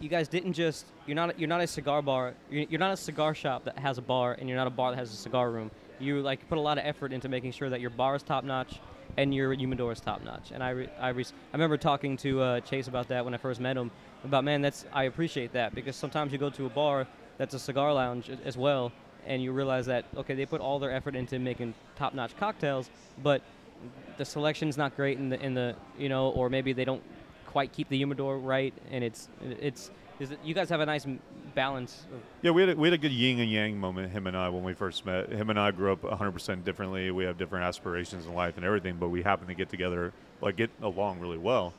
[0.00, 2.34] you guys didn't just you're not you're not a cigar bar.
[2.50, 4.92] You're, you're not a cigar shop that has a bar, and you're not a bar
[4.92, 5.70] that has a cigar room.
[5.98, 8.44] You like put a lot of effort into making sure that your bar is top
[8.44, 8.80] notch
[9.16, 10.52] and your humidor is top notch.
[10.52, 13.36] And I re- I, re- I remember talking to uh, Chase about that when I
[13.36, 13.90] first met him.
[14.24, 17.06] About man, that's I appreciate that because sometimes you go to a bar
[17.36, 18.92] that's a cigar lounge as well,
[19.26, 22.90] and you realize that okay they put all their effort into making top notch cocktails,
[23.22, 23.42] but
[24.16, 27.02] the selection's not great in the in the you know or maybe they don't
[27.46, 29.90] quite keep the humidor right and it's it's
[30.20, 31.06] it, you guys have a nice
[31.54, 32.06] balance
[32.42, 34.48] Yeah, we had a, we had a good yin and yang moment, him and I,
[34.48, 35.30] when we first met.
[35.30, 37.10] Him and I grew up 100% differently.
[37.10, 40.56] We have different aspirations in life and everything, but we happen to get together, like
[40.56, 41.72] get along really well.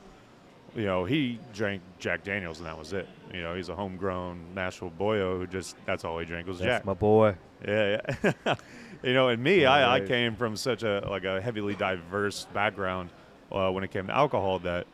[0.74, 3.08] You know, he drank Jack Daniels, and that was it.
[3.34, 6.78] You know, he's a homegrown Nashville boyo who just that's all he drank was That's
[6.78, 6.84] Jack.
[6.84, 7.34] my boy.
[7.66, 8.54] Yeah, yeah.
[9.02, 13.10] you know, and me, I, came from such a like a heavily diverse background
[13.50, 14.86] uh, when it came to alcohol that,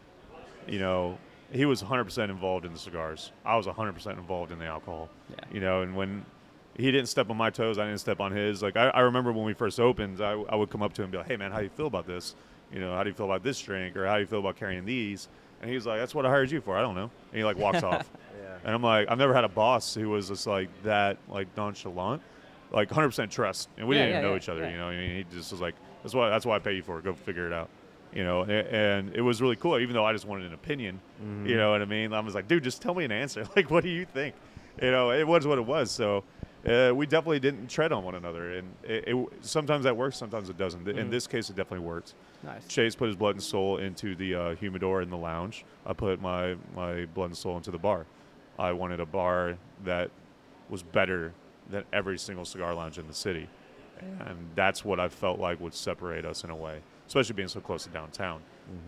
[0.66, 1.18] you know,
[1.52, 3.32] he was 100% involved in the cigars.
[3.44, 5.08] I was 100% involved in the alcohol.
[5.30, 5.44] Yeah.
[5.52, 6.24] You know, and when
[6.76, 8.62] he didn't step on my toes, I didn't step on his.
[8.62, 11.06] Like I, I remember when we first opened, I, I would come up to him
[11.06, 12.34] and be like, "Hey, man, how do you feel about this?
[12.72, 14.56] You know, how do you feel about this drink, or how do you feel about
[14.56, 15.28] carrying these?"
[15.62, 16.76] And he's like, "That's what I hired you for.
[16.76, 18.10] I don't know." And he like walks off.
[18.38, 18.56] Yeah.
[18.64, 22.20] And I'm like, I've never had a boss who was just like that, like nonchalant,
[22.72, 23.68] like 100% trust.
[23.78, 24.88] And we Yeah, didn't even know each other, you know.
[24.88, 26.98] I mean, he just was like, that's why that's why I pay you for.
[26.98, 27.04] it.
[27.04, 27.68] Go figure it out,
[28.12, 28.42] you know.
[28.42, 31.00] And, and it was really cool, even though I just wanted an opinion.
[31.24, 31.48] Mhm.
[31.48, 32.12] You know what I mean?
[32.12, 33.44] I was like, dude, just tell me an answer.
[33.56, 34.34] Like, what do you think?
[34.82, 35.90] You know, it was what it was.
[35.90, 36.24] So.
[36.66, 40.50] Uh, we definitely didn't tread on one another, and it, it, sometimes that works, sometimes
[40.50, 40.88] it doesn't.
[40.88, 41.10] In Mhm.
[41.10, 42.14] this case, it definitely worked.
[42.42, 45.64] nice Chase put his blood and soul into the uh, humidor in the lounge.
[45.86, 48.06] I put my, my blood and soul into the bar.
[48.58, 50.10] I wanted a bar that
[50.68, 51.32] was better
[51.70, 53.48] than every single cigar lounge in the city.
[54.20, 57.60] And that's what I felt like would separate us in a way, especially being so
[57.60, 58.40] close to downtown.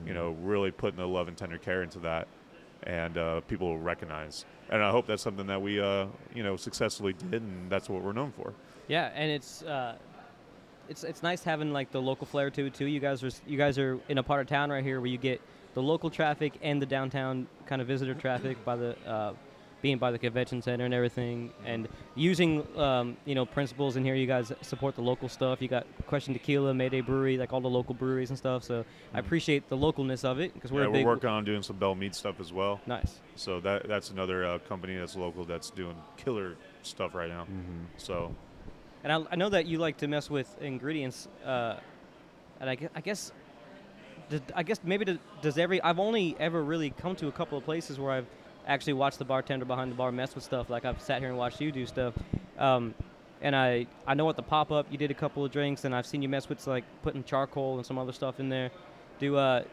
[0.07, 2.27] You know, really putting the love and tender care into that,
[2.85, 4.45] and uh, people will recognize.
[4.71, 8.03] And I hope that's something that we, uh, you know, successfully did, and that's what
[8.03, 8.53] we're known for.
[8.89, 9.95] yeah and it's uh
[10.89, 13.59] it's it's nice having like the local flair to it too you guys are you
[13.59, 15.41] guys are in a part of town right here where you get
[15.75, 19.33] the local traffic and the downtown kind of visitor traffic by the uh,
[19.81, 24.15] being by the convention center and everything, and using um, you know principles in here.
[24.15, 25.63] You guys support the local stuff.
[25.63, 28.65] You got Question Tequila, Mayday Brewery, like all the local breweries and stuff.
[28.65, 31.45] So I appreciate the localness of it because we're yeah, a we're big working on
[31.45, 32.81] doing some Belle Meade stuff as well.
[32.87, 33.21] nice.
[33.37, 37.43] So that that's another uh, company that's local that's doing killer stuff right now.
[37.43, 37.85] Mm-hmm.
[37.97, 38.35] So
[39.05, 41.77] And I, I know that you like to mess with ingredients, uh,
[42.61, 43.33] and I, I guess,
[44.55, 47.99] I guess maybe does every I've only ever really come to a couple of places
[47.99, 48.27] where I've
[48.69, 50.71] actually watched the bartender behind the bar mess with stuff.
[50.71, 52.15] Like I've sat here and watched you do stuff,
[52.59, 52.95] um,
[53.41, 55.95] and I I know at the pop up you did a couple of drinks, and
[55.95, 58.71] I've seen you mess with like putting charcoal and some other stuff in there.
[59.19, 59.65] Do uh,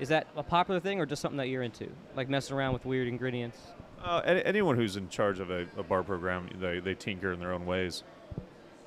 [0.00, 2.84] is that a popular thing or just something that you're into, like messing around with
[2.84, 3.58] weird ingredients?
[4.02, 7.52] Uh, anyone who's in charge of a, a bar program, they, they tinker in their
[7.52, 8.02] own ways.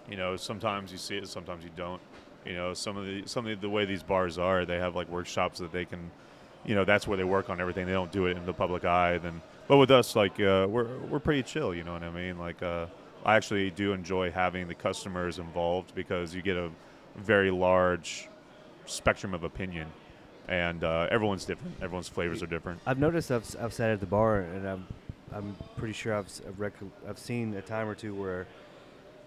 [0.10, 2.02] You know, sometimes you see it, sometimes you don't.
[2.46, 5.10] You know, some of the some of the way these bars are, they have like
[5.10, 6.12] workshops that they can,
[6.66, 7.86] you know, that's where they work on everything.
[7.86, 9.18] They don't do it in the public eye.
[9.18, 11.74] Then, but with us, like uh, we're we're pretty chill.
[11.74, 12.38] You know what I mean?
[12.38, 12.88] Like, uh,
[13.26, 16.70] I actually do enjoy having the customers involved because you get a
[17.16, 18.30] very large
[18.86, 19.88] spectrum of opinion,
[20.48, 21.76] and uh, everyone's different.
[21.82, 22.80] Everyone's flavors are different.
[22.86, 24.88] I've noticed I've, I've sat at the bar and I'm
[25.34, 26.74] I'm pretty sure I've I've, rec-
[27.08, 28.48] I've seen a time or two where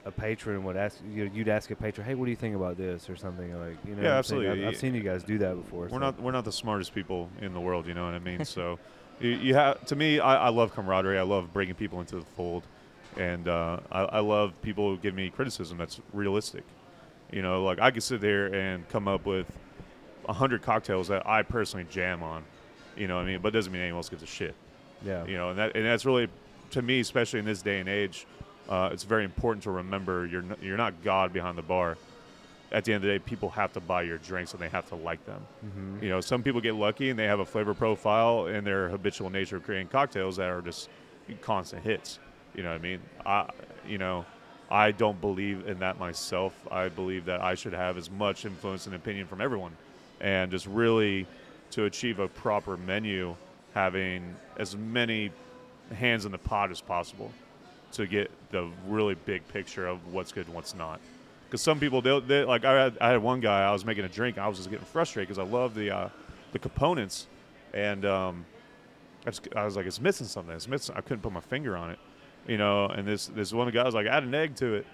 [0.05, 2.77] a patron would ask you you'd ask a patron, hey, what do you think about
[2.77, 4.03] this or something like you know.
[4.03, 4.65] Yeah, absolutely.
[4.65, 5.83] I've, I've seen you guys do that before.
[5.83, 8.19] We're so- not we're not the smartest people in the world, you know what I
[8.19, 8.45] mean?
[8.45, 8.79] so
[9.21, 11.19] you, you have to me, I, I love camaraderie.
[11.19, 12.65] I love bringing people into the fold,
[13.17, 16.65] and uh, I, I love people who give me criticism that's realistic.
[17.31, 19.47] You know, like I could sit there and come up with
[20.29, 22.45] a hundred cocktails that I personally jam on.
[22.97, 23.41] You know what I mean?
[23.41, 24.55] But it doesn't mean anyone else gives a shit.
[25.05, 25.25] Yeah.
[25.27, 26.29] You know, and that and that's really
[26.71, 28.27] to me, especially in this day and age,
[28.69, 31.97] uh, it's very important to remember you're n- you're not God behind the bar.
[32.71, 34.87] At the end of the day, people have to buy your drinks and they have
[34.91, 35.41] to like them.
[35.65, 36.05] Mm-hmm.
[36.05, 39.31] You know, some people get lucky and they have a flavor profile and their habitual
[39.31, 40.91] nature of creating cocktails that are just
[41.41, 42.19] constant hits.
[42.55, 43.01] You know what I mean?
[43.25, 43.51] I,
[43.87, 44.27] you know,
[44.71, 46.55] I don't believe in that myself.
[46.71, 49.73] I believe that I should have as much influence and opinion from everyone,
[50.21, 51.27] and just really
[51.71, 53.35] to achieve a proper menu,
[53.73, 55.31] having as many
[55.95, 57.33] hands in the pot as possible
[57.93, 61.01] to get the really big picture of what's good and what's not.
[61.47, 63.67] Because some people, they, they like I had, I had one guy.
[63.67, 64.37] I was making a drink.
[64.39, 66.09] I was just getting frustrated because I love the uh,
[66.53, 67.27] the components,
[67.73, 68.45] and um,
[69.27, 70.55] I, just, I was like, it's missing something.
[70.55, 70.95] It's missing.
[70.97, 71.99] I couldn't put my finger on it,
[72.47, 72.87] you know.
[72.87, 74.87] And this this one guy was like, add an egg to it.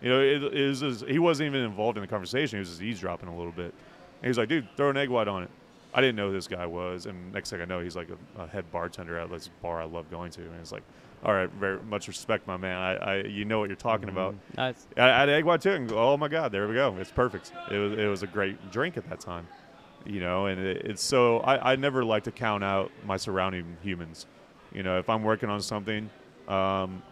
[0.00, 2.58] You know, it, it was just, he wasn't even involved in the conversation.
[2.58, 3.74] He was just eavesdropping a little bit.
[3.74, 5.50] And he was like, dude, throw an egg white on it.
[5.92, 8.42] I didn't know who this guy was, and next thing I know, he's like a,
[8.42, 10.42] a head bartender at this bar I love going to.
[10.42, 10.84] And it's like,
[11.24, 12.76] all right, very much respect, my man.
[12.76, 14.34] I, I you know what you're talking about.
[14.56, 14.86] Nice.
[14.96, 16.96] I I had egg white too, and oh my god, there we go.
[16.98, 17.52] It's perfect.
[17.70, 19.48] It was it was a great drink at that time,
[20.06, 20.46] you know.
[20.46, 24.26] And it, it's so I, I never like to count out my surrounding humans.
[24.72, 26.08] You know, if I'm working on something,
[26.46, 27.02] um,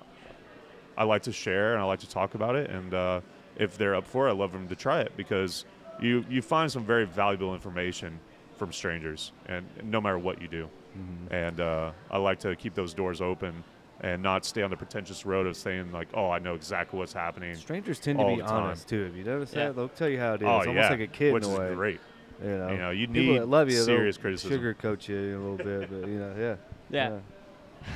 [0.96, 2.70] I like to share and I like to talk about it.
[2.70, 3.20] And uh,
[3.56, 5.64] if they're up for it, I love them to try it because
[6.00, 8.20] you you find some very valuable information
[8.56, 10.68] from strangers, and no matter what you do.
[10.96, 11.32] Mhm.
[11.32, 13.64] And uh, I like to keep those doors open
[14.00, 17.12] and not stay on the pretentious road of saying like, "Oh, I know exactly what's
[17.12, 18.64] happening." Strangers tend to be the time.
[18.64, 19.04] honest too.
[19.04, 19.66] Have you noticed Yeah.
[19.68, 19.76] that?
[19.76, 20.46] They'll tell you how it is.
[20.46, 21.74] Oh almost yeah, like a kid which in a is way.
[21.74, 22.00] great.
[22.42, 24.60] You know, You know, you people need that love you, serious criticism.
[24.60, 26.56] sugarcoat you a little bit, but you know,
[26.90, 27.18] yeah.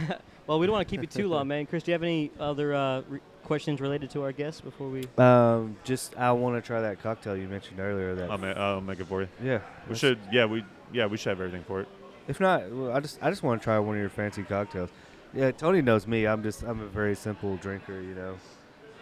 [0.09, 0.16] Yeah.
[0.46, 1.66] Well, we don't want to keep you too long, man.
[1.66, 5.05] Chris, do you have any other uh, re- questions related to our guests before we?
[5.16, 8.16] Um, just I want to try that cocktail you mentioned earlier.
[8.16, 9.28] That I'll, ma- I'll make it for you.
[9.40, 11.88] yeah, We should, yeah, we, yeah, we should have everything for it.
[12.26, 14.90] If not, well, I just I just want to try one of your fancy cocktails.
[15.34, 16.26] Yeah, Tony knows me.
[16.26, 18.00] I'm just I'm a very simple drinker.
[18.00, 18.34] You know,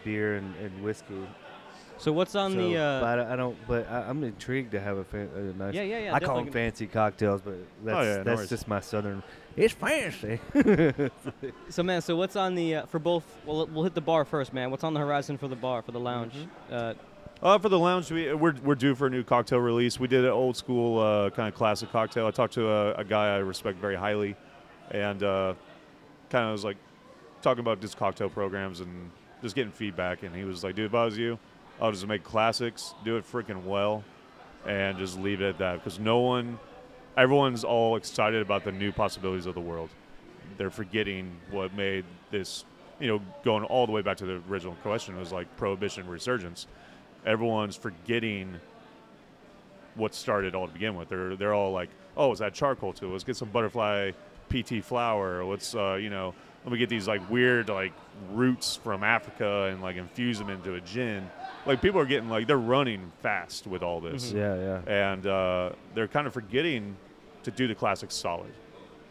[0.04, 1.26] beer and, and whiskey.
[1.96, 2.76] So what's on So, the?
[2.76, 3.56] Uh, but I, I don't.
[3.66, 5.74] But I, I'm intrigued to have a, fan, a nice.
[5.74, 6.14] yeah, yeah, yeah.
[6.14, 7.54] I call them fancy cocktails, but
[7.84, 8.48] that's yeah, no that's worries.
[8.50, 9.22] just my southern.
[9.56, 10.38] It's fancy.
[11.70, 13.24] So man, so what's on the uh, for both?
[13.44, 14.70] Well, we'll hit the bar first, man.
[14.70, 16.34] What's on the horizon for the bar for the lounge?
[16.34, 16.74] Mm-hmm.
[16.74, 16.94] Uh,
[17.42, 19.98] Uh, for the lounge, we, we're, we're due for a new cocktail release.
[20.00, 22.26] We did an old school uh, kind of classic cocktail.
[22.26, 24.34] I talked to a, a guy I respect very highly,
[24.90, 25.54] and uh,
[26.30, 26.76] kind of was like
[27.42, 29.10] talking about just cocktail programs and
[29.42, 30.22] just getting feedback.
[30.22, 31.38] And he was like, "Dude, if I was you,
[31.80, 34.04] I'll just make classics, do it freaking well,
[34.66, 36.58] and just leave it at that." Because no one,
[37.16, 39.90] everyone's all excited about the new possibilities of the world.
[40.56, 42.64] They're forgetting what made this,
[42.98, 46.66] you know, going all the way back to the original question was like prohibition resurgence
[47.26, 48.58] everyone's forgetting
[49.94, 51.08] what started all to begin with.
[51.08, 53.12] They're they're all like, oh, is that charcoal too?
[53.12, 54.12] Let's get some butterfly
[54.48, 55.44] PT flower.
[55.44, 56.34] Let's uh, you know,
[56.64, 57.92] let me get these like weird like
[58.32, 61.28] roots from Africa and like infuse them into a gin.
[61.66, 64.54] Like people are getting like they're running fast with all this, yeah,
[64.86, 65.10] yeah.
[65.10, 66.96] and uh, they're kind of forgetting
[67.42, 68.52] to do the classics solid.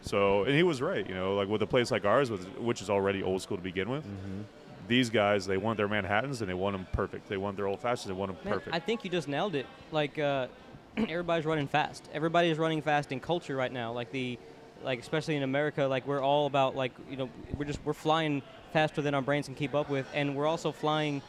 [0.02, 1.08] So, and he was right.
[1.08, 3.64] You know, like with a place like ours, with, which is already old school to
[3.64, 4.42] begin with, Mm-hmm.
[4.88, 7.28] these guys they want their Manhattans and they want them perfect.
[7.28, 8.06] They want their old fashions.
[8.08, 8.76] They want them Man, perfect.
[8.76, 9.66] I think you just nailed it.
[9.92, 10.48] Like uh,
[10.98, 12.08] everybody's running fast.
[12.14, 13.92] Everybody is running fast in culture right now.
[13.92, 14.40] Like the,
[14.84, 18.42] like especially in America, like we're all about like you know we're just we're flying
[18.74, 21.22] faster than our brains can keep up with, and we're also flying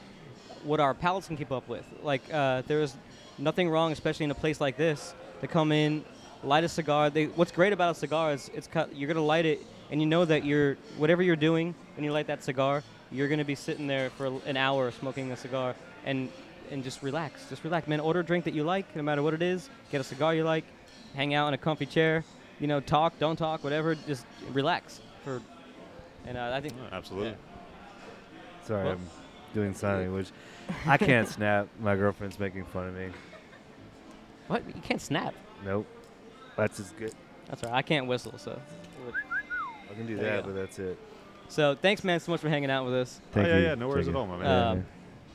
[0.65, 1.85] what our palates can keep up with.
[2.03, 2.97] Like uh, there's
[3.39, 6.05] nothing wrong, especially in a place like this, to come in,
[6.43, 7.11] light a cigar.
[7.11, 9.61] They, what's great about a cigar is it's cut, you're gonna light it,
[9.91, 13.45] and you know that you're whatever you're doing when you light that cigar, you're gonna
[13.45, 16.29] be sitting there for an hour smoking a cigar and
[16.71, 17.49] and just relax.
[17.49, 18.01] Just relax, man.
[18.01, 19.71] Order a drink that you like, no matter what it is.
[19.91, 20.65] Get a cigar you like.
[21.15, 22.25] Hang out in a comfy chair.
[22.61, 23.95] You know, talk, don't talk, whatever.
[23.95, 25.41] Just relax for.
[26.27, 27.35] And uh, I think Absolutely.
[28.65, 29.11] Sorry, Well- I'm
[29.55, 30.31] doing sign language.
[30.87, 31.69] I can't snap.
[31.81, 33.09] My girlfriend's making fun of me.
[34.49, 35.35] what you can't snap.
[35.65, 35.87] Nope.
[36.57, 37.15] That's as good.
[37.49, 37.79] That's all right.
[37.79, 38.61] I can't whistle, so.
[39.91, 40.99] I can do There that, but that's it.
[41.49, 43.21] So thanks, man, so much for hanging out with us.
[43.35, 43.63] Oh, yeah, you.
[43.65, 44.45] yeah, no worries Thank at all, my man.
[44.45, 44.87] Yeah, Um, man.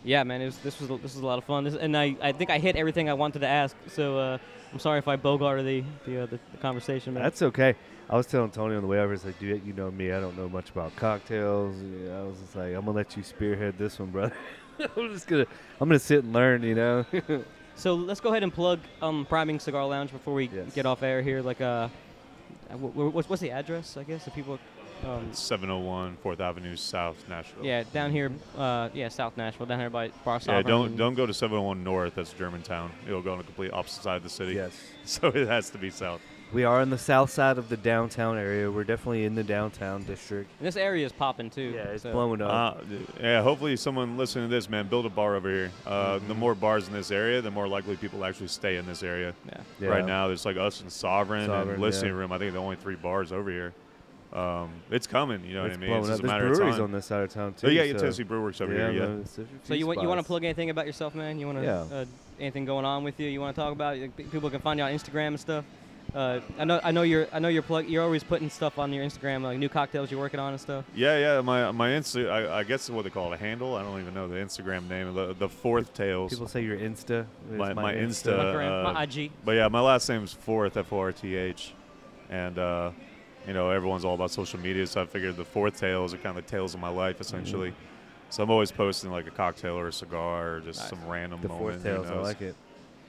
[0.05, 2.15] Yeah, man, it was, this was this was a lot of fun, this, and I,
[2.21, 3.75] I think I hit everything I wanted to ask.
[3.87, 4.37] So uh,
[4.73, 7.21] I'm sorry if I bogarted the the, uh, the, the conversation, man.
[7.23, 7.75] That's okay.
[8.09, 10.19] I was telling Tony on the way over, it's like, dude, you know me, I
[10.19, 11.75] don't know much about cocktails.
[12.11, 14.35] I was just like, I'm gonna let you spearhead this one, brother.
[14.97, 15.45] I'm just gonna,
[15.79, 17.05] I'm gonna sit and learn, you know.
[17.75, 20.73] so let's go ahead and plug um, Priming Cigar Lounge before we Yes.
[20.73, 21.41] get off air here.
[21.41, 21.87] Like, uh,
[22.73, 23.97] what's what's the address?
[23.97, 24.59] I guess if people.
[25.05, 27.65] Um, 701 4th Avenue South, Nashville.
[27.65, 31.13] yeah, down here, uh, yeah, South Nashville, down here by Bar Yeah, Sovereign don't don't
[31.15, 32.15] go to 701 North.
[32.15, 32.89] That's Germantown.
[33.05, 34.53] It'll go on the complete opposite side of the city.
[34.53, 34.71] yes.
[35.03, 36.21] So it has to be south.
[36.53, 38.69] We are on the south side of the downtown area.
[38.69, 40.51] We're definitely in the downtown district.
[40.59, 41.73] And this area is popping too.
[41.75, 42.77] Yeah, it's so- blowing up.
[42.77, 42.83] Uh,
[43.19, 45.71] yeah, hopefully someone listening to this, man, build a bar over here.
[45.85, 46.37] Uh, The Mhm.
[46.37, 49.33] more bars in this area, the more likely people actually stay in this area.
[49.47, 49.53] Yeah.
[49.79, 49.89] yeah.
[49.89, 52.19] Right now, there's like us and Sovereign, Sovereign, and Listening yeah.
[52.19, 52.31] Room.
[52.31, 53.73] I think the only three bars over here.
[54.31, 55.89] Um, it's coming, you know it's what I mean?
[55.89, 56.13] blowing It's up.
[56.13, 56.83] just a There's matter of breweries time.
[56.83, 57.67] on this side of town too.
[57.67, 59.01] Oh, yeah, yeah, so- Tennessee Brew Works over yeah, here.
[59.01, 59.07] Yeah.
[59.07, 61.39] no, it's a So few you want you want to plug anything about yourself, man?
[61.39, 61.79] You want to Yeah.
[61.97, 62.05] uh,
[62.39, 63.27] anything going on with you?
[63.29, 63.97] You want to talk about?
[64.31, 65.65] People can find you on Instagram and stuff.
[66.13, 68.93] Uh, I know I know you're I know you're plug you're always putting stuff on
[68.93, 70.85] your Instagram like new cocktails you're working on and stuff.
[70.93, 71.41] Yeah, yeah.
[71.41, 73.75] My my Insta, I, I guess what they call it, a handle.
[73.75, 75.13] I don't even know the Instagram name.
[75.15, 76.31] The the fourth tails.
[76.31, 77.25] People say your Insta.
[77.49, 79.31] It's My- my Insta, my, Uh, my IG.
[79.43, 81.73] But yeah, my last name's Fourth, F O R T H,
[82.29, 82.91] and uh,
[83.47, 86.37] you know everyone's all about social media, so I figured the fourth tails are kind
[86.37, 87.69] of the tails of my life essentially.
[87.71, 87.79] Mm-hmm.
[88.29, 90.89] So I'm always posting like a cocktail or a cigar or just Nice.
[90.89, 91.81] some random The moment.
[91.81, 92.07] fourth who tails.
[92.07, 92.55] I like it.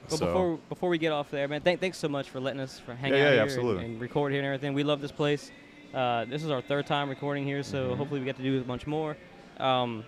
[0.08, 2.60] But so- before before we get off there, man, thank, thanks so much for letting
[2.60, 3.84] us for hang Yeah, out yeah, here absolutely.
[3.84, 4.74] And, and record here and everything.
[4.74, 5.50] We love this place.
[5.92, 7.96] Uh, this is our third time recording here, so Mhm.
[7.96, 9.16] hopefully we get to do a bunch more.
[9.58, 10.04] Um,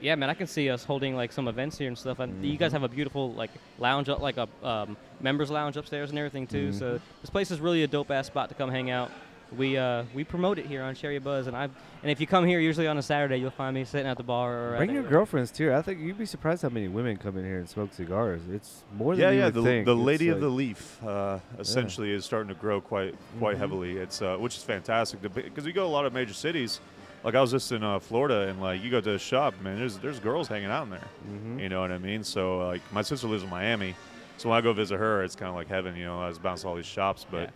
[0.00, 2.20] yeah, man, I can see us holding like some events here and stuff.
[2.20, 2.74] And you guys Mhm.
[2.74, 6.72] have a beautiful like lounge, up, like a um, members lounge upstairs and everything too.
[6.72, 7.00] So Mhm.
[7.20, 9.10] this place is really a dope ass spot to come hang out.
[9.56, 12.26] We uh, we promote it here on Share Your Buzz, and I and if you
[12.26, 14.52] come here usually on a Saturday, you'll find me sitting at the bar.
[14.70, 15.72] Or at Bring the- your girlfriends too.
[15.74, 18.40] I think you'd be surprised how many women come in here and smoke cigars.
[18.50, 19.44] It's more than yeah, you yeah.
[19.46, 19.86] would The, think.
[19.86, 23.56] the It's lady of like- the leaf uh, essentially is starting to grow quite quite
[23.56, 23.60] Mhm.
[23.60, 23.96] heavily.
[23.98, 26.80] It's uh, which is fantastic because we go to a lot of major cities.
[27.22, 29.78] Like I was just in uh, Florida, and like you go to a shop, man.
[29.78, 31.08] There's there's girls hanging out in there.
[31.30, 31.60] Mhm.
[31.60, 32.24] You know what I mean?
[32.24, 33.94] So like my sister lives in Miami,
[34.38, 35.94] so when I go visit her, it's kind of like heaven.
[35.94, 37.50] You know, I was bouncing all these shops, but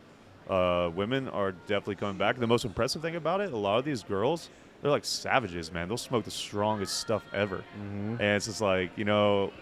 [0.48, 2.36] uh, women are definitely coming back.
[2.38, 4.48] The most impressive thing about it, a lot of these girls,
[4.82, 5.88] they're like savages, man.
[5.88, 8.12] They'll smoke the strongest stuff ever, Mhm.
[8.20, 9.52] and it's just like you know.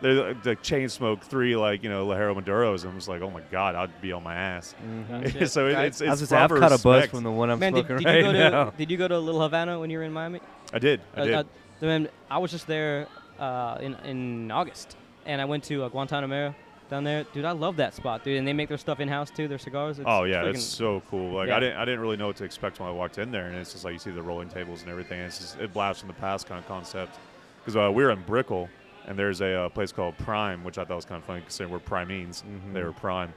[0.00, 3.30] they're the chain smoke three like you know Lajero Maduros, and I'm just like, oh
[3.30, 4.72] my god, I'd be on my ass.
[4.86, 5.48] Mhm.
[5.48, 7.58] So it, I- it's I it's was I've proper a buzz from the one I'm
[7.58, 8.70] Man, smoking did right you go to now.
[8.78, 10.38] did you go to Little Havana when you were in Miami?
[10.72, 11.34] I did, I Uh, did.
[11.34, 11.42] uh,
[11.80, 13.08] man, I was just there
[13.40, 14.96] uh, in in August,
[15.26, 16.54] and I went to uh, Guantanamera
[16.88, 17.24] down there.
[17.32, 18.38] Dude, I love that spot, dude.
[18.38, 19.48] And they make their stuff in house too.
[19.48, 20.00] Their cigars.
[20.04, 21.32] Oh yeah, it's so cool.
[21.36, 21.56] Like Yeah.
[21.56, 23.56] I didn't, I didn't really know what to expect when I walked in there, and
[23.56, 25.20] it's just like you see the rolling tables and everything.
[25.20, 27.18] It's just it blasts from the past kind of concept.
[27.60, 28.68] Because uh, we were in Brickell,
[29.06, 31.72] and there's a uh, place called Prime, which I thought was kind of funny considering
[31.72, 32.42] we're Primines.
[32.44, 32.72] Mhm.
[32.72, 33.32] They were Prime,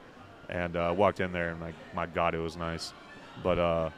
[0.48, 2.92] and uh, walked in there, and like my God, it was nice.
[3.42, 3.90] But uh,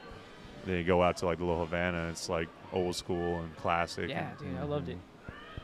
[0.66, 3.56] then you go out to like the Little Havana, and it's like old school and
[3.56, 4.08] classic.
[4.10, 4.98] yeah, and- dude, I loved it.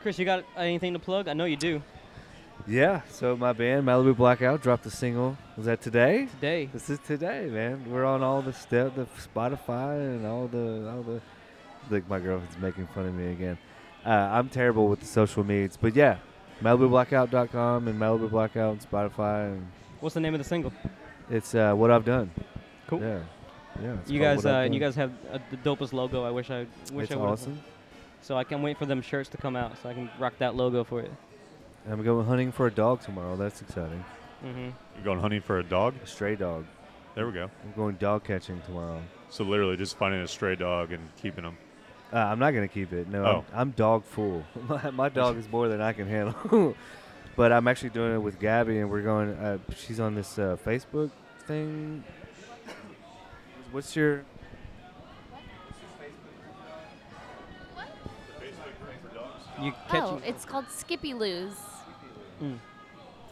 [0.01, 1.27] Chris, you got anything to plug?
[1.27, 1.81] I know you do.
[2.67, 5.37] Yeah, so my band Malibu Blackout dropped a single.
[5.57, 6.27] Was that today?
[6.35, 7.83] Today, This is today, man.
[7.89, 11.21] We're on all the step, the Spotify, and all the all the.
[11.89, 13.57] Like my girlfriend's making fun of me again.
[14.05, 16.17] Uh, I'm terrible with the social medias, but yeah,
[16.61, 19.67] MalibuBlackout.com and Malibu Blackout and Spotify, and
[19.99, 20.71] what's the name of the single?
[21.29, 22.29] it's uh, what I've done.
[22.87, 23.01] Cool.
[23.01, 23.19] Yeah,
[23.81, 23.93] yeah.
[23.93, 26.23] it's you guys, uh, you guys have uh, the dopest logo.
[26.23, 27.29] I wish I wish it's I would.
[27.29, 27.59] awesome.
[28.21, 30.55] So I can't wait for them shirts to come out, so I can rock that
[30.55, 31.11] logo for it.
[31.89, 33.35] I'm going hunting for a dog tomorrow.
[33.35, 34.03] That's exciting.
[34.45, 34.69] Mm-hmm.
[34.95, 35.95] You're going hunting for a dog?
[36.03, 36.65] A stray dog.
[37.15, 37.49] There we go.
[37.63, 39.01] I'm going dog catching tomorrow.
[39.29, 41.57] So literally just finding a stray dog and keeping them.
[42.13, 43.07] Uh, I'm not gonna keep it.
[43.07, 43.45] No, Oh.
[43.53, 44.43] I'm, I'm dog full.
[44.67, 46.75] my, my dog is more than I can handle.
[47.35, 49.29] but I'm actually doing it with Gabby, and we're going.
[49.29, 51.11] Uh, she's on this uh, Facebook
[51.47, 52.03] thing.
[53.71, 54.23] What's your?
[59.61, 61.53] You catch Oh, it's called Skippy Loos.
[62.41, 62.57] Mm.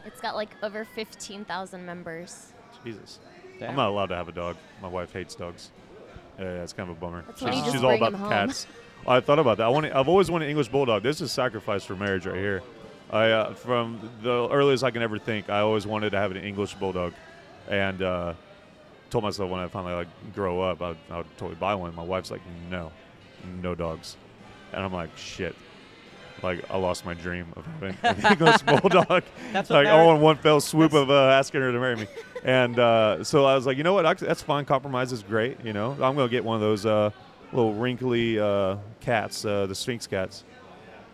[0.06, 2.54] It's got like over 15,000 members.
[2.84, 3.20] Jesus.
[3.60, 3.72] Damn.
[3.72, 4.56] I'm not allowed to have a dog.
[4.82, 5.72] My wife hates dogs.
[6.38, 7.24] Yeah, yeah it's kind of a bummer.
[7.28, 8.68] That's she's why you just she's all about him the cats.
[9.08, 9.66] I thought about that.
[9.66, 9.86] I want.
[9.88, 11.04] I've always wanted an English bulldog.
[11.04, 12.62] This is sacrifice for marriage right here.
[13.12, 15.50] I uh, from the earliest I can ever think.
[15.50, 17.14] I always wanted to have an English bulldog,
[17.70, 18.34] and uh,
[19.10, 21.96] told myself when I finally like grow up, I I would totally buy one.
[21.96, 22.92] My wife's like, no,
[23.62, 24.18] no dogs,
[24.74, 25.56] and I'm like, shit.
[26.44, 29.24] Like I lost my dream of having an English bulldog.
[29.54, 32.08] That's like all in one fell swoop of uh, asking her to marry me.
[32.44, 34.20] And uh, so I was like, you know what?
[34.20, 34.66] That's fine.
[34.66, 35.64] Compromise is great.
[35.64, 37.10] You know, I'm gonna get one of those uh,
[37.52, 40.44] little wrinkly uh, cats, uh, the Sphynx cats.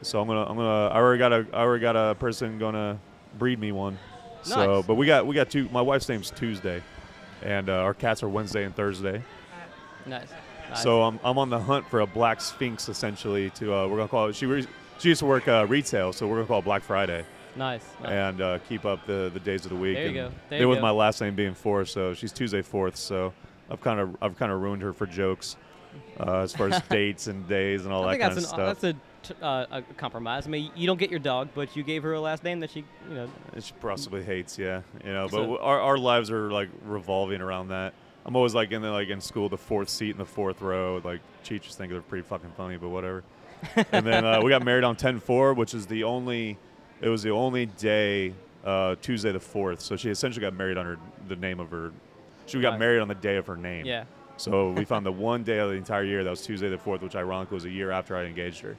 [0.02, 0.88] So I'm gonna, I'm gonna.
[0.90, 3.00] I already got a, I already got a person gonna
[3.38, 3.98] breed me one.
[4.44, 4.86] So, Nice.
[4.86, 5.68] but we got, we got two.
[5.72, 6.84] My wife's name's Tuesday,
[7.42, 9.24] and uh, our cats are Wednesday and Thursday.
[10.06, 10.28] nice.
[10.70, 10.84] nice.
[10.84, 13.50] So I'm, I'm on the hunt for a black Sphynx, essentially.
[13.52, 14.36] To uh, we're gonna call it.
[14.36, 14.68] She re-
[15.00, 17.84] she used to work uh, retail, so we're gonna call it Black Friday nice.
[18.02, 18.12] nice.
[18.12, 19.96] and uh, keep up the, the days of the week.
[19.96, 20.40] There you and go.
[20.50, 20.82] There you with go.
[20.84, 22.96] my last name being fourth, so she's Tuesday fourth.
[22.96, 23.34] So
[23.70, 25.58] I've kind of I've kind of ruined her for jokes,
[26.20, 28.76] uh, as far as dates and days and all I that kind that's of an,
[28.76, 28.96] stuff.
[29.24, 30.48] that's a, uh, a compromise.
[30.48, 32.72] I mean, you don't get your dog, but you gave her a last name that
[32.72, 33.30] she, you know.
[33.60, 35.26] She possibly hates, yeah, you know.
[35.26, 37.94] But So- w our, our lives are like revolving around that.
[38.28, 41.00] I'm always like in the like in school, the fourth seat in the fourth row.
[41.04, 43.24] Like teachers think they're pretty fucking funny, but whatever.
[43.92, 46.58] And then uh, we got married on 10-4, which is the only.
[47.02, 48.34] It was the only day,
[48.64, 49.82] uh, Tuesday the fourth.
[49.82, 51.92] So she essentially got married under the name of her.
[52.46, 52.80] She got Nice.
[52.80, 53.86] married on the day of her name.
[53.86, 54.06] Yeah.
[54.38, 57.02] So we found the one day of the entire year that was Tuesday the fourth,
[57.02, 58.78] which ironically was a year after I engaged her.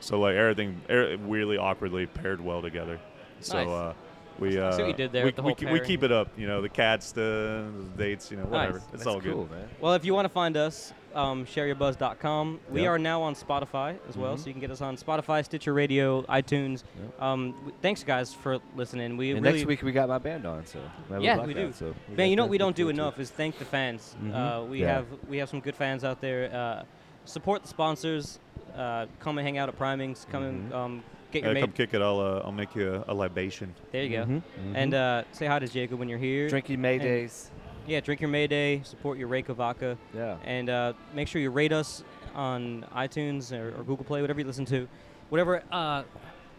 [0.00, 2.98] So like everything er, weirdly awkwardly paired well together.
[3.40, 3.68] So Nice.
[3.68, 3.94] uh,
[4.38, 5.66] we I uh, see what you did there we, with the we, whole ke- we
[5.66, 5.84] pairing.
[5.84, 6.28] keep it up.
[6.36, 7.66] You know, the cats, the,
[7.96, 8.78] the dates, you know, whatever.
[8.78, 8.82] Nice.
[8.82, 9.50] It's That's all cool, good.
[9.56, 9.68] man.
[9.80, 12.60] Well, if you want to find us, um, shareyourbuzz.com.
[12.70, 12.90] We Yep.
[12.90, 14.38] are now on Spotify as well, Mhm.
[14.40, 16.82] so you can get us on Spotify, Stitcher Radio, iTunes.
[17.00, 17.22] Yep.
[17.22, 19.16] Um, w- thanks, guys, for listening.
[19.16, 20.78] We And really, next week we got my band on, so
[21.10, 21.72] we Yeah, black we band, do.
[21.72, 23.64] So we man, you know what we don't do look forward enough is thank the
[23.64, 24.16] fans.
[24.22, 24.34] Mhm.
[24.34, 24.88] Uh, we Yeah.
[24.94, 26.50] have we have some good fans out there.
[26.54, 26.82] Uh,
[27.24, 28.38] support the sponsors.
[28.76, 30.26] Uh, come and hang out at Primings.
[30.30, 30.74] Come and Mhm.
[30.74, 32.02] um, get Yeah, your come kick it.
[32.02, 33.72] I'll uh, I'll make you a, a libation.
[33.92, 34.24] There you go.
[34.24, 34.42] Mhm,
[34.74, 35.20] And mhm.
[35.20, 36.48] uh, say hi to Jacob when you're here.
[36.48, 37.50] drinking Maydays.
[37.86, 38.82] Yeah, drink your Mayday.
[38.82, 39.98] Support your Reyka Vodka.
[40.14, 40.36] Yeah.
[40.44, 42.02] and uh, make sure you rate us
[42.34, 44.88] on iTunes or, or Google Play, whatever you listen to,
[45.28, 46.02] whatever uh,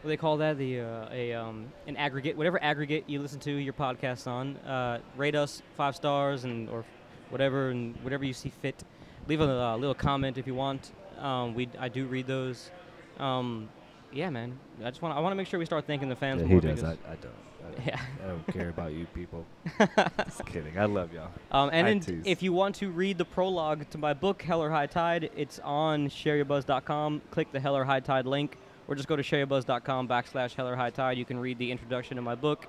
[0.02, 3.52] what they call that the uh, a um, an aggregate, whatever aggregate you listen to
[3.52, 4.56] your podcast on.
[4.58, 6.86] Uh, rate us five stars and or
[7.30, 8.84] whatever and whatever you see fit.
[9.28, 10.92] Leave a uh, little comment if you want.
[11.18, 12.70] Um, we I do read those.
[13.18, 13.68] Um,
[14.14, 14.60] yeah, man.
[14.84, 16.60] I just want I want to make sure we start thanking the fans Yeah, he
[16.60, 16.84] does.
[16.84, 17.34] I, I don't.
[17.66, 18.00] I don't, Yeah.
[18.24, 19.46] I don't care about you people.
[20.26, 20.78] Just kidding.
[20.78, 21.30] I love y'all.
[21.52, 24.70] Um, and in- if you want to read the prologue to my book, Hell or
[24.70, 27.22] High Tide, it's on shareyourbuzz.com.
[27.32, 30.76] Click the Hell or High Tide link, or just go to shareyourbuzz.com backslash Hell or
[30.76, 31.18] High Tide.
[31.18, 32.68] You can read the introduction to my book,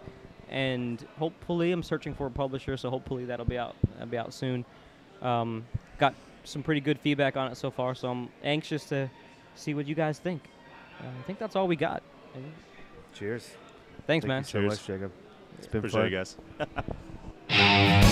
[0.49, 3.77] and hopefully, I'm searching for a publisher, so hopefully that'll be out.
[3.95, 4.65] That'll be out soon.
[5.23, 5.65] Um,
[5.99, 6.15] got
[6.45, 9.11] some pretty good feedback on it so far, so I'm anxious to
[9.57, 10.43] see what you guys think.
[11.01, 12.03] Uh, I think that's all we got.
[13.15, 13.51] Cheers.
[14.07, 14.45] Thanks, Thank man.
[14.45, 15.11] so much, Jacob.
[15.59, 16.11] It's been Appreciate fun.
[16.11, 16.17] you
[17.49, 18.01] guys.